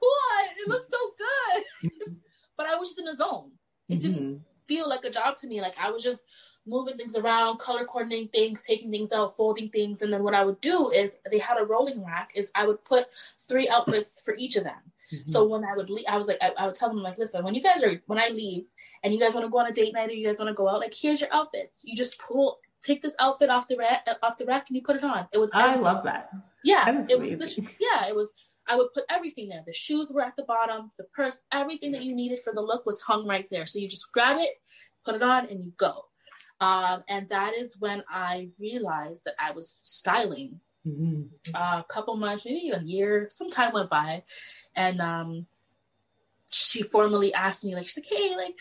what? 0.00 0.48
It 0.56 0.68
looks 0.68 0.88
so 0.88 0.98
good. 1.18 1.90
but 2.56 2.66
I 2.66 2.76
was 2.76 2.88
just 2.88 3.00
in 3.00 3.08
a 3.08 3.14
zone. 3.14 3.52
It 3.88 3.94
mm-hmm. 3.94 4.00
didn't 4.00 4.42
feel 4.66 4.88
like 4.88 5.04
a 5.04 5.10
job 5.10 5.36
to 5.38 5.46
me. 5.46 5.60
Like 5.60 5.74
I 5.78 5.90
was 5.90 6.02
just 6.02 6.22
moving 6.66 6.96
things 6.96 7.16
around, 7.16 7.58
color 7.58 7.84
coordinating 7.84 8.28
things, 8.28 8.62
taking 8.62 8.90
things 8.90 9.12
out, 9.12 9.36
folding 9.36 9.68
things. 9.70 10.02
And 10.02 10.12
then 10.12 10.22
what 10.22 10.34
I 10.34 10.44
would 10.44 10.60
do 10.60 10.90
is 10.90 11.18
they 11.30 11.38
had 11.38 11.58
a 11.60 11.64
rolling 11.64 12.04
rack 12.04 12.32
is 12.34 12.50
I 12.54 12.66
would 12.66 12.84
put 12.84 13.06
three 13.48 13.68
outfits 13.68 14.20
for 14.20 14.34
each 14.36 14.56
of 14.56 14.64
them. 14.64 14.80
Mm-hmm. 15.12 15.28
So 15.28 15.46
when 15.46 15.64
I 15.64 15.74
would 15.74 15.90
leave, 15.90 16.04
I 16.08 16.16
was 16.16 16.28
like, 16.28 16.38
I, 16.40 16.52
I, 16.56 16.66
would 16.66 16.74
tell 16.74 16.88
them 16.88 17.02
like, 17.02 17.18
listen, 17.18 17.42
when 17.42 17.54
you 17.54 17.62
guys 17.62 17.82
are, 17.82 18.00
when 18.06 18.18
I 18.18 18.28
leave 18.28 18.64
and 19.02 19.12
you 19.12 19.18
guys 19.18 19.34
want 19.34 19.44
to 19.44 19.50
go 19.50 19.58
on 19.58 19.66
a 19.66 19.72
date 19.72 19.92
night 19.92 20.08
or 20.08 20.12
you 20.12 20.26
guys 20.26 20.38
want 20.38 20.48
to 20.50 20.54
go 20.54 20.68
out, 20.68 20.78
like, 20.78 20.94
here's 20.94 21.20
your 21.20 21.32
outfits. 21.32 21.82
You 21.84 21.96
just 21.96 22.20
pull, 22.20 22.60
take 22.84 23.02
this 23.02 23.16
outfit 23.18 23.50
off 23.50 23.66
the 23.66 23.76
rack, 23.76 24.06
off 24.22 24.38
the 24.38 24.46
rack 24.46 24.66
and 24.68 24.76
you 24.76 24.82
put 24.82 24.96
it 24.96 25.04
on. 25.04 25.26
It 25.32 25.38
was, 25.38 25.50
I 25.52 25.74
love 25.76 26.04
that. 26.04 26.30
Yeah. 26.62 27.04
It 27.08 27.18
was, 27.18 27.56
the, 27.56 27.66
yeah, 27.80 28.08
it 28.08 28.14
was, 28.14 28.30
I 28.68 28.76
would 28.76 28.92
put 28.94 29.04
everything 29.10 29.48
there. 29.48 29.64
The 29.66 29.72
shoes 29.72 30.12
were 30.14 30.22
at 30.22 30.36
the 30.36 30.44
bottom, 30.44 30.92
the 30.96 31.04
purse, 31.04 31.40
everything 31.52 31.90
that 31.92 32.04
you 32.04 32.14
needed 32.14 32.38
for 32.38 32.52
the 32.52 32.60
look 32.60 32.86
was 32.86 33.00
hung 33.00 33.26
right 33.26 33.48
there. 33.50 33.66
So 33.66 33.80
you 33.80 33.88
just 33.88 34.12
grab 34.12 34.36
it, 34.38 34.60
put 35.04 35.16
it 35.16 35.22
on, 35.22 35.46
and 35.46 35.64
you 35.64 35.72
go. 35.76 36.04
Um, 36.60 37.04
and 37.08 37.28
that 37.30 37.54
is 37.54 37.76
when 37.78 38.04
I 38.08 38.50
realized 38.60 39.24
that 39.24 39.34
I 39.38 39.52
was 39.52 39.80
styling. 39.82 40.60
Mm-hmm. 40.86 41.54
Uh, 41.54 41.80
a 41.80 41.84
couple 41.88 42.16
months, 42.16 42.44
maybe 42.44 42.70
a 42.70 42.80
year, 42.80 43.28
some 43.30 43.50
time 43.50 43.72
went 43.72 43.90
by, 43.90 44.22
and 44.74 45.00
um, 45.00 45.46
she 46.50 46.82
formally 46.82 47.34
asked 47.34 47.64
me, 47.64 47.74
like, 47.74 47.84
she's 47.84 47.98
like, 47.98 48.06
"Hey, 48.08 48.34
like, 48.34 48.54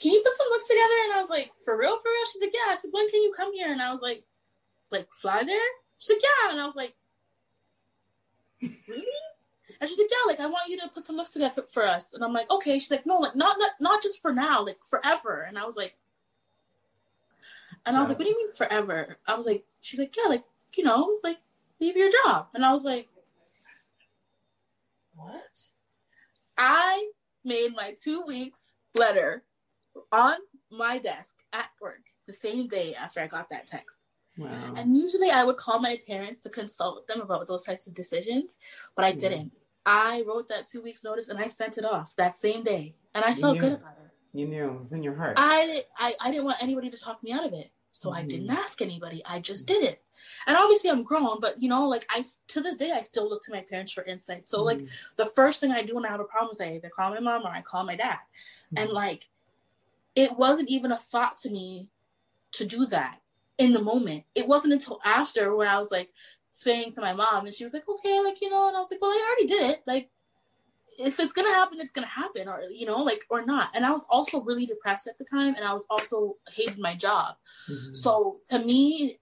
can 0.00 0.12
you 0.12 0.22
put 0.24 0.36
some 0.36 0.46
looks 0.48 0.66
together?" 0.66 0.94
And 1.04 1.12
I 1.12 1.20
was 1.20 1.30
like, 1.30 1.50
"For 1.64 1.76
real, 1.76 1.98
for 1.98 2.10
real?" 2.10 2.26
She's 2.32 2.40
like, 2.40 2.54
"Yeah." 2.54 2.72
I 2.72 2.76
said, 2.76 2.90
"When 2.90 3.10
can 3.10 3.22
you 3.22 3.32
come 3.36 3.52
here?" 3.52 3.70
And 3.70 3.82
I 3.82 3.92
was 3.92 4.00
like, 4.00 4.24
"Like, 4.90 5.08
fly 5.12 5.42
there?" 5.44 5.58
She's 5.98 6.16
like, 6.16 6.22
"Yeah." 6.22 6.52
And 6.52 6.60
I 6.60 6.66
was 6.66 6.76
like, 6.76 6.94
"Really?" 8.62 9.04
And 9.80 9.88
she's 9.88 9.98
like, 9.98 10.10
yeah, 10.10 10.32
like 10.32 10.40
I 10.40 10.46
want 10.46 10.68
you 10.68 10.80
to 10.80 10.88
put 10.88 11.06
some 11.06 11.16
looks 11.16 11.30
together 11.30 11.62
for 11.72 11.86
us. 11.86 12.12
And 12.14 12.24
I'm 12.24 12.32
like, 12.32 12.50
okay. 12.50 12.74
She's 12.78 12.90
like, 12.90 13.06
no, 13.06 13.18
like 13.18 13.36
not 13.36 13.58
not 13.58 13.72
not 13.80 14.02
just 14.02 14.20
for 14.20 14.32
now, 14.32 14.64
like 14.64 14.78
forever. 14.88 15.42
And 15.46 15.56
I 15.58 15.66
was 15.66 15.76
like, 15.76 15.94
and 17.86 17.96
I 17.96 18.00
was 18.00 18.08
like, 18.08 18.18
what 18.18 18.24
do 18.24 18.30
you 18.30 18.36
mean 18.36 18.54
forever? 18.54 19.16
I 19.26 19.34
was 19.34 19.46
like, 19.46 19.64
she's 19.80 20.00
like, 20.00 20.14
yeah, 20.16 20.28
like 20.28 20.44
you 20.76 20.84
know, 20.84 21.18
like 21.22 21.38
leave 21.80 21.96
your 21.96 22.10
job. 22.24 22.48
And 22.54 22.64
I 22.64 22.72
was 22.72 22.84
like, 22.84 23.08
what? 25.14 25.68
I 26.56 27.10
made 27.44 27.74
my 27.74 27.94
two 28.02 28.22
weeks 28.26 28.72
letter 28.94 29.44
on 30.12 30.36
my 30.70 30.98
desk 30.98 31.34
at 31.52 31.70
work 31.80 32.02
the 32.26 32.34
same 32.34 32.68
day 32.68 32.94
after 32.94 33.20
I 33.20 33.26
got 33.26 33.50
that 33.50 33.66
text. 33.66 33.98
Wow. 34.36 34.74
And 34.76 34.96
usually 34.96 35.30
I 35.30 35.44
would 35.44 35.56
call 35.56 35.80
my 35.80 36.00
parents 36.06 36.44
to 36.44 36.50
consult 36.50 36.96
with 36.96 37.06
them 37.06 37.20
about 37.20 37.46
those 37.48 37.64
types 37.64 37.86
of 37.86 37.94
decisions, 37.94 38.56
but 38.94 39.04
I 39.04 39.12
didn't. 39.12 39.52
I 39.84 40.22
wrote 40.26 40.48
that 40.50 40.66
two 40.66 40.82
weeks 40.82 41.02
notice 41.02 41.28
and 41.28 41.38
I 41.38 41.48
sent 41.48 41.78
it 41.78 41.84
off 41.84 42.14
that 42.16 42.38
same 42.38 42.62
day, 42.62 42.94
and 43.14 43.24
I 43.24 43.34
felt 43.34 43.58
good 43.58 43.72
about 43.72 43.96
it. 44.04 44.07
You 44.32 44.46
knew 44.46 44.64
it 44.64 44.80
was 44.80 44.92
in 44.92 45.02
your 45.02 45.14
heart. 45.14 45.34
I 45.36 45.84
I, 45.98 46.14
I 46.20 46.30
didn't 46.30 46.44
want 46.44 46.62
anybody 46.62 46.90
to 46.90 46.98
talk 46.98 47.22
me 47.22 47.32
out 47.32 47.44
of 47.44 47.52
it, 47.52 47.70
so 47.90 48.10
mm-hmm. 48.10 48.18
I 48.18 48.22
didn't 48.22 48.48
mm-hmm. 48.48 48.56
ask 48.56 48.82
anybody. 48.82 49.22
I 49.24 49.38
just 49.40 49.66
did 49.66 49.84
it. 49.84 50.02
And 50.46 50.56
obviously 50.56 50.90
I'm 50.90 51.02
grown, 51.02 51.40
but 51.40 51.60
you 51.62 51.68
know, 51.68 51.88
like 51.88 52.06
I 52.10 52.22
to 52.48 52.60
this 52.60 52.76
day 52.76 52.92
I 52.92 53.00
still 53.00 53.28
look 53.28 53.42
to 53.44 53.52
my 53.52 53.60
parents 53.60 53.92
for 53.92 54.04
insight. 54.04 54.48
So 54.48 54.58
mm-hmm. 54.58 54.66
like 54.66 54.88
the 55.16 55.26
first 55.26 55.60
thing 55.60 55.72
I 55.72 55.82
do 55.82 55.94
when 55.94 56.04
I 56.04 56.08
have 56.08 56.20
a 56.20 56.24
problem 56.24 56.52
is 56.52 56.60
I 56.60 56.72
either 56.72 56.90
call 56.90 57.10
my 57.10 57.20
mom 57.20 57.44
or 57.44 57.50
I 57.50 57.62
call 57.62 57.84
my 57.84 57.96
dad. 57.96 58.18
Mm-hmm. 58.74 58.78
And 58.78 58.90
like 58.90 59.28
it 60.14 60.36
wasn't 60.36 60.68
even 60.68 60.92
a 60.92 60.98
thought 60.98 61.38
to 61.38 61.50
me 61.50 61.88
to 62.52 62.64
do 62.64 62.86
that 62.86 63.20
in 63.56 63.72
the 63.72 63.82
moment. 63.82 64.24
It 64.34 64.48
wasn't 64.48 64.72
until 64.72 65.00
after 65.04 65.54
where 65.54 65.68
I 65.68 65.78
was 65.78 65.90
like, 65.90 66.10
saying 66.58 66.92
to 66.92 67.00
my 67.00 67.12
mom, 67.12 67.46
and 67.46 67.54
she 67.54 67.64
was 67.64 67.72
like, 67.72 67.88
okay, 67.88 68.20
like, 68.24 68.40
you 68.40 68.50
know, 68.50 68.68
and 68.68 68.76
I 68.76 68.80
was 68.80 68.90
like, 68.90 69.00
well, 69.00 69.10
I 69.10 69.26
already 69.28 69.46
did 69.46 69.70
it. 69.70 69.82
Like, 69.86 70.10
if 70.98 71.20
it's 71.20 71.32
gonna 71.32 71.54
happen, 71.54 71.80
it's 71.80 71.92
gonna 71.92 72.06
happen, 72.06 72.48
or 72.48 72.62
you 72.70 72.84
know, 72.86 73.02
like, 73.02 73.24
or 73.30 73.44
not. 73.44 73.70
And 73.74 73.86
I 73.86 73.92
was 73.92 74.04
also 74.10 74.40
really 74.42 74.66
depressed 74.66 75.06
at 75.06 75.16
the 75.16 75.24
time, 75.24 75.54
and 75.54 75.64
I 75.64 75.72
was 75.72 75.86
also 75.88 76.36
hated 76.52 76.78
my 76.78 76.94
job. 76.94 77.36
Mm-hmm. 77.70 77.94
So 77.94 78.38
to 78.50 78.58
me, 78.58 79.18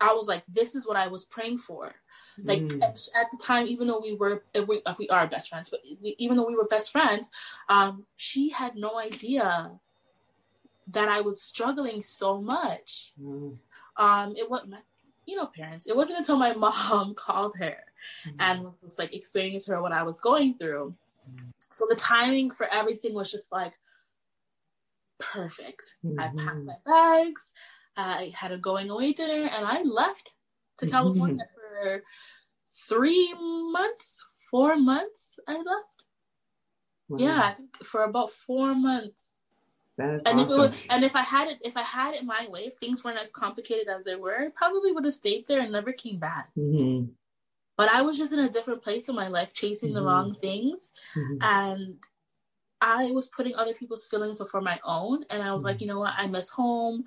I 0.00 0.12
was 0.14 0.26
like, 0.26 0.42
this 0.48 0.74
is 0.74 0.86
what 0.86 0.96
I 0.96 1.08
was 1.08 1.24
praying 1.24 1.58
for. 1.58 1.94
Like 2.42 2.62
mm. 2.62 2.82
at, 2.82 2.98
at, 3.18 3.30
the 3.30 3.38
time, 3.42 3.66
even 3.66 3.86
though 3.86 4.00
we 4.00 4.14
were 4.14 4.42
we, 4.66 4.82
uh, 4.84 4.94
we 4.98 5.08
are 5.08 5.26
best 5.26 5.48
friends, 5.48 5.70
but 5.70 5.80
we, 6.02 6.14
even 6.18 6.36
though 6.36 6.46
we 6.46 6.54
were 6.54 6.66
best 6.66 6.92
friends, 6.92 7.30
um, 7.68 8.04
she 8.16 8.50
had 8.50 8.76
no 8.76 8.98
idea 8.98 9.70
that 10.88 11.08
I 11.08 11.20
was 11.20 11.40
struggling 11.40 12.02
so 12.02 12.40
much. 12.40 13.12
Mm. 13.20 13.56
Um, 13.96 14.34
it 14.36 14.50
was 14.50 14.66
you 15.26 15.36
know, 15.36 15.46
parents. 15.46 15.86
It 15.86 15.96
wasn't 15.96 16.18
until 16.18 16.38
my 16.38 16.52
mom 16.54 17.14
called 17.14 17.54
her 17.58 17.76
mm-hmm. 18.26 18.36
and 18.38 18.62
was 18.82 18.98
like 18.98 19.14
explaining 19.14 19.60
to 19.60 19.72
her 19.72 19.82
what 19.82 19.92
I 19.92 20.04
was 20.04 20.20
going 20.20 20.56
through. 20.56 20.94
Mm-hmm. 21.28 21.50
So 21.74 21.86
the 21.88 21.96
timing 21.96 22.50
for 22.50 22.66
everything 22.72 23.14
was 23.14 23.30
just 23.30 23.52
like 23.52 23.74
perfect. 25.18 25.96
Mm-hmm. 26.04 26.20
I 26.20 26.24
packed 26.28 26.64
my 26.64 26.74
bags, 26.86 27.52
I 27.96 28.32
had 28.34 28.52
a 28.52 28.58
going 28.58 28.90
away 28.90 29.12
dinner, 29.12 29.48
and 29.48 29.66
I 29.66 29.82
left 29.82 30.32
to 30.78 30.86
mm-hmm. 30.86 30.94
California 30.94 31.44
for 31.54 32.02
three 32.88 33.34
months, 33.72 34.24
four 34.50 34.76
months. 34.76 35.38
I 35.48 35.56
left. 35.56 35.68
Wow. 37.08 37.18
Yeah, 37.18 37.54
for 37.84 38.02
about 38.02 38.30
four 38.30 38.74
months. 38.74 39.30
And 39.98 40.20
awesome. 40.26 40.38
if 40.38 40.50
it 40.50 40.56
was, 40.56 40.76
and 40.90 41.04
if 41.04 41.16
I 41.16 41.22
had 41.22 41.48
it, 41.48 41.58
if 41.62 41.76
I 41.76 41.82
had 41.82 42.14
it 42.14 42.24
my 42.24 42.46
way, 42.50 42.66
if 42.66 42.76
things 42.76 43.02
weren't 43.02 43.18
as 43.18 43.30
complicated 43.30 43.88
as 43.88 44.04
they 44.04 44.16
were, 44.16 44.38
I 44.38 44.48
probably 44.54 44.92
would 44.92 45.04
have 45.04 45.14
stayed 45.14 45.46
there 45.46 45.60
and 45.60 45.72
never 45.72 45.92
came 45.92 46.18
back. 46.18 46.50
Mm-hmm. 46.56 47.12
But 47.76 47.90
I 47.90 48.02
was 48.02 48.18
just 48.18 48.32
in 48.32 48.38
a 48.38 48.48
different 48.48 48.82
place 48.82 49.08
in 49.08 49.14
my 49.14 49.28
life, 49.28 49.54
chasing 49.54 49.90
mm-hmm. 49.90 49.98
the 49.98 50.04
wrong 50.04 50.34
things, 50.34 50.90
mm-hmm. 51.16 51.38
and 51.40 51.96
I 52.80 53.10
was 53.10 53.28
putting 53.28 53.54
other 53.54 53.74
people's 53.74 54.06
feelings 54.06 54.38
before 54.38 54.60
my 54.60 54.78
own. 54.84 55.24
And 55.30 55.42
I 55.42 55.52
was 55.54 55.64
like, 55.64 55.76
mm-hmm. 55.76 55.82
you 55.82 55.88
know 55.88 56.00
what? 56.00 56.14
I 56.16 56.26
miss 56.26 56.50
home. 56.50 57.04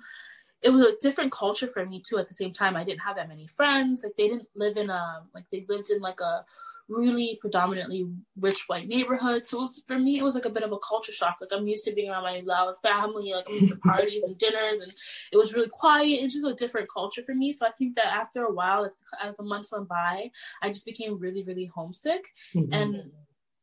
It 0.62 0.70
was 0.70 0.82
a 0.82 0.96
different 1.00 1.32
culture 1.32 1.68
for 1.68 1.86
me 1.86 2.02
too. 2.04 2.18
At 2.18 2.28
the 2.28 2.34
same 2.34 2.52
time, 2.52 2.76
I 2.76 2.84
didn't 2.84 3.00
have 3.00 3.16
that 3.16 3.28
many 3.28 3.46
friends. 3.46 4.02
Like 4.02 4.16
they 4.16 4.28
didn't 4.28 4.48
live 4.54 4.76
in 4.76 4.90
a 4.90 5.22
like 5.34 5.44
they 5.50 5.64
lived 5.68 5.90
in 5.90 6.00
like 6.00 6.20
a 6.20 6.44
really 6.90 7.38
predominantly 7.40 8.06
rich 8.38 8.64
white 8.66 8.88
neighborhood. 8.88 9.46
So 9.46 9.60
was, 9.60 9.82
for 9.86 9.98
me, 9.98 10.18
it 10.18 10.24
was 10.24 10.34
like 10.34 10.44
a 10.44 10.50
bit 10.50 10.62
of 10.62 10.72
a 10.72 10.78
culture 10.78 11.12
shock. 11.12 11.36
Like 11.40 11.50
I'm 11.52 11.66
used 11.66 11.84
to 11.84 11.94
being 11.94 12.10
around 12.10 12.24
my 12.24 12.38
loud 12.44 12.74
family, 12.82 13.32
like 13.32 13.46
I'm 13.48 13.54
used 13.54 13.70
to 13.70 13.76
parties 13.76 14.24
and 14.24 14.36
dinners, 14.36 14.82
and 14.82 14.92
it 15.32 15.36
was 15.36 15.54
really 15.54 15.70
quiet. 15.70 16.20
It's 16.22 16.34
just 16.34 16.46
a 16.46 16.54
different 16.54 16.88
culture 16.92 17.22
for 17.24 17.34
me. 17.34 17.52
So 17.52 17.66
I 17.66 17.70
think 17.70 17.96
that 17.96 18.06
after 18.06 18.44
a 18.44 18.52
while, 18.52 18.90
as 19.22 19.36
the 19.36 19.42
months 19.44 19.72
went 19.72 19.88
by, 19.88 20.30
I 20.62 20.68
just 20.68 20.86
became 20.86 21.18
really, 21.18 21.44
really 21.44 21.66
homesick, 21.66 22.24
mm-hmm. 22.54 22.72
and 22.72 23.10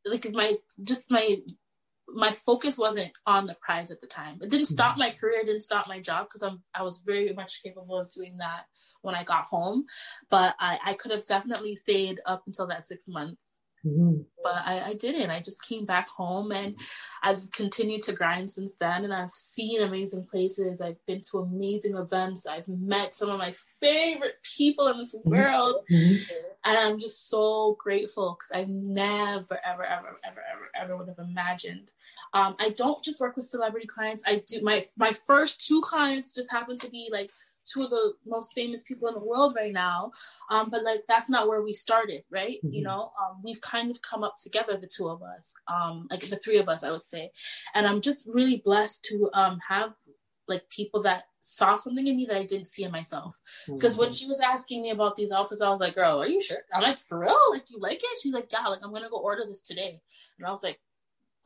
like 0.06 0.26
my 0.32 0.54
just 0.82 1.10
my 1.10 1.38
my 2.14 2.30
focus 2.30 2.78
wasn't 2.78 3.12
on 3.26 3.46
the 3.46 3.56
prize 3.60 3.90
at 3.90 4.00
the 4.00 4.06
time. 4.06 4.38
It 4.42 4.50
didn't 4.50 4.66
stop 4.66 4.92
mm-hmm. 4.92 5.00
my 5.00 5.10
career, 5.10 5.40
it 5.40 5.46
didn't 5.46 5.62
stop 5.62 5.88
my 5.88 6.00
job 6.00 6.26
because 6.26 6.42
I'm 6.42 6.62
I 6.74 6.82
was 6.82 7.02
very 7.04 7.32
much 7.32 7.62
capable 7.62 7.98
of 7.98 8.10
doing 8.10 8.38
that 8.38 8.64
when 9.02 9.14
I 9.14 9.24
got 9.24 9.44
home. 9.44 9.84
But 10.30 10.54
I, 10.58 10.78
I 10.84 10.94
could 10.94 11.12
have 11.12 11.26
definitely 11.26 11.76
stayed 11.76 12.20
up 12.26 12.42
until 12.46 12.66
that 12.68 12.86
six 12.86 13.08
months. 13.08 13.40
Mm-hmm. 13.84 14.22
But 14.42 14.62
I, 14.64 14.80
I 14.88 14.94
didn't. 14.94 15.30
I 15.30 15.40
just 15.40 15.62
came 15.62 15.84
back 15.84 16.08
home 16.08 16.52
and 16.52 16.76
I've 17.22 17.50
continued 17.52 18.02
to 18.04 18.12
grind 18.12 18.50
since 18.50 18.72
then. 18.80 19.04
And 19.04 19.14
I've 19.14 19.30
seen 19.30 19.82
amazing 19.82 20.26
places. 20.30 20.80
I've 20.80 21.04
been 21.06 21.22
to 21.30 21.38
amazing 21.38 21.96
events. 21.96 22.46
I've 22.46 22.68
met 22.68 23.14
some 23.14 23.30
of 23.30 23.38
my 23.38 23.54
favorite 23.80 24.36
people 24.42 24.88
in 24.88 24.98
this 24.98 25.14
mm-hmm. 25.14 25.30
world. 25.30 25.76
Mm-hmm. 25.90 26.22
And 26.64 26.78
I'm 26.78 26.98
just 26.98 27.28
so 27.28 27.76
grateful 27.78 28.36
because 28.38 28.60
I 28.60 28.66
never, 28.68 29.58
ever, 29.64 29.84
ever, 29.84 30.18
ever, 30.24 30.42
ever, 30.52 30.70
ever 30.74 30.96
would 30.96 31.08
have 31.08 31.18
imagined 31.18 31.90
um, 32.34 32.56
I 32.58 32.70
don't 32.70 33.02
just 33.02 33.20
work 33.20 33.36
with 33.36 33.46
celebrity 33.46 33.86
clients. 33.86 34.24
I 34.26 34.42
do 34.46 34.60
my 34.62 34.84
my 34.96 35.12
first 35.12 35.66
two 35.66 35.80
clients 35.80 36.34
just 36.34 36.50
happen 36.50 36.76
to 36.78 36.90
be 36.90 37.08
like 37.12 37.30
two 37.68 37.82
of 37.82 37.90
the 37.90 38.14
most 38.26 38.54
famous 38.54 38.82
people 38.82 39.08
in 39.08 39.14
the 39.14 39.20
world 39.20 39.54
right 39.56 39.72
now. 39.72 40.10
Um, 40.50 40.70
but 40.70 40.82
like 40.82 41.02
that's 41.08 41.28
not 41.28 41.48
where 41.48 41.62
we 41.62 41.74
started, 41.74 42.24
right? 42.30 42.58
Mm-hmm. 42.64 42.74
You 42.74 42.82
know, 42.82 43.12
um, 43.20 43.40
we've 43.44 43.60
kind 43.60 43.90
of 43.90 44.00
come 44.02 44.24
up 44.24 44.36
together, 44.42 44.76
the 44.76 44.86
two 44.88 45.08
of 45.08 45.22
us, 45.22 45.54
um, 45.68 46.06
like 46.10 46.20
the 46.20 46.36
three 46.36 46.58
of 46.58 46.68
us, 46.68 46.82
I 46.82 46.90
would 46.90 47.06
say. 47.06 47.30
And 47.74 47.86
I'm 47.86 48.00
just 48.00 48.26
really 48.26 48.62
blessed 48.64 49.04
to 49.04 49.30
um, 49.34 49.58
have 49.68 49.92
like 50.48 50.68
people 50.70 51.02
that 51.02 51.24
saw 51.40 51.76
something 51.76 52.06
in 52.06 52.16
me 52.16 52.24
that 52.26 52.36
I 52.36 52.44
didn't 52.44 52.68
see 52.68 52.84
in 52.84 52.90
myself. 52.90 53.38
Because 53.66 53.92
mm-hmm. 53.92 54.02
when 54.02 54.12
she 54.12 54.26
was 54.26 54.40
asking 54.40 54.82
me 54.82 54.90
about 54.90 55.16
these 55.16 55.30
outfits, 55.30 55.60
I 55.60 55.68
was 55.68 55.80
like, 55.80 55.94
"Girl, 55.94 56.20
are 56.20 56.26
you 56.26 56.40
sure?" 56.40 56.58
I'm 56.74 56.82
like, 56.82 57.02
"For 57.02 57.18
real? 57.18 57.38
Like 57.50 57.70
you 57.70 57.78
like 57.78 57.98
it?" 58.02 58.18
She's 58.22 58.32
like, 58.32 58.50
"Yeah, 58.50 58.66
like 58.66 58.80
I'm 58.82 58.92
gonna 58.92 59.10
go 59.10 59.18
order 59.18 59.44
this 59.46 59.60
today." 59.60 60.00
And 60.38 60.46
I 60.46 60.50
was 60.50 60.62
like, 60.62 60.80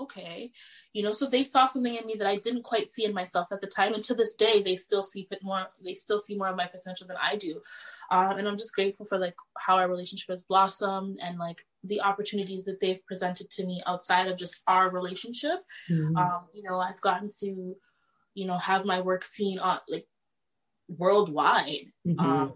okay 0.03 0.51
you 0.93 1.03
know 1.03 1.13
so 1.13 1.27
they 1.27 1.45
saw 1.45 1.67
something 1.67 1.95
in 1.95 2.07
me 2.07 2.15
that 2.17 2.27
i 2.27 2.37
didn't 2.37 2.63
quite 2.63 2.91
see 2.91 3.05
in 3.05 3.15
myself 3.15 3.49
at 3.53 3.61
the 3.61 3.67
time 3.67 3.95
and 3.95 4.05
to 4.05 4.15
this 4.15 4.35
day 4.35 4.63
they 4.63 4.77
still 4.77 5.03
see 5.03 5.29
more 5.43 5.67
they 5.85 5.95
still 5.95 6.19
see 6.19 6.37
more 6.37 6.49
of 6.49 6.57
my 6.57 6.67
potential 6.67 7.07
than 7.07 7.17
i 7.23 7.37
do 7.37 7.61
um, 8.11 8.39
and 8.39 8.49
i'm 8.49 8.57
just 8.57 8.75
grateful 8.75 9.07
for 9.07 9.19
like 9.19 9.35
how 9.59 9.77
our 9.77 9.89
relationship 9.89 10.29
has 10.29 10.43
blossomed 10.43 11.19
and 11.23 11.39
like 11.39 11.65
the 11.85 12.01
opportunities 12.01 12.65
that 12.65 12.79
they've 12.81 13.05
presented 13.07 13.51
to 13.51 13.67
me 13.67 13.83
outside 13.87 14.29
of 14.29 14.39
just 14.39 14.57
our 14.67 14.91
relationship 14.91 15.61
mm-hmm. 15.91 16.17
um, 16.17 16.43
you 16.53 16.63
know 16.63 16.79
i've 16.79 17.01
gotten 17.01 17.31
to 17.41 17.75
you 18.35 18.47
know 18.47 18.59
have 18.59 18.85
my 18.85 19.01
work 19.01 19.25
seen 19.25 19.59
on 19.59 19.79
like 19.89 20.07
worldwide 20.89 21.87
mm-hmm. 22.07 22.21
um, 22.21 22.55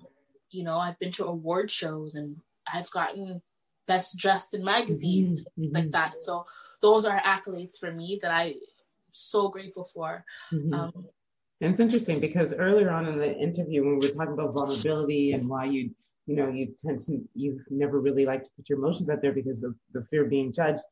you 0.51 0.65
know 0.65 0.79
i've 0.79 0.99
been 0.99 1.13
to 1.13 1.25
award 1.25 1.71
shows 1.71 2.15
and 2.15 2.37
i've 2.73 2.91
gotten 2.91 3.41
best 3.87 4.19
dressed 4.19 4.55
in 4.55 4.65
magazines 4.65 5.45
mm-hmm. 5.59 5.75
like 5.75 5.91
that 5.91 6.15
so 6.21 6.45
those 6.83 7.05
are 7.05 7.21
accolades 7.21 7.79
for 7.79 7.91
me 7.91 8.19
that 8.23 8.31
I'm 8.31 8.55
so 9.13 9.49
grateful 9.49 9.85
for. 9.85 10.25
Mm-hmm. 10.53 10.75
Um, 10.75 10.93
and 11.61 11.71
it's 11.71 11.81
interesting 11.81 12.21
because 12.21 12.53
earlier 12.53 12.91
on 12.91 13.07
in 13.07 13.19
the 13.19 13.35
interview, 13.37 13.85
when 13.85 13.99
we 13.99 14.07
were 14.07 14.15
talking 14.15 14.35
about 14.35 14.53
vulnerability 14.53 15.33
and 15.33 15.49
why 15.49 15.65
you, 15.65 15.91
you 16.27 16.37
know, 16.37 16.49
you 16.49 16.75
tend 16.85 17.01
to, 17.03 17.21
you've 17.35 17.63
never 17.71 18.01
really 18.01 18.27
liked 18.27 18.45
to 18.45 18.51
put 18.57 18.69
your 18.69 18.79
emotions 18.79 19.09
out 19.09 19.23
there 19.23 19.33
because 19.33 19.63
of 19.63 19.75
the 19.93 20.05
fear 20.11 20.25
of 20.25 20.31
being 20.31 20.53
judged. 20.53 20.83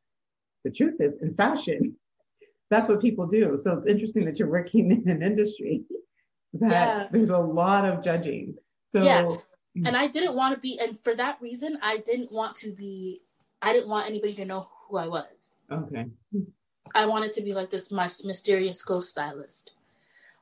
The 0.65 0.71
truth 0.71 0.95
is, 1.01 1.13
in 1.21 1.35
fashion, 1.35 1.97
that's 2.71 2.89
what 2.89 3.03
people 3.03 3.27
do. 3.27 3.59
So 3.63 3.77
it's 3.77 3.87
interesting 3.87 4.25
that 4.25 4.39
you're 4.39 4.49
working 4.49 4.91
in 5.05 5.09
an 5.09 5.23
industry 5.23 5.83
that 6.55 6.71
yeah. 6.71 7.09
there's 7.11 7.31
a 7.31 7.39
lot 7.39 7.85
of 7.85 8.03
judging. 8.03 8.55
So, 8.91 9.03
yeah. 9.03 9.37
Mm. 9.77 9.89
And 9.89 9.97
I 9.97 10.07
didn't 10.07 10.35
want 10.35 10.55
to 10.55 10.61
be, 10.61 10.79
and 10.81 10.99
for 11.01 11.15
that 11.17 11.41
reason, 11.41 11.79
I 11.83 11.99
didn't 11.99 12.31
want 12.31 12.57
to 12.57 12.73
be, 12.73 13.23
I 13.61 13.73
didn't 13.73 13.89
want 13.89 14.09
anybody 14.09 14.35
to 14.35 14.45
know 14.45 14.69
who 14.89 14.97
I 14.97 15.09
was. 15.09 15.55
Okay. 15.71 16.07
I 16.95 17.07
wanted 17.07 17.33
to 17.33 17.43
be 17.43 17.55
like 17.55 17.71
this 17.71 17.91
my 17.91 18.09
mysterious 18.25 18.83
ghost 18.83 19.11
stylist. 19.11 19.73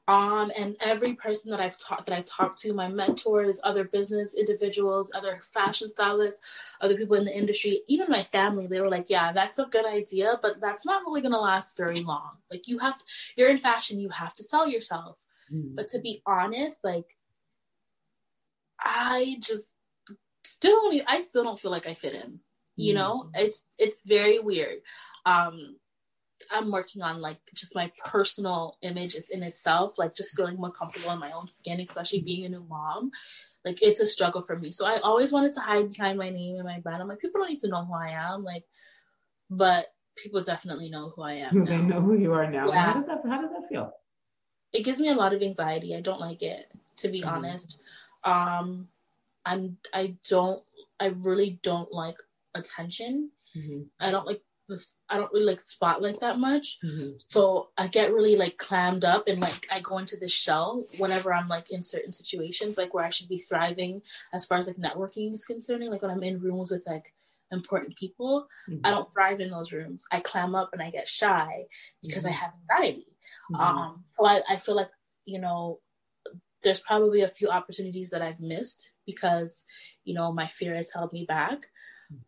Um, 0.08 0.50
and 0.56 0.76
every 0.80 1.14
person 1.14 1.52
that 1.52 1.60
I've 1.60 1.78
taught 1.78 2.04
that 2.06 2.14
I 2.14 2.22
talked 2.22 2.60
to, 2.62 2.72
my 2.72 2.88
mentors, 2.88 3.60
other 3.62 3.84
business 3.84 4.34
individuals, 4.34 5.12
other 5.14 5.40
fashion 5.42 5.88
stylists, 5.88 6.40
other 6.80 6.96
people 6.96 7.16
in 7.16 7.24
the 7.24 7.36
industry, 7.36 7.82
even 7.86 8.10
my 8.10 8.24
family, 8.24 8.66
they 8.66 8.80
were 8.80 8.90
like, 8.90 9.08
"Yeah, 9.08 9.32
that's 9.32 9.60
a 9.60 9.66
good 9.66 9.86
idea, 9.86 10.40
but 10.42 10.60
that's 10.60 10.84
not 10.84 11.02
really 11.06 11.20
gonna 11.20 11.40
last 11.40 11.76
very 11.76 12.02
long. 12.02 12.32
Like 12.50 12.66
you 12.66 12.78
have, 12.78 12.98
to, 12.98 13.04
you're 13.36 13.48
in 13.48 13.58
fashion, 13.58 14.00
you 14.00 14.08
have 14.08 14.34
to 14.34 14.42
sell 14.42 14.68
yourself. 14.68 15.24
Mm. 15.52 15.76
But 15.76 15.86
to 15.88 16.00
be 16.00 16.20
honest, 16.26 16.82
like 16.82 17.16
I 18.82 19.36
just 19.40 19.76
still, 20.44 20.92
I 21.06 21.20
still 21.20 21.44
don't 21.44 21.58
feel 21.58 21.70
like 21.70 21.86
I 21.86 21.94
fit 21.94 22.14
in. 22.14 22.40
You 22.76 22.92
mm. 22.92 22.96
know, 22.96 23.30
it's 23.34 23.66
it's 23.78 24.02
very 24.04 24.38
weird. 24.38 24.78
Um 25.26 25.76
i'm 26.50 26.70
working 26.70 27.02
on 27.02 27.20
like 27.20 27.38
just 27.54 27.74
my 27.74 27.90
personal 28.04 28.76
image 28.82 29.14
it's 29.14 29.30
in 29.30 29.42
itself 29.42 29.98
like 29.98 30.14
just 30.14 30.36
feeling 30.36 30.56
more 30.56 30.72
comfortable 30.72 31.12
in 31.12 31.20
my 31.20 31.30
own 31.30 31.46
skin 31.46 31.80
especially 31.80 32.20
being 32.20 32.44
a 32.44 32.48
new 32.48 32.66
mom. 32.68 33.10
Like 33.64 33.80
it's 33.80 34.00
a 34.00 34.08
struggle 34.08 34.42
for 34.42 34.58
me. 34.58 34.72
So 34.72 34.86
i 34.86 34.98
always 34.98 35.32
wanted 35.32 35.52
to 35.54 35.60
hide 35.60 35.92
behind 35.92 36.18
my 36.18 36.30
name 36.30 36.56
and 36.56 36.64
my 36.64 36.80
brand. 36.80 37.00
I'm 37.00 37.08
like 37.08 37.20
people 37.20 37.40
don't 37.40 37.50
need 37.50 37.60
to 37.60 37.68
know 37.68 37.84
who 37.84 37.94
i 37.94 38.10
am 38.10 38.42
like 38.42 38.64
but 39.50 39.86
people 40.16 40.42
definitely 40.42 40.90
know 40.90 41.12
who 41.14 41.22
i 41.22 41.34
am 41.34 41.64
they 41.64 41.80
know 41.80 42.00
who 42.00 42.18
you 42.18 42.32
are 42.32 42.50
now. 42.50 42.68
Yeah. 42.68 42.86
how 42.86 42.92
does 42.94 43.06
that 43.06 43.20
how 43.24 43.40
does 43.40 43.50
that 43.50 43.68
feel? 43.68 43.92
It 44.72 44.84
gives 44.84 44.98
me 44.98 45.10
a 45.10 45.14
lot 45.14 45.34
of 45.34 45.42
anxiety. 45.42 45.94
I 45.94 46.00
don't 46.00 46.20
like 46.20 46.42
it 46.42 46.66
to 46.96 47.08
be 47.08 47.20
mm-hmm. 47.20 47.28
honest 47.28 47.78
um 48.24 48.88
i'm 49.44 49.76
i 49.92 50.14
don't 50.28 50.62
i 51.00 51.06
really 51.06 51.58
don't 51.62 51.92
like 51.92 52.16
attention 52.54 53.30
mm-hmm. 53.56 53.82
i 54.00 54.10
don't 54.10 54.26
like 54.26 54.42
this 54.68 54.94
I 55.08 55.16
don't 55.16 55.32
really 55.32 55.46
like 55.46 55.60
spotlight 55.60 56.20
that 56.20 56.38
much. 56.38 56.78
Mm-hmm. 56.84 57.12
So 57.28 57.68
I 57.76 57.86
get 57.86 58.12
really 58.12 58.36
like 58.36 58.56
clammed 58.56 59.04
up 59.04 59.28
and 59.28 59.40
like 59.40 59.66
I 59.70 59.80
go 59.80 59.98
into 59.98 60.16
this 60.16 60.32
shell 60.32 60.84
whenever 60.98 61.32
I'm 61.32 61.48
like 61.48 61.70
in 61.70 61.82
certain 61.82 62.12
situations, 62.12 62.78
like 62.78 62.94
where 62.94 63.04
I 63.04 63.10
should 63.10 63.28
be 63.28 63.38
thriving 63.38 64.02
as 64.32 64.46
far 64.46 64.58
as 64.58 64.66
like 64.66 64.76
networking 64.76 65.34
is 65.34 65.44
concerning. 65.44 65.90
Like 65.90 66.02
when 66.02 66.10
I'm 66.10 66.22
in 66.22 66.40
rooms 66.40 66.70
with 66.70 66.84
like 66.86 67.12
important 67.50 67.96
people, 67.96 68.48
mm-hmm. 68.68 68.80
I 68.84 68.90
don't 68.90 69.12
thrive 69.12 69.40
in 69.40 69.50
those 69.50 69.72
rooms. 69.72 70.06
I 70.10 70.20
clam 70.20 70.54
up 70.54 70.70
and 70.72 70.82
I 70.82 70.90
get 70.90 71.08
shy 71.08 71.66
because 72.02 72.24
mm-hmm. 72.24 72.32
I 72.32 72.36
have 72.36 72.52
anxiety. 72.70 73.06
Mm-hmm. 73.52 73.60
Um 73.60 74.04
so 74.12 74.26
I, 74.26 74.42
I 74.48 74.56
feel 74.56 74.76
like, 74.76 74.90
you 75.24 75.40
know, 75.40 75.80
there's 76.62 76.80
probably 76.80 77.22
a 77.22 77.28
few 77.28 77.48
opportunities 77.48 78.10
that 78.10 78.22
I've 78.22 78.40
missed 78.40 78.92
because, 79.06 79.64
you 80.04 80.14
know, 80.14 80.32
my 80.32 80.46
fear 80.48 80.74
has 80.74 80.90
held 80.92 81.12
me 81.12 81.24
back. 81.24 81.66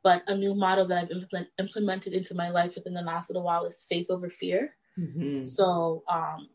But 0.03 0.23
a 0.27 0.35
new 0.35 0.55
model 0.55 0.87
that 0.89 0.99
I've 0.99 1.11
implement, 1.11 1.49
implemented 1.59 2.15
into 2.15 2.35
my 2.35 2.49
life 2.49 2.75
within 2.75 2.95
the 2.95 3.03
last 3.03 3.29
little 3.29 3.45
while 3.45 3.67
is 3.67 3.87
faith 3.89 4.07
over 4.09 4.31
fear. 4.31 4.77
Mm-hmm. 4.99 5.45
So, 5.45 6.05
um, 6.09 6.49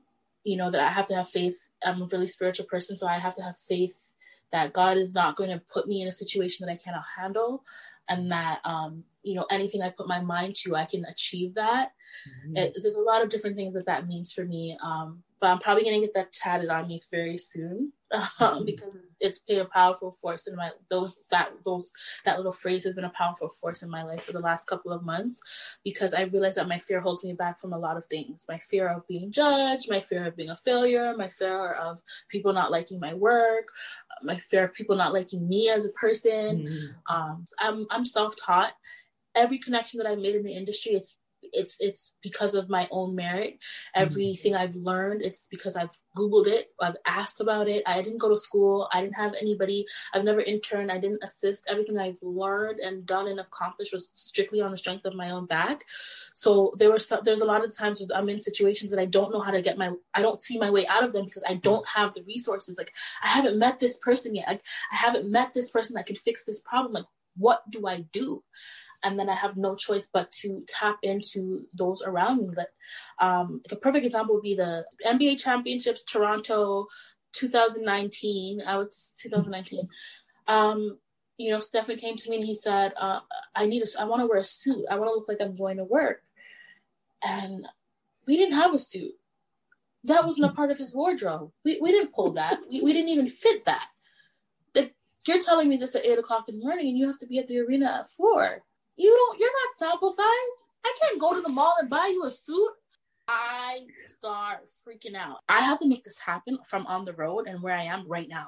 you 0.44 0.58
know, 0.58 0.72
that 0.72 0.82
I 0.82 0.89
have 0.89 1.08
to 1.08 1.15
have 1.15 1.30
faith. 1.30 1.56
I'm 1.84 2.02
a 2.02 2.08
really 2.08 2.28
spiritual 2.28 2.65
person, 2.65 2.98
so 2.98 3.08
I 3.08 3.20
have 3.20 3.36
to 3.36 3.44
have 3.44 3.56
faith 3.58 4.13
that 4.52 4.74
God 4.74 4.98
is 4.98 5.13
not 5.13 5.36
going 5.36 5.52
to 5.52 5.62
put 5.72 5.88
me 5.88 6.02
in 6.02 6.08
a 6.08 6.12
situation 6.12 6.65
that 6.65 6.72
I 6.72 6.78
cannot 6.78 7.04
handle, 7.18 7.63
and 8.08 8.32
that 8.32 8.60
um, 8.65 9.04
you 9.22 9.36
know 9.36 9.46
anything 9.52 9.82
I 9.82 9.89
put 9.89 10.08
my 10.08 10.22
mind 10.22 10.56
to, 10.63 10.76
I 10.76 10.86
can 10.86 11.06
achieve 11.06 11.56
that. 11.56 11.92
Mm-hmm. 12.48 12.58
It, 12.58 12.74
there's 12.82 12.96
a 12.96 13.00
lot 13.00 13.22
of 13.22 13.30
different 13.30 13.58
things 13.58 13.74
that 13.76 13.86
that 13.86 14.08
means 14.08 14.32
for 14.32 14.46
me. 14.46 14.78
Um, 14.84 15.23
but 15.40 15.48
I'm 15.48 15.60
probably 15.60 15.83
gonna 15.83 16.00
get 16.00 16.13
that 16.13 16.31
tatted 16.31 16.69
on 16.69 16.87
me 16.87 17.02
very 17.12 17.37
soon 17.37 17.94
um, 18.40 18.65
because 18.65 18.94
it's, 19.19 19.40
played 19.40 19.60
a 19.60 19.65
powerful 19.65 20.12
force 20.12 20.48
in 20.48 20.56
my 20.56 20.71
those 20.90 21.15
that 21.29 21.52
those 21.63 21.92
that 22.25 22.37
little 22.37 22.52
phrase 22.52 22.83
has 22.83 22.96
been 22.96 23.06
a 23.06 23.12
powerful 23.12 23.50
force 23.62 23.83
in 23.83 23.90
my 23.90 24.04
life 24.04 24.23
for 24.23 24.33
the 24.33 24.40
last 24.40 24.67
couple 24.67 24.92
of 24.92 25.04
months 25.04 25.42
because 25.83 26.13
I 26.13 26.23
realized 26.23 26.58
that 26.58 26.67
my 26.67 26.79
fear 26.79 27.00
holds 27.00 27.23
me 27.23 27.33
back 27.33 27.60
from 27.60 27.73
a 27.73 27.77
lot 27.77 27.98
of 27.98 28.06
things. 28.08 28.46
My 28.50 28.58
fear 28.60 28.87
of 28.90 29.08
being 29.08 29.31
judged, 29.31 29.90
my 29.90 30.02
fear 30.02 30.25
of 30.25 30.35
being 30.35 30.50
a 30.50 30.56
failure, 30.56 31.15
my 31.17 31.27
fear 31.27 31.73
of 31.73 32.00
people 32.29 32.54
not 32.54 32.71
liking 32.71 33.00
my 33.00 33.13
work, 33.13 33.67
my 34.23 34.37
fear 34.37 34.63
of 34.63 34.73
people 34.73 34.96
not 34.96 35.13
liking 35.13 35.48
me 35.48 35.69
as 35.69 35.85
a 35.85 35.90
person. 35.90 36.67
Mm-hmm. 36.67 37.15
Um, 37.15 37.46
I'm 37.60 37.87
I'm 37.90 38.06
self 38.06 38.35
taught. 38.44 38.73
Every 39.35 39.60
connection 39.60 40.00
that 40.00 40.08
I 40.08 40.15
made 40.15 40.35
in 40.35 40.44
the 40.44 40.54
industry, 40.54 40.94
it's 40.94 41.19
it's 41.42 41.77
it's 41.79 42.13
because 42.21 42.56
of 42.56 42.69
my 42.69 42.87
own 42.92 43.15
merit. 43.15 43.54
Mm-hmm. 43.54 44.02
Everything 44.02 44.56
i've 44.56 44.75
learned 44.75 45.21
it's 45.21 45.48
because 45.50 45.75
i've 45.75 45.96
googled 46.17 46.48
it 46.48 46.71
i've 46.81 46.98
asked 47.06 47.42
about 47.42 47.67
it. 47.67 47.83
I 47.85 48.02
didn't 48.02 48.19
go 48.19 48.29
to 48.29 48.37
school 48.37 48.90
i 48.94 49.02
didn't 49.02 49.15
have 49.15 49.33
anybody 49.40 49.85
i've 50.13 50.23
never 50.23 50.42
interned 50.42 50.92
i 50.92 50.98
didn't 50.98 51.23
assist. 51.23 51.65
Everything 51.67 51.98
i've 51.98 52.17
learned 52.21 52.79
and 52.79 53.06
done 53.06 53.27
and 53.27 53.40
accomplished 53.40 53.94
was 53.94 54.10
strictly 54.13 54.62
on 54.62 54.71
the 54.71 54.77
strength 54.77 55.06
of 55.06 55.15
my 55.15 55.29
own 55.29 55.46
back. 55.46 55.85
So 56.33 56.73
there 56.77 56.92
was 56.92 57.08
some, 57.08 57.21
there's 57.23 57.42
a 57.42 57.46
lot 57.46 57.63
of 57.63 57.75
times 57.75 58.06
i'm 58.13 58.29
in 58.29 58.40
situations 58.40 58.92
that 58.92 59.00
i 59.00 59.06
don't 59.06 59.33
know 59.33 59.42
how 59.42 59.52
to 59.52 59.62
get 59.62 59.77
my 59.77 59.92
i 60.13 60.21
don't 60.21 60.42
see 60.42 60.58
my 60.58 60.69
way 60.69 60.85
out 60.87 61.04
of 61.04 61.13
them 61.13 61.25
because 61.25 61.44
i 61.48 61.54
don't 61.56 61.87
have 61.87 62.13
the 62.13 62.23
resources. 62.23 62.77
Like 62.77 62.94
i 63.23 63.27
haven't 63.27 63.58
met 63.58 63.79
this 63.79 63.98
person 63.98 64.35
yet. 64.35 64.48
Like 64.48 64.63
i 64.92 64.96
haven't 64.96 65.29
met 65.29 65.54
this 65.54 65.69
person 65.69 65.96
that 65.96 66.06
can 66.06 66.15
fix 66.15 66.46
this 66.46 66.62
problem. 66.62 66.94
Like 66.94 67.06
what 67.37 67.62
do 67.71 67.87
i 67.87 68.02
do 68.12 68.44
and 69.04 69.17
then 69.17 69.29
I 69.29 69.35
have 69.35 69.58
no 69.58 69.75
choice 69.75 70.10
but 70.12 70.31
to 70.33 70.63
tap 70.67 70.97
into 71.04 71.65
those 71.73 72.02
around 72.04 72.41
me. 72.41 72.50
But 72.56 72.69
um, 73.19 73.62
like 73.65 73.77
a 73.77 73.81
perfect 73.81 74.06
example 74.06 74.35
would 74.35 74.43
be 74.43 74.56
the 74.56 74.85
NBA 75.06 75.41
championships, 75.41 76.04
Toronto, 76.04 76.87
2019. 77.33 78.62
I 78.65 78.77
was 78.77 79.13
2019. 79.21 79.87
Um, 80.47 80.97
you 81.37 81.52
know, 81.52 81.60
Stephen 81.60 81.95
came 81.95 82.17
to 82.17 82.29
me 82.29 82.37
and 82.37 82.45
he 82.45 82.54
said, 82.54 82.93
uh, 82.97 83.21
"I 83.56 83.65
need 83.65 83.83
a, 83.83 84.02
I 84.02 84.06
want 84.06 84.21
to 84.21 84.27
wear 84.27 84.39
a 84.39 84.43
suit. 84.43 84.85
I 84.89 84.95
want 84.95 85.10
to 85.10 85.15
look 85.15 85.27
like 85.27 85.39
I'm 85.41 85.56
going 85.56 85.77
to 85.77 85.85
work." 85.85 86.21
And 87.23 87.65
we 88.27 88.35
didn't 88.35 88.56
have 88.56 88.73
a 88.73 88.79
suit. 88.79 89.13
That 90.04 90.25
wasn't 90.25 90.52
a 90.52 90.54
part 90.54 90.71
of 90.71 90.77
his 90.77 90.93
wardrobe. 90.93 91.52
We 91.63 91.79
we 91.81 91.91
didn't 91.91 92.13
pull 92.13 92.33
that. 92.33 92.60
We 92.69 92.81
we 92.81 92.91
didn't 92.91 93.10
even 93.10 93.27
fit 93.27 93.63
that. 93.65 93.87
That 94.73 94.91
you're 95.25 95.41
telling 95.41 95.69
me 95.69 95.77
this 95.77 95.95
at 95.95 96.06
eight 96.06 96.19
o'clock 96.19 96.50
in 96.50 96.60
the 96.60 96.65
morning, 96.65 96.89
and 96.89 96.97
you 96.97 97.08
have 97.08 97.19
to 97.19 97.27
be 97.27 97.39
at 97.39 97.47
the 97.47 97.60
arena 97.60 97.85
at 98.00 98.10
four 98.10 98.63
you 99.00 99.10
don't 99.10 99.39
you're 99.39 99.50
not 99.50 99.77
sample 99.77 100.12
size. 100.12 100.56
I 100.85 100.93
can't 101.02 101.19
go 101.19 101.33
to 101.33 101.41
the 101.41 101.50
mall 101.50 101.75
and 101.79 101.89
buy 101.89 102.08
you 102.08 102.25
a 102.25 102.31
suit. 102.31 102.69
I 103.27 103.79
start 104.08 104.60
freaking 104.85 105.15
out. 105.15 105.37
I 105.47 105.62
have 105.62 105.79
to 105.79 105.87
make 105.87 106.04
this 106.04 106.19
happen 106.19 106.58
from 106.67 106.85
on 106.87 107.06
the 107.06 107.13
road 107.13 107.47
and 107.47 107.62
where 107.62 107.77
I 107.77 107.83
am 107.83 108.08
right 108.08 108.27
now. 108.27 108.47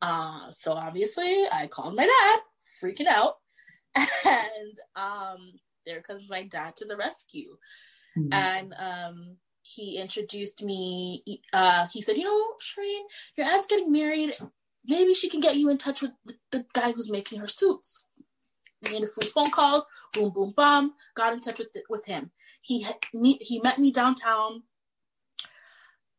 Uh, 0.00 0.50
so 0.50 0.72
obviously 0.72 1.44
I 1.52 1.66
called 1.66 1.96
my 1.96 2.06
dad, 2.06 2.40
freaking 2.82 3.06
out, 3.06 3.34
and 3.96 4.78
um, 4.94 5.52
there 5.86 6.02
comes 6.02 6.22
my 6.28 6.44
dad 6.44 6.76
to 6.76 6.84
the 6.84 6.96
rescue, 6.96 7.56
mm-hmm. 8.16 8.32
and 8.32 8.74
um, 8.78 9.36
he 9.62 9.98
introduced 9.98 10.62
me. 10.62 11.24
Uh, 11.52 11.86
he 11.92 12.00
said, 12.00 12.16
"You 12.16 12.24
know, 12.24 12.46
Sheraine, 12.60 13.04
your 13.36 13.46
aunt's 13.46 13.66
getting 13.66 13.92
married. 13.92 14.34
Maybe 14.86 15.14
she 15.14 15.28
can 15.28 15.40
get 15.40 15.56
you 15.56 15.68
in 15.68 15.78
touch 15.78 16.00
with 16.00 16.12
the, 16.24 16.34
the 16.52 16.66
guy 16.72 16.92
who's 16.92 17.10
making 17.10 17.40
her 17.40 17.48
suits." 17.48 18.06
Made 18.88 19.02
a 19.02 19.08
few 19.08 19.30
phone 19.30 19.50
calls, 19.50 19.86
boom, 20.12 20.30
boom, 20.30 20.52
bum, 20.56 20.94
got 21.14 21.32
in 21.32 21.40
touch 21.40 21.58
with 21.58 21.76
with 21.88 22.06
him. 22.06 22.30
He 22.62 22.86
he 23.12 23.60
met 23.60 23.78
me 23.78 23.90
downtown 23.90 24.62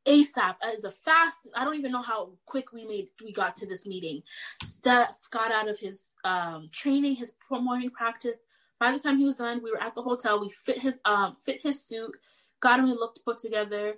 ASAP 0.05 0.55
as 0.63 0.83
a 0.83 0.91
fast. 0.91 1.47
I 1.55 1.63
don't 1.63 1.75
even 1.75 1.91
know 1.91 2.01
how 2.01 2.31
quick 2.45 2.71
we 2.71 2.85
made 2.85 3.09
we 3.23 3.31
got 3.31 3.55
to 3.57 3.67
this 3.67 3.85
meeting. 3.85 4.23
Steph 4.63 5.27
got 5.31 5.51
out 5.51 5.69
of 5.69 5.79
his 5.79 6.13
um, 6.23 6.69
training, 6.71 7.15
his 7.15 7.33
morning 7.49 7.91
practice. 7.91 8.37
By 8.79 8.91
the 8.91 8.99
time 8.99 9.17
he 9.17 9.25
was 9.25 9.37
done, 9.37 9.61
we 9.63 9.71
were 9.71 9.81
at 9.81 9.93
the 9.93 10.01
hotel. 10.01 10.39
We 10.39 10.49
fit 10.49 10.79
his 10.79 10.99
um 11.05 11.37
fit 11.45 11.61
his 11.61 11.83
suit, 11.83 12.11
got 12.59 12.79
him 12.79 12.85
and 12.85 12.95
looked 12.95 13.23
put 13.23 13.39
together. 13.39 13.95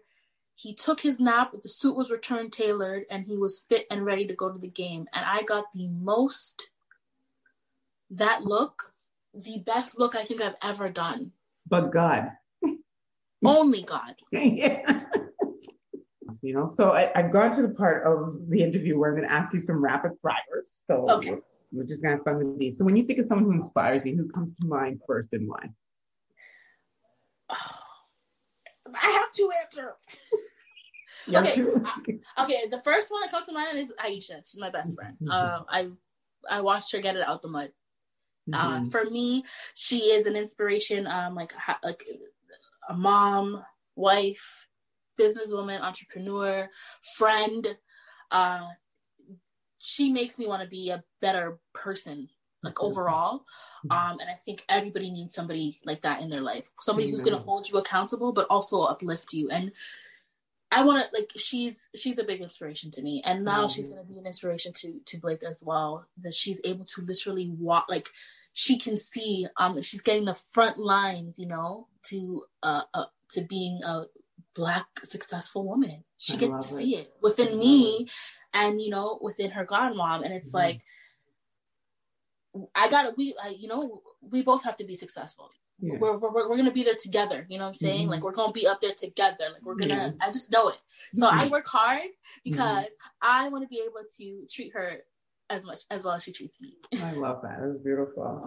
He 0.55 0.75
took 0.75 1.01
his 1.01 1.19
nap. 1.19 1.53
The 1.61 1.69
suit 1.69 1.95
was 1.95 2.11
returned 2.11 2.53
tailored, 2.53 3.05
and 3.09 3.25
he 3.25 3.37
was 3.37 3.65
fit 3.69 3.87
and 3.89 4.05
ready 4.05 4.27
to 4.27 4.35
go 4.35 4.51
to 4.51 4.59
the 4.59 4.67
game. 4.67 5.07
And 5.13 5.25
I 5.25 5.43
got 5.43 5.65
the 5.73 5.87
most 5.87 6.69
that 8.17 8.43
look 8.43 8.93
the 9.33 9.59
best 9.65 9.99
look 9.99 10.15
I 10.15 10.23
think 10.23 10.41
I've 10.41 10.55
ever 10.61 10.89
done. 10.89 11.31
But 11.67 11.91
God. 11.91 12.29
Only 13.45 13.83
God. 13.83 14.15
yeah. 14.31 15.01
You 16.41 16.53
know, 16.53 16.69
so 16.75 16.91
I, 16.91 17.09
have 17.15 17.31
gone 17.31 17.55
to 17.55 17.61
the 17.61 17.69
part 17.69 18.05
of 18.05 18.49
the 18.49 18.61
interview 18.61 18.99
where 18.99 19.09
I'm 19.09 19.15
going 19.15 19.27
to 19.27 19.33
ask 19.33 19.53
you 19.53 19.59
some 19.59 19.81
rapid 19.81 20.11
fires. 20.21 20.83
So 20.87 21.09
okay. 21.09 21.37
we're, 21.71 21.85
just 21.85 22.03
going 22.03 22.11
to 22.11 22.17
have 22.17 22.25
fun 22.25 22.37
with 22.37 22.59
these. 22.59 22.77
So 22.77 22.83
when 22.83 22.97
you 22.97 23.05
think 23.05 23.19
of 23.19 23.25
someone 23.25 23.45
who 23.45 23.53
inspires 23.53 24.05
you, 24.05 24.17
who 24.17 24.27
comes 24.27 24.53
to 24.55 24.65
mind 24.65 24.99
first 25.07 25.29
and 25.31 25.47
why? 25.47 25.69
Oh, 27.47 27.55
I 28.93 29.07
have 29.07 29.31
to 29.31 29.49
answer. 29.63 29.93
okay. 31.33 32.19
okay. 32.41 32.67
The 32.69 32.81
first 32.83 33.09
one 33.09 33.21
that 33.21 33.31
comes 33.31 33.45
to 33.45 33.53
mind 33.53 33.77
is 33.77 33.93
Ayesha. 33.97 34.41
She's 34.45 34.59
my 34.59 34.69
best 34.69 34.97
friend. 34.97 35.15
Uh, 35.29 35.59
I 35.69 35.91
I 36.49 36.59
watched 36.59 36.91
her 36.91 36.99
get 36.99 37.15
it 37.15 37.25
out 37.25 37.41
the 37.41 37.47
mud. 37.47 37.71
Uh, 38.51 38.57
mm-hmm. 38.57 38.83
Uh, 38.85 38.89
for 38.89 39.05
me, 39.05 39.43
she 39.75 40.11
is 40.11 40.25
an 40.25 40.35
inspiration. 40.35 41.07
Um, 41.07 41.35
like 41.35 41.53
like 41.83 42.05
a 42.89 42.93
mom, 42.93 43.63
wife, 43.95 44.67
businesswoman, 45.19 45.81
entrepreneur, 45.81 46.69
friend. 47.15 47.77
Uh, 48.31 48.67
she 49.79 50.11
makes 50.11 50.39
me 50.39 50.47
want 50.47 50.63
to 50.63 50.67
be 50.67 50.89
a 50.89 51.03
better 51.21 51.59
person, 51.73 52.29
like 52.63 52.81
overall. 52.81 53.45
Mm-hmm. 53.85 53.91
Um, 53.91 54.19
and 54.19 54.29
I 54.29 54.35
think 54.45 54.63
everybody 54.69 55.11
needs 55.11 55.33
somebody 55.33 55.79
like 55.85 56.01
that 56.01 56.21
in 56.21 56.29
their 56.29 56.41
life. 56.41 56.69
Somebody 56.79 57.07
mm-hmm. 57.07 57.15
who's 57.15 57.23
going 57.23 57.37
to 57.37 57.43
hold 57.43 57.69
you 57.69 57.77
accountable, 57.77 58.33
but 58.33 58.47
also 58.49 58.81
uplift 58.83 59.33
you. 59.33 59.49
And 59.49 59.71
I 60.73 60.83
want 60.83 61.03
to 61.03 61.09
like 61.13 61.31
she's 61.35 61.87
she's 61.95 62.17
a 62.17 62.23
big 62.23 62.41
inspiration 62.41 62.89
to 62.91 63.01
me, 63.01 63.21
and 63.25 63.45
now 63.45 63.59
mm-hmm. 63.59 63.67
she's 63.67 63.89
going 63.89 64.01
to 64.03 64.11
be 64.11 64.17
an 64.17 64.25
inspiration 64.25 64.73
to 64.73 64.99
to 65.05 65.19
Blake 65.19 65.43
as 65.43 65.59
well. 65.61 66.07
That 66.21 66.33
she's 66.33 66.59
able 66.63 66.85
to 66.85 67.01
literally 67.01 67.49
walk 67.49 67.85
like 67.89 68.09
she 68.53 68.77
can 68.77 68.97
see 68.97 69.47
um 69.57 69.81
she's 69.81 70.01
getting 70.01 70.25
the 70.25 70.33
front 70.33 70.77
lines, 70.77 71.37
you 71.37 71.47
know, 71.47 71.87
to 72.05 72.45
uh, 72.63 72.83
uh 72.93 73.05
to 73.31 73.41
being 73.41 73.81
a 73.83 74.05
black 74.55 74.87
successful 75.03 75.65
woman. 75.65 76.03
She 76.17 76.33
I 76.33 76.37
gets 76.37 76.67
to 76.67 76.73
it. 76.73 76.77
see 76.77 76.95
it 76.97 77.13
within 77.21 77.57
me, 77.57 78.07
and 78.53 78.81
you 78.81 78.89
know 78.89 79.19
within 79.21 79.51
her 79.51 79.65
godmom, 79.65 80.25
and 80.25 80.33
it's 80.33 80.49
mm-hmm. 80.49 80.57
like 80.57 80.81
I 82.73 82.89
gotta 82.89 83.13
we 83.15 83.35
I, 83.41 83.49
you 83.49 83.67
know 83.67 84.01
we 84.27 84.41
both 84.41 84.63
have 84.63 84.77
to 84.77 84.85
be 84.85 84.95
successful 84.95 85.51
yeah. 85.83 85.97
we're, 85.99 86.17
we're, 86.17 86.49
we're 86.49 86.57
gonna 86.57 86.71
be 86.71 86.83
there 86.83 86.95
together 86.95 87.45
you 87.49 87.57
know 87.57 87.65
what 87.65 87.69
i'm 87.69 87.73
saying 87.73 88.01
mm-hmm. 88.03 88.11
like 88.11 88.23
we're 88.23 88.31
gonna 88.31 88.53
be 88.53 88.65
up 88.65 88.79
there 88.79 88.93
together 88.93 89.45
like 89.51 89.61
we're 89.63 89.75
gonna 89.75 90.15
yeah. 90.19 90.25
i 90.25 90.31
just 90.31 90.51
know 90.51 90.69
it 90.69 90.77
so 91.13 91.27
mm-hmm. 91.27 91.39
i 91.39 91.47
work 91.47 91.67
hard 91.67 92.01
mm-hmm. 92.01 92.51
because 92.51 92.91
i 93.21 93.49
want 93.49 93.63
to 93.63 93.67
be 93.67 93.81
able 93.81 94.01
to 94.17 94.45
treat 94.49 94.71
her 94.73 95.03
as 95.49 95.65
much 95.65 95.81
as 95.91 96.03
well 96.03 96.13
as 96.13 96.23
she 96.23 96.31
treats 96.31 96.61
me 96.61 96.75
i 97.03 97.11
love 97.13 97.41
that 97.41 97.59
that's 97.61 97.79
beautiful 97.79 98.45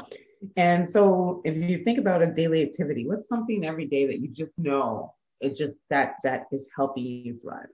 and 0.56 0.88
so 0.88 1.42
if 1.44 1.56
you 1.56 1.84
think 1.84 1.98
about 1.98 2.22
a 2.22 2.26
daily 2.26 2.62
activity 2.62 3.06
what's 3.06 3.28
something 3.28 3.64
every 3.64 3.86
day 3.86 4.06
that 4.06 4.18
you 4.18 4.28
just 4.28 4.58
know 4.58 5.12
it 5.40 5.54
just 5.54 5.76
that 5.90 6.14
that 6.24 6.46
is 6.52 6.68
helping 6.74 7.04
you 7.04 7.38
thrive 7.42 7.66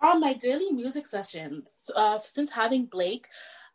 on 0.00 0.18
my 0.18 0.32
daily 0.32 0.72
music 0.72 1.06
sessions 1.06 1.72
uh, 1.94 2.18
since 2.18 2.50
having 2.50 2.86
blake 2.86 3.28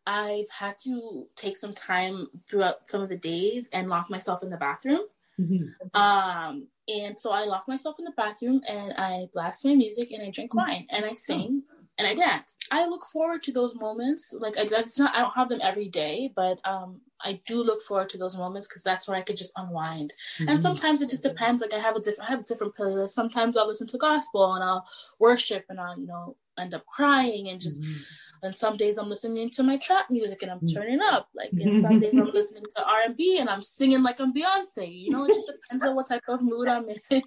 I've 0.08 0.50
had 0.50 0.80
to 0.86 1.28
take 1.36 1.58
some 1.58 1.74
time 1.74 2.30
throughout 2.50 2.88
some 2.88 3.02
of 3.02 3.10
the 3.10 3.18
days 3.18 3.70
and 3.74 3.90
lock 3.90 4.10
myself 4.10 4.42
in 4.42 4.50
the 4.50 4.56
bathroom. 4.56 5.02
Mm-hmm. 5.40 6.00
Um, 6.00 6.68
and 6.88 7.20
so 7.20 7.32
I 7.32 7.44
lock 7.44 7.68
myself 7.68 7.98
in 8.00 8.06
the 8.06 8.14
bathroom 8.16 8.62
and 8.68 8.94
I 8.94 9.28
blast 9.34 9.66
my 9.66 9.76
music 9.76 10.12
and 10.12 10.24
I 10.24 10.32
drink 10.32 10.52
mm-hmm. 10.52 10.60
wine 10.60 10.88
and 10.90 11.04
I 11.04 11.14
sing 11.14 11.64
and 11.98 12.08
I 12.08 12.16
dance. 12.16 12.58
I 12.72 12.88
look 12.88 13.04
forward 13.04 13.44
to 13.44 13.52
those 13.52 13.76
moments. 13.76 14.34
Like 14.34 14.58
I, 14.58 14.62
it's 14.72 14.98
not, 14.98 15.14
I 15.14 15.20
don't 15.20 15.36
have 15.36 15.50
them 15.50 15.60
every 15.62 15.90
day, 15.90 16.32
but 16.34 16.62
um, 16.66 17.02
I 17.22 17.42
do 17.46 17.62
look 17.62 17.82
forward 17.82 18.08
to 18.10 18.18
those 18.18 18.38
moments 18.38 18.70
because 18.70 18.84
that's 18.84 19.10
where 19.10 19.18
I 19.18 19.22
could 19.24 19.36
just 19.36 19.52
unwind. 19.58 20.14
Mm-hmm. 20.38 20.50
And 20.50 20.62
sometimes 20.62 21.02
it 21.02 21.10
just 21.10 21.24
depends. 21.24 21.62
Like 21.62 21.74
I 21.74 21.80
have 21.80 21.98
a 21.98 22.00
different, 22.00 22.30
I 22.30 22.32
have 22.32 22.42
a 22.42 22.48
different 22.48 22.78
playlist. 22.78 23.10
Sometimes 23.10 23.58
I'll 23.58 23.68
listen 23.68 23.88
to 23.88 23.98
gospel 23.98 24.54
and 24.54 24.64
I'll 24.64 24.88
worship 25.20 25.66
and 25.68 25.82
I'll, 25.82 26.00
you 26.00 26.08
know, 26.08 26.38
end 26.58 26.74
up 26.74 26.86
crying 26.86 27.50
and 27.50 27.60
just. 27.60 27.84
Mm-hmm 27.84 28.02
and 28.44 28.58
some 28.58 28.78
days 28.78 28.98
I'm 28.98 29.10
listening 29.10 29.50
to 29.52 29.64
my 29.64 29.78
trap 29.78 30.06
music 30.10 30.42
and 30.42 30.52
I'm 30.52 30.60
mm. 30.60 30.74
turning 30.74 31.02
up. 31.02 31.28
Like, 31.36 31.52
and 31.52 31.82
some 31.88 32.00
days 32.00 32.14
I'm 32.14 32.32
listening 32.32 32.64
to 32.76 32.84
R 32.84 33.00
and 33.06 33.18
B 33.18 33.40
and 33.40 33.50
I'm 33.50 33.62
singing 33.62 34.04
like 34.04 34.20
I'm 34.20 34.34
Beyonce. 34.34 34.88
You 34.88 35.12
know, 35.12 35.26
it 35.26 35.34
just 35.34 35.48
depends 35.48 35.86
on 35.86 35.96
what 35.96 36.08
type 36.08 36.24
of 36.28 36.42
mood 36.42 36.68
I'm 36.68 36.88
in. 37.10 37.22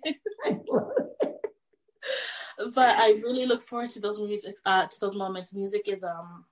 but 2.75 2.99
I 2.99 3.21
really 3.23 3.47
look 3.47 3.63
forward 3.63 3.91
to 3.91 4.01
those 4.01 4.21
music, 4.21 4.57
uh, 4.67 4.87
to 4.87 5.01
those 5.01 5.17
moments. 5.17 5.55
Music 5.55 5.89
is 5.89 6.05
um 6.05 6.45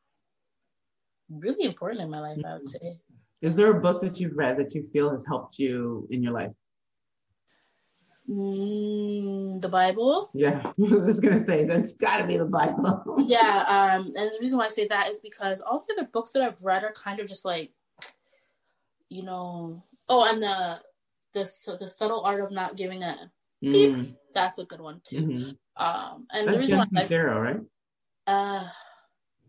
really 1.31 1.65
important 1.65 2.03
in 2.03 2.11
my 2.11 2.21
life. 2.21 2.39
I 2.45 2.55
would 2.55 2.69
say. 2.69 3.01
Is 3.41 3.55
there 3.55 3.71
a 3.71 3.81
book 3.81 4.01
that 4.01 4.19
you've 4.19 4.37
read 4.37 4.57
that 4.59 4.75
you 4.75 4.89
feel 4.93 5.11
has 5.11 5.25
helped 5.25 5.59
you 5.59 6.09
in 6.11 6.23
your 6.23 6.33
life? 6.33 6.51
Mm, 8.29 9.62
the 9.62 9.68
Bible. 9.68 10.31
Yeah, 10.35 10.61
I 10.66 10.72
was 10.76 11.07
just 11.07 11.22
gonna 11.22 11.45
say 11.45 11.64
that's 11.64 11.95
got 11.95 12.18
to 12.18 12.26
be 12.26 12.37
the 12.37 12.45
Bible. 12.45 13.16
yeah, 13.26 13.64
um, 13.68 14.12
and 14.16 14.31
the 14.31 14.39
reason 14.41 14.59
why 14.59 14.66
I 14.66 14.70
say 14.70 14.87
that 14.89 15.09
is 15.09 15.20
because 15.20 15.61
all 15.61 15.85
the 15.87 15.95
other 15.95 16.11
books 16.12 16.33
that 16.33 16.43
I've 16.43 16.62
read 16.62 16.85
are 16.85 16.93
kind 16.93 17.20
of 17.20 17.26
just 17.26 17.45
like, 17.45 17.72
you 19.09 19.22
know, 19.22 19.83
oh, 20.09 20.24
and 20.24 20.43
the 20.43 20.81
the 21.33 21.76
the 21.81 21.89
subtle 21.89 22.20
art 22.20 22.43
of 22.43 22.51
not 22.51 22.76
giving 22.76 23.03
a 23.03 23.31
beep. 23.62 23.95
Mm. 23.95 24.14
That's 24.35 24.59
a 24.59 24.64
good 24.64 24.81
one 24.81 25.01
too. 25.05 25.22
Mm-hmm. 25.22 25.83
Um, 25.83 26.26
and 26.31 26.47
that's 26.47 26.57
the 26.57 26.61
reason 26.61 26.79
why, 26.79 27.07
Zero, 27.07 27.41
right? 27.41 27.61
Uh, 28.26 28.68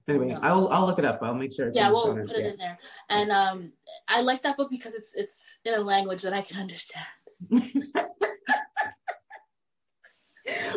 Anyway, 0.08 0.30
no. 0.30 0.40
I'll 0.42 0.68
I'll 0.70 0.86
look 0.88 0.98
it 0.98 1.06
up. 1.06 1.20
I'll 1.22 1.36
make 1.36 1.54
sure. 1.54 1.70
Yeah, 1.72 1.92
we'll 1.92 2.16
put 2.16 2.32
it, 2.32 2.46
in 2.46 2.58
there. 2.58 2.80
And 3.10 3.32
um, 3.32 3.72
I 4.08 4.22
like 4.22 4.42
that 4.42 4.58
book 4.58 4.72
because 4.72 4.96
it's 4.96 5.16
it's 5.16 5.60
in 5.66 5.76
a 5.76 5.80
language 5.80 6.24
that 6.24 6.34
I 6.34 6.42
can 6.42 6.60
understand. 6.62 7.06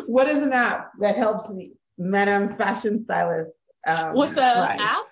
What 0.07 0.27
is 0.29 0.37
an 0.37 0.53
app 0.53 0.91
that 0.99 1.15
helps 1.15 1.51
Madam 1.97 2.55
Fashion 2.57 3.03
Stylist? 3.03 3.51
Um, 3.85 4.13
What's 4.13 4.37
an 4.37 4.79
app? 4.79 5.05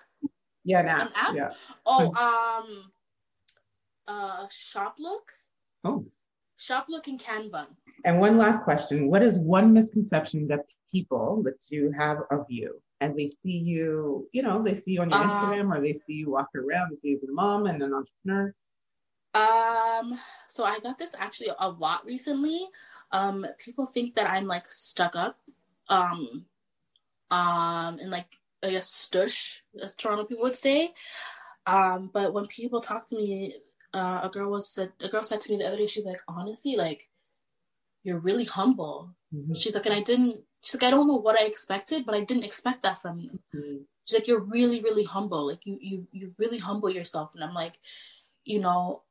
Yeah, 0.63 0.79
an 0.79 0.87
app. 0.87 1.07
An 1.07 1.13
app? 1.15 1.35
Yeah. 1.35 1.51
Oh, 1.85 2.07
um, 2.15 2.91
uh, 4.07 4.47
Shoplook. 4.47 5.29
Oh. 5.83 6.05
Shoplook 6.59 7.07
and 7.07 7.19
Canva. 7.19 7.67
And 8.05 8.19
one 8.19 8.37
last 8.37 8.61
question: 8.61 9.09
What 9.09 9.23
is 9.23 9.39
one 9.39 9.73
misconception 9.73 10.47
that 10.47 10.65
people 10.91 11.41
that 11.43 11.55
you 11.69 11.91
have 11.97 12.19
of 12.29 12.45
you 12.49 12.81
as 12.99 13.15
they 13.15 13.29
see 13.43 13.57
you? 13.57 14.27
You 14.31 14.43
know, 14.43 14.61
they 14.63 14.75
see 14.75 14.91
you 14.91 15.01
on 15.01 15.09
your 15.09 15.19
uh, 15.19 15.27
Instagram, 15.27 15.75
or 15.75 15.81
they 15.81 15.93
see 15.93 16.13
you 16.13 16.31
walking 16.31 16.61
around, 16.61 16.91
they 16.91 16.97
see 16.97 17.09
you 17.09 17.19
as 17.21 17.29
a 17.29 17.31
mom 17.31 17.65
and 17.65 17.81
an 17.81 17.93
entrepreneur. 17.93 18.53
Um. 19.33 20.19
So 20.49 20.63
I 20.63 20.79
got 20.79 20.99
this 20.99 21.15
actually 21.17 21.49
a 21.57 21.69
lot 21.69 22.05
recently. 22.05 22.67
Um, 23.11 23.45
people 23.59 23.85
think 23.85 24.15
that 24.15 24.29
I'm 24.29 24.47
like 24.47 24.71
stuck 24.71 25.15
up. 25.15 25.37
Um. 25.89 26.45
Um, 27.29 27.99
and 27.99 28.11
like 28.11 28.37
I 28.63 28.71
guess 28.71 28.91
stush, 28.91 29.59
as 29.81 29.95
Toronto 29.95 30.25
people 30.25 30.43
would 30.43 30.55
say. 30.55 30.93
Um, 31.65 32.09
but 32.13 32.33
when 32.33 32.47
people 32.47 32.81
talk 32.81 33.07
to 33.07 33.15
me, 33.15 33.55
uh, 33.93 34.21
a 34.23 34.29
girl 34.31 34.51
was 34.51 34.69
said 34.69 34.91
a 35.01 35.09
girl 35.09 35.23
said 35.23 35.41
to 35.41 35.51
me 35.51 35.57
the 35.57 35.67
other 35.67 35.77
day, 35.77 35.87
she's 35.87 36.05
like, 36.05 36.21
honestly, 36.27 36.75
like 36.75 37.07
you're 38.03 38.19
really 38.19 38.45
humble. 38.45 39.13
Mm-hmm. 39.33 39.53
She's 39.53 39.73
like, 39.73 39.85
and 39.85 39.95
I 39.95 40.01
didn't. 40.01 40.41
She's 40.63 40.75
like, 40.75 40.83
I 40.83 40.91
don't 40.91 41.07
know 41.07 41.15
what 41.15 41.39
I 41.39 41.45
expected, 41.45 42.05
but 42.05 42.15
I 42.15 42.21
didn't 42.21 42.43
expect 42.43 42.83
that 42.83 43.01
from 43.01 43.17
you. 43.19 43.39
Mm-hmm. 43.55 43.77
She's 44.05 44.19
like, 44.19 44.27
you're 44.27 44.39
really, 44.39 44.81
really 44.81 45.03
humble. 45.03 45.47
Like 45.47 45.65
you, 45.65 45.77
you, 45.79 46.07
you 46.11 46.33
really 46.37 46.57
humble 46.57 46.89
yourself. 46.89 47.31
And 47.33 47.43
I'm 47.43 47.53
like, 47.53 47.73
you 48.43 48.59
know, 48.59 49.03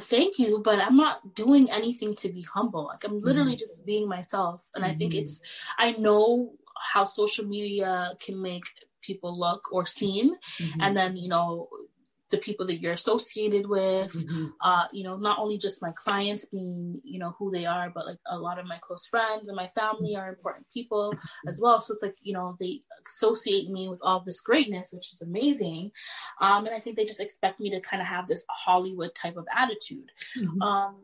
thank 0.00 0.38
you, 0.38 0.60
but 0.64 0.78
I'm 0.80 0.96
not 0.96 1.34
doing 1.34 1.70
anything 1.70 2.14
to 2.16 2.28
be 2.28 2.42
humble. 2.42 2.86
Like 2.86 3.04
I'm 3.04 3.20
literally 3.20 3.52
mm-hmm. 3.52 3.58
just 3.58 3.84
being 3.84 4.08
myself. 4.08 4.60
And 4.74 4.84
I 4.84 4.94
think 4.94 5.12
mm-hmm. 5.12 5.22
it's, 5.22 5.42
I 5.78 5.92
know 5.92 6.52
how 6.92 7.04
social 7.04 7.46
media 7.46 8.12
can 8.20 8.40
make 8.40 8.64
people 9.02 9.38
look 9.38 9.72
or 9.72 9.86
seem. 9.86 10.34
Mm-hmm. 10.60 10.80
And 10.80 10.96
then, 10.96 11.16
you 11.16 11.28
know, 11.28 11.68
the 12.30 12.38
people 12.38 12.66
that 12.66 12.80
you're 12.80 12.92
associated 12.92 13.66
with 13.66 14.12
mm-hmm. 14.12 14.46
uh, 14.60 14.84
you 14.92 15.04
know 15.04 15.16
not 15.16 15.38
only 15.38 15.58
just 15.58 15.82
my 15.82 15.92
clients 15.92 16.44
being 16.46 17.00
you 17.04 17.18
know 17.18 17.34
who 17.38 17.50
they 17.50 17.64
are 17.64 17.90
but 17.94 18.06
like 18.06 18.18
a 18.26 18.38
lot 18.38 18.58
of 18.58 18.66
my 18.66 18.76
close 18.80 19.06
friends 19.06 19.48
and 19.48 19.56
my 19.56 19.70
family 19.74 20.16
are 20.16 20.28
important 20.28 20.66
people 20.72 21.14
as 21.46 21.56
mm-hmm. 21.56 21.64
well 21.64 21.80
so 21.80 21.92
it's 21.92 22.02
like 22.02 22.16
you 22.22 22.32
know 22.32 22.56
they 22.60 22.80
associate 23.06 23.70
me 23.70 23.88
with 23.88 24.00
all 24.02 24.20
this 24.20 24.40
greatness 24.40 24.92
which 24.92 25.12
is 25.12 25.22
amazing 25.22 25.90
um, 26.40 26.66
and 26.66 26.74
i 26.74 26.78
think 26.78 26.96
they 26.96 27.04
just 27.04 27.20
expect 27.20 27.60
me 27.60 27.70
to 27.70 27.80
kind 27.80 28.02
of 28.02 28.08
have 28.08 28.26
this 28.26 28.44
hollywood 28.50 29.14
type 29.14 29.36
of 29.36 29.46
attitude 29.54 30.10
mm-hmm. 30.38 30.62
um, 30.62 30.96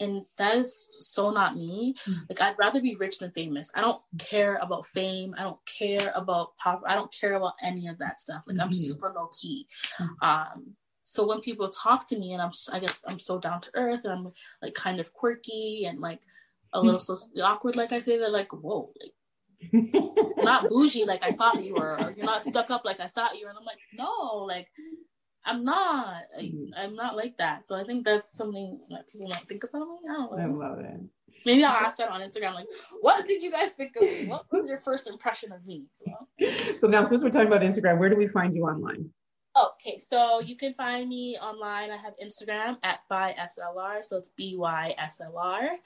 and 0.00 0.22
that 0.38 0.56
is 0.56 0.88
so 1.00 1.30
not 1.30 1.56
me. 1.56 1.94
Mm-hmm. 2.06 2.20
Like 2.28 2.40
I'd 2.40 2.58
rather 2.58 2.80
be 2.80 2.96
rich 2.96 3.18
than 3.18 3.30
famous. 3.32 3.70
I 3.74 3.80
don't 3.80 4.00
care 4.18 4.58
about 4.60 4.86
fame. 4.86 5.34
I 5.38 5.42
don't 5.42 5.58
care 5.66 6.12
about 6.14 6.56
pop. 6.58 6.82
I 6.86 6.94
don't 6.94 7.12
care 7.12 7.34
about 7.34 7.54
any 7.62 7.88
of 7.88 7.98
that 7.98 8.18
stuff. 8.20 8.42
Like 8.46 8.56
mm-hmm. 8.56 8.64
I'm 8.64 8.72
super 8.72 9.12
low 9.14 9.30
key. 9.40 9.66
Mm-hmm. 10.00 10.28
Um, 10.28 10.76
so 11.04 11.26
when 11.26 11.40
people 11.40 11.70
talk 11.70 12.08
to 12.08 12.18
me, 12.18 12.32
and 12.32 12.42
I'm, 12.42 12.50
I 12.72 12.80
guess 12.80 13.04
I'm 13.06 13.20
so 13.20 13.38
down 13.38 13.60
to 13.60 13.70
earth, 13.74 14.00
and 14.04 14.12
I'm 14.12 14.32
like 14.60 14.74
kind 14.74 15.00
of 15.00 15.12
quirky 15.12 15.86
and 15.86 16.00
like 16.00 16.20
a 16.72 16.80
little 16.80 16.98
mm-hmm. 16.98 17.04
socially 17.04 17.42
awkward. 17.42 17.76
Like 17.76 17.92
I 17.92 18.00
say, 18.00 18.18
they're 18.18 18.28
like, 18.28 18.52
whoa, 18.52 18.92
like 19.00 19.12
not 20.38 20.68
bougie 20.68 21.04
like 21.04 21.22
I 21.22 21.30
thought 21.30 21.62
you 21.62 21.74
were. 21.74 21.98
Or 21.98 22.10
you're 22.10 22.26
not 22.26 22.44
stuck 22.44 22.70
up 22.70 22.84
like 22.84 23.00
I 23.00 23.06
thought 23.06 23.38
you 23.38 23.44
were. 23.44 23.50
And 23.50 23.58
I'm 23.58 23.64
like, 23.64 23.78
no, 23.94 24.44
like 24.44 24.68
I'm 25.46 25.64
not. 25.64 26.24
I, 26.36 26.52
am 26.76 26.92
mm. 26.92 26.96
not 26.96 27.16
like 27.16 27.38
that. 27.38 27.66
So 27.66 27.78
I 27.78 27.84
think 27.84 28.04
that's 28.04 28.36
something 28.36 28.80
that 28.90 29.08
people 29.08 29.28
might 29.28 29.38
think 29.42 29.62
about 29.64 29.86
me. 29.86 29.98
I 30.10 30.12
don't 30.12 30.36
know. 30.36 30.64
I 30.64 30.68
love 30.68 30.80
it. 30.80 31.00
Maybe 31.44 31.64
I'll 31.64 31.72
ask 31.72 31.98
that 31.98 32.08
on 32.08 32.20
Instagram. 32.20 32.54
Like, 32.54 32.66
what 33.00 33.26
did 33.26 33.42
you 33.42 33.52
guys 33.52 33.70
think 33.70 33.94
of 33.96 34.02
me? 34.02 34.26
What 34.26 34.46
was 34.50 34.68
your 34.68 34.80
first 34.80 35.06
impression 35.06 35.52
of 35.52 35.64
me? 35.64 35.84
You 36.04 36.14
know? 36.40 36.76
So 36.78 36.88
now, 36.88 37.04
since 37.04 37.22
we're 37.22 37.30
talking 37.30 37.46
about 37.46 37.62
Instagram, 37.62 37.98
where 37.98 38.08
do 38.08 38.16
we 38.16 38.26
find 38.26 38.54
you 38.54 38.64
online? 38.64 39.10
Okay, 39.56 39.98
so 39.98 40.40
you 40.40 40.56
can 40.56 40.74
find 40.74 41.08
me 41.08 41.38
online. 41.38 41.90
I 41.90 41.96
have 41.96 42.14
Instagram 42.22 42.76
at 42.82 43.00
byslr, 43.10 44.04
so 44.04 44.18
it's 44.18 44.30
b 44.36 44.56
y 44.56 44.94
s 44.98 45.20
l 45.20 45.38
r. 45.38 45.76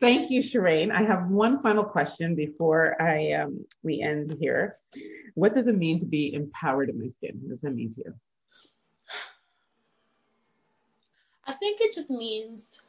Thank 0.00 0.30
you, 0.30 0.42
Sheraine. 0.42 0.92
I 0.92 1.02
have 1.02 1.28
one 1.28 1.62
final 1.62 1.84
question 1.84 2.34
before 2.34 3.00
I 3.00 3.32
um, 3.32 3.64
we 3.82 4.00
end 4.00 4.36
here. 4.38 4.78
What 5.34 5.54
does 5.54 5.66
it 5.66 5.76
mean 5.76 5.98
to 6.00 6.06
be 6.06 6.34
empowered 6.34 6.90
in 6.90 7.00
my 7.00 7.08
skin? 7.08 7.38
What 7.40 7.50
does 7.50 7.60
that 7.62 7.74
mean 7.74 7.92
to 7.94 8.02
you? 8.04 8.14
I 11.52 11.54
think 11.54 11.82
it 11.82 11.92
just 11.92 12.08
means 12.08 12.80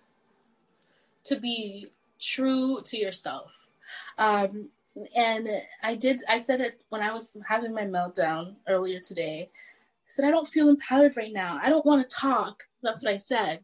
to 1.26 1.36
be 1.36 1.92
true 2.18 2.80
to 2.86 2.98
yourself. 2.98 3.70
Um, 4.18 4.70
and 5.18 5.50
I 5.84 5.96
did, 5.96 6.24
I 6.30 6.40
said 6.40 6.62
it 6.62 6.82
when 6.88 7.02
I 7.02 7.14
was 7.14 7.36
having 7.46 7.74
my 7.74 7.82
meltdown 7.82 8.56
earlier 8.70 9.02
today. 9.02 9.50
I 9.52 10.10
said, 10.10 10.24
I 10.24 10.32
don't 10.32 10.48
feel 10.48 10.70
empowered 10.70 11.18
right 11.18 11.34
now. 11.34 11.60
I 11.62 11.70
don't 11.70 11.86
want 11.86 12.10
to 12.10 12.16
talk. 12.16 12.64
That's 12.82 13.04
what 13.04 13.14
I 13.14 13.18
said. 13.18 13.60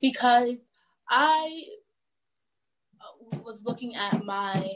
Because 0.00 0.68
I 1.10 1.64
was 3.44 3.64
looking 3.64 3.96
at 3.96 4.24
my 4.24 4.70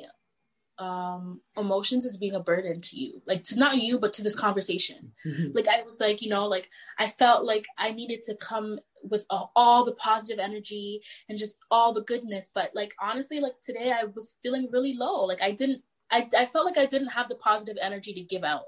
um 0.81 1.41
emotions 1.57 2.07
as 2.07 2.17
being 2.17 2.35
a 2.35 2.41
burden 2.41 2.81
to 2.81 2.99
you. 2.99 3.23
Like 3.27 3.45
to 3.45 3.59
not 3.59 3.77
you 3.79 3.99
but 3.99 4.13
to 4.15 4.23
this 4.23 4.35
conversation. 4.35 5.13
Mm-hmm. 5.27 5.55
like 5.55 5.69
i 5.69 5.83
was 5.83 6.01
like 6.01 6.23
you 6.23 6.31
know 6.31 6.47
like 6.47 6.69
i 6.99 7.09
felt 7.09 7.45
like 7.45 7.67
i 7.79 7.93
needed 7.93 8.23
to 8.25 8.35
come 8.37 8.79
with 9.03 9.25
all, 9.31 9.51
all, 9.57 9.85
the 9.87 9.93
positive 9.93 10.39
energy 10.39 11.01
and 11.29 11.39
just 11.39 11.57
all 11.71 11.95
the 11.95 12.03
goodness. 12.03 12.51
But 12.55 12.71
like 12.75 12.95
honestly 13.01 13.41
like 13.41 13.55
today 13.65 13.93
i 13.93 14.05
was 14.05 14.37
feeling 14.43 14.69
really 14.71 14.95
low. 14.95 15.25
Like 15.25 15.43
i 15.43 15.51
didn't 15.51 15.83
i, 16.11 16.29
I 16.37 16.47
felt 16.47 16.67
like 16.67 16.79
i 16.79 16.87
didn't 16.87 17.09
have 17.09 17.29
the 17.29 17.37
positive 17.37 17.77
energy 17.81 18.13
to 18.15 18.23
give 18.23 18.45
out. 18.45 18.65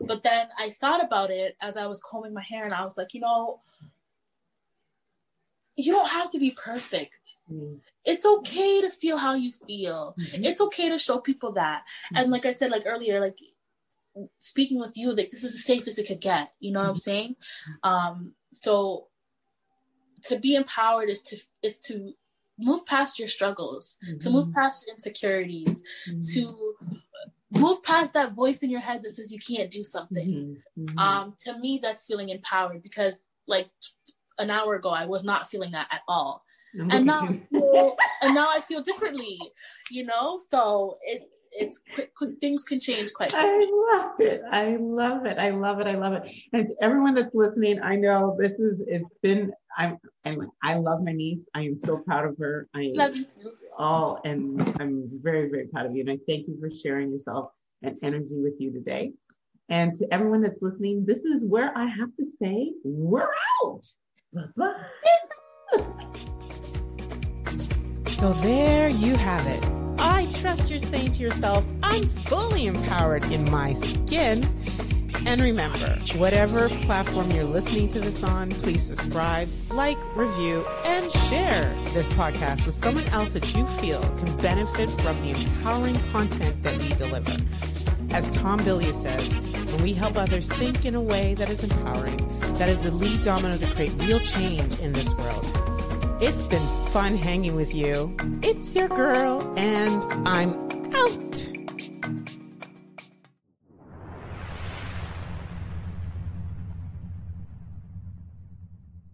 But 0.00 0.22
then 0.22 0.48
i 0.58 0.70
thought 0.70 1.04
about 1.04 1.30
it 1.30 1.56
as 1.60 1.76
i 1.76 1.86
was 1.86 2.00
combing 2.00 2.34
my 2.34 2.42
hair 2.42 2.64
and 2.64 2.74
i 2.74 2.84
was 2.84 2.96
like 2.96 3.14
you 3.14 3.20
know 3.20 3.60
you 5.76 5.92
don't 5.92 6.10
have 6.10 6.30
to 6.30 6.38
be 6.38 6.50
perfect 6.50 7.16
mm 7.50 7.78
it's 8.04 8.26
okay 8.26 8.80
to 8.80 8.90
feel 8.90 9.16
how 9.16 9.34
you 9.34 9.52
feel. 9.52 10.14
Mm-hmm. 10.18 10.44
It's 10.44 10.60
okay 10.60 10.88
to 10.88 10.98
show 10.98 11.18
people 11.18 11.52
that. 11.52 11.82
Mm-hmm. 11.82 12.16
And 12.16 12.30
like 12.30 12.46
I 12.46 12.52
said, 12.52 12.70
like 12.70 12.82
earlier, 12.86 13.20
like 13.20 13.38
speaking 14.38 14.78
with 14.78 14.96
you, 14.96 15.12
like 15.12 15.30
this 15.30 15.44
is 15.44 15.52
the 15.52 15.58
safest 15.58 15.98
it 15.98 16.06
could 16.06 16.20
get. 16.20 16.50
You 16.60 16.72
know 16.72 16.80
what 16.80 16.88
I'm 16.88 16.94
mm-hmm. 16.94 16.98
saying? 16.98 17.36
Um, 17.82 18.32
so 18.52 19.08
to 20.24 20.38
be 20.38 20.54
empowered 20.54 21.08
is 21.08 21.22
to 21.22 21.38
is 21.62 21.80
to 21.80 22.12
move 22.58 22.84
past 22.86 23.18
your 23.18 23.28
struggles, 23.28 23.96
to 24.20 24.30
move 24.30 24.46
mm-hmm. 24.46 24.54
past 24.54 24.84
your 24.86 24.94
insecurities, 24.94 25.82
mm-hmm. 26.08 26.22
to 26.34 26.74
move 27.50 27.82
past 27.82 28.14
that 28.14 28.32
voice 28.32 28.62
in 28.62 28.70
your 28.70 28.80
head 28.80 29.02
that 29.02 29.12
says 29.12 29.32
you 29.32 29.38
can't 29.38 29.70
do 29.70 29.84
something. 29.84 30.58
Mm-hmm. 30.78 30.98
Um, 30.98 31.34
to 31.44 31.58
me, 31.58 31.78
that's 31.82 32.06
feeling 32.06 32.28
empowered 32.28 32.82
because 32.82 33.20
like 33.46 33.68
an 34.38 34.50
hour 34.50 34.74
ago, 34.74 34.90
I 34.90 35.06
was 35.06 35.24
not 35.24 35.48
feeling 35.48 35.72
that 35.72 35.88
at 35.90 36.00
all 36.08 36.44
and 36.74 37.06
now 37.06 37.28
I 37.28 37.32
feel, 37.50 37.96
and 38.22 38.34
now 38.34 38.48
I 38.48 38.60
feel 38.60 38.82
differently, 38.82 39.38
you 39.90 40.04
know. 40.04 40.38
So 40.50 40.98
it 41.02 41.28
it's 41.54 41.80
quick, 41.94 42.14
quick, 42.14 42.30
things 42.40 42.64
can 42.64 42.80
change 42.80 43.12
quite 43.12 43.30
quickly. 43.30 43.50
I 43.50 43.68
love 43.92 44.20
it. 44.20 44.42
I 44.50 44.76
love 44.76 45.26
it. 45.26 45.36
I 45.38 45.50
love 45.50 45.80
it. 45.80 45.86
I 45.86 45.96
love 45.96 46.14
it. 46.14 46.34
And 46.54 46.66
to 46.66 46.74
everyone 46.80 47.14
that's 47.14 47.34
listening, 47.34 47.78
I 47.82 47.96
know 47.96 48.36
this 48.38 48.52
is 48.52 48.82
it's 48.86 49.08
been 49.22 49.52
I'm 49.76 49.98
and 50.24 50.46
I 50.62 50.76
love 50.76 51.02
my 51.02 51.12
niece. 51.12 51.44
I 51.54 51.62
am 51.62 51.78
so 51.78 51.98
proud 51.98 52.24
of 52.26 52.38
her. 52.38 52.68
I 52.74 52.92
love 52.94 53.16
you 53.16 53.24
too. 53.24 53.52
All 53.76 54.20
and 54.24 54.60
I'm 54.80 55.10
very, 55.22 55.50
very 55.50 55.66
proud 55.66 55.86
of 55.86 55.94
you. 55.94 56.00
And 56.00 56.10
I 56.10 56.18
thank 56.26 56.48
you 56.48 56.58
for 56.58 56.70
sharing 56.70 57.10
yourself 57.10 57.50
and 57.82 57.98
energy 58.02 58.38
with 58.38 58.54
you 58.58 58.72
today. 58.72 59.12
And 59.68 59.94
to 59.96 60.12
everyone 60.12 60.42
that's 60.42 60.60
listening, 60.60 61.04
this 61.06 61.24
is 61.24 61.44
where 61.44 61.76
I 61.76 61.86
have 61.86 62.14
to 62.18 62.24
say, 62.40 62.72
we're 62.84 63.30
out. 63.64 63.84
So 68.22 68.32
there 68.34 68.88
you 68.88 69.16
have 69.16 69.44
it. 69.48 69.64
I 69.98 70.28
trust 70.30 70.70
you're 70.70 70.78
saying 70.78 71.10
to 71.12 71.22
yourself, 71.24 71.64
I'm 71.82 72.06
fully 72.06 72.66
empowered 72.66 73.24
in 73.24 73.50
my 73.50 73.72
skin. 73.72 74.48
And 75.26 75.40
remember, 75.40 75.88
whatever 76.18 76.68
platform 76.68 77.32
you're 77.32 77.42
listening 77.42 77.88
to 77.88 77.98
this 77.98 78.22
on, 78.22 78.50
please 78.50 78.84
subscribe, 78.84 79.48
like, 79.70 79.98
review, 80.14 80.64
and 80.84 81.10
share 81.10 81.74
this 81.94 82.08
podcast 82.10 82.64
with 82.64 82.76
someone 82.76 83.06
else 83.06 83.32
that 83.32 83.52
you 83.56 83.66
feel 83.66 84.00
can 84.18 84.36
benefit 84.36 84.88
from 85.00 85.20
the 85.22 85.30
empowering 85.30 86.00
content 86.12 86.62
that 86.62 86.78
we 86.78 86.90
deliver. 86.90 87.32
As 88.12 88.28
Tom 88.30 88.60
Bilyeu 88.60 88.92
says, 88.92 89.28
when 89.72 89.82
we 89.82 89.94
help 89.94 90.16
others 90.16 90.46
think 90.48 90.84
in 90.84 90.94
a 90.94 91.00
way 91.00 91.34
that 91.34 91.48
is 91.48 91.64
empowering, 91.64 92.18
that 92.58 92.68
is 92.68 92.82
the 92.82 92.90
lead 92.90 93.22
domino 93.22 93.56
to 93.56 93.66
create 93.68 93.92
real 93.96 94.20
change 94.20 94.78
in 94.80 94.92
this 94.92 95.14
world. 95.14 95.44
It's 96.20 96.44
been 96.44 96.66
fun 96.90 97.16
hanging 97.16 97.54
with 97.54 97.74
you. 97.74 98.14
It's 98.42 98.74
your 98.74 98.88
girl, 98.88 99.42
and 99.56 100.04
I'm 100.28 100.50
out. 100.94 101.61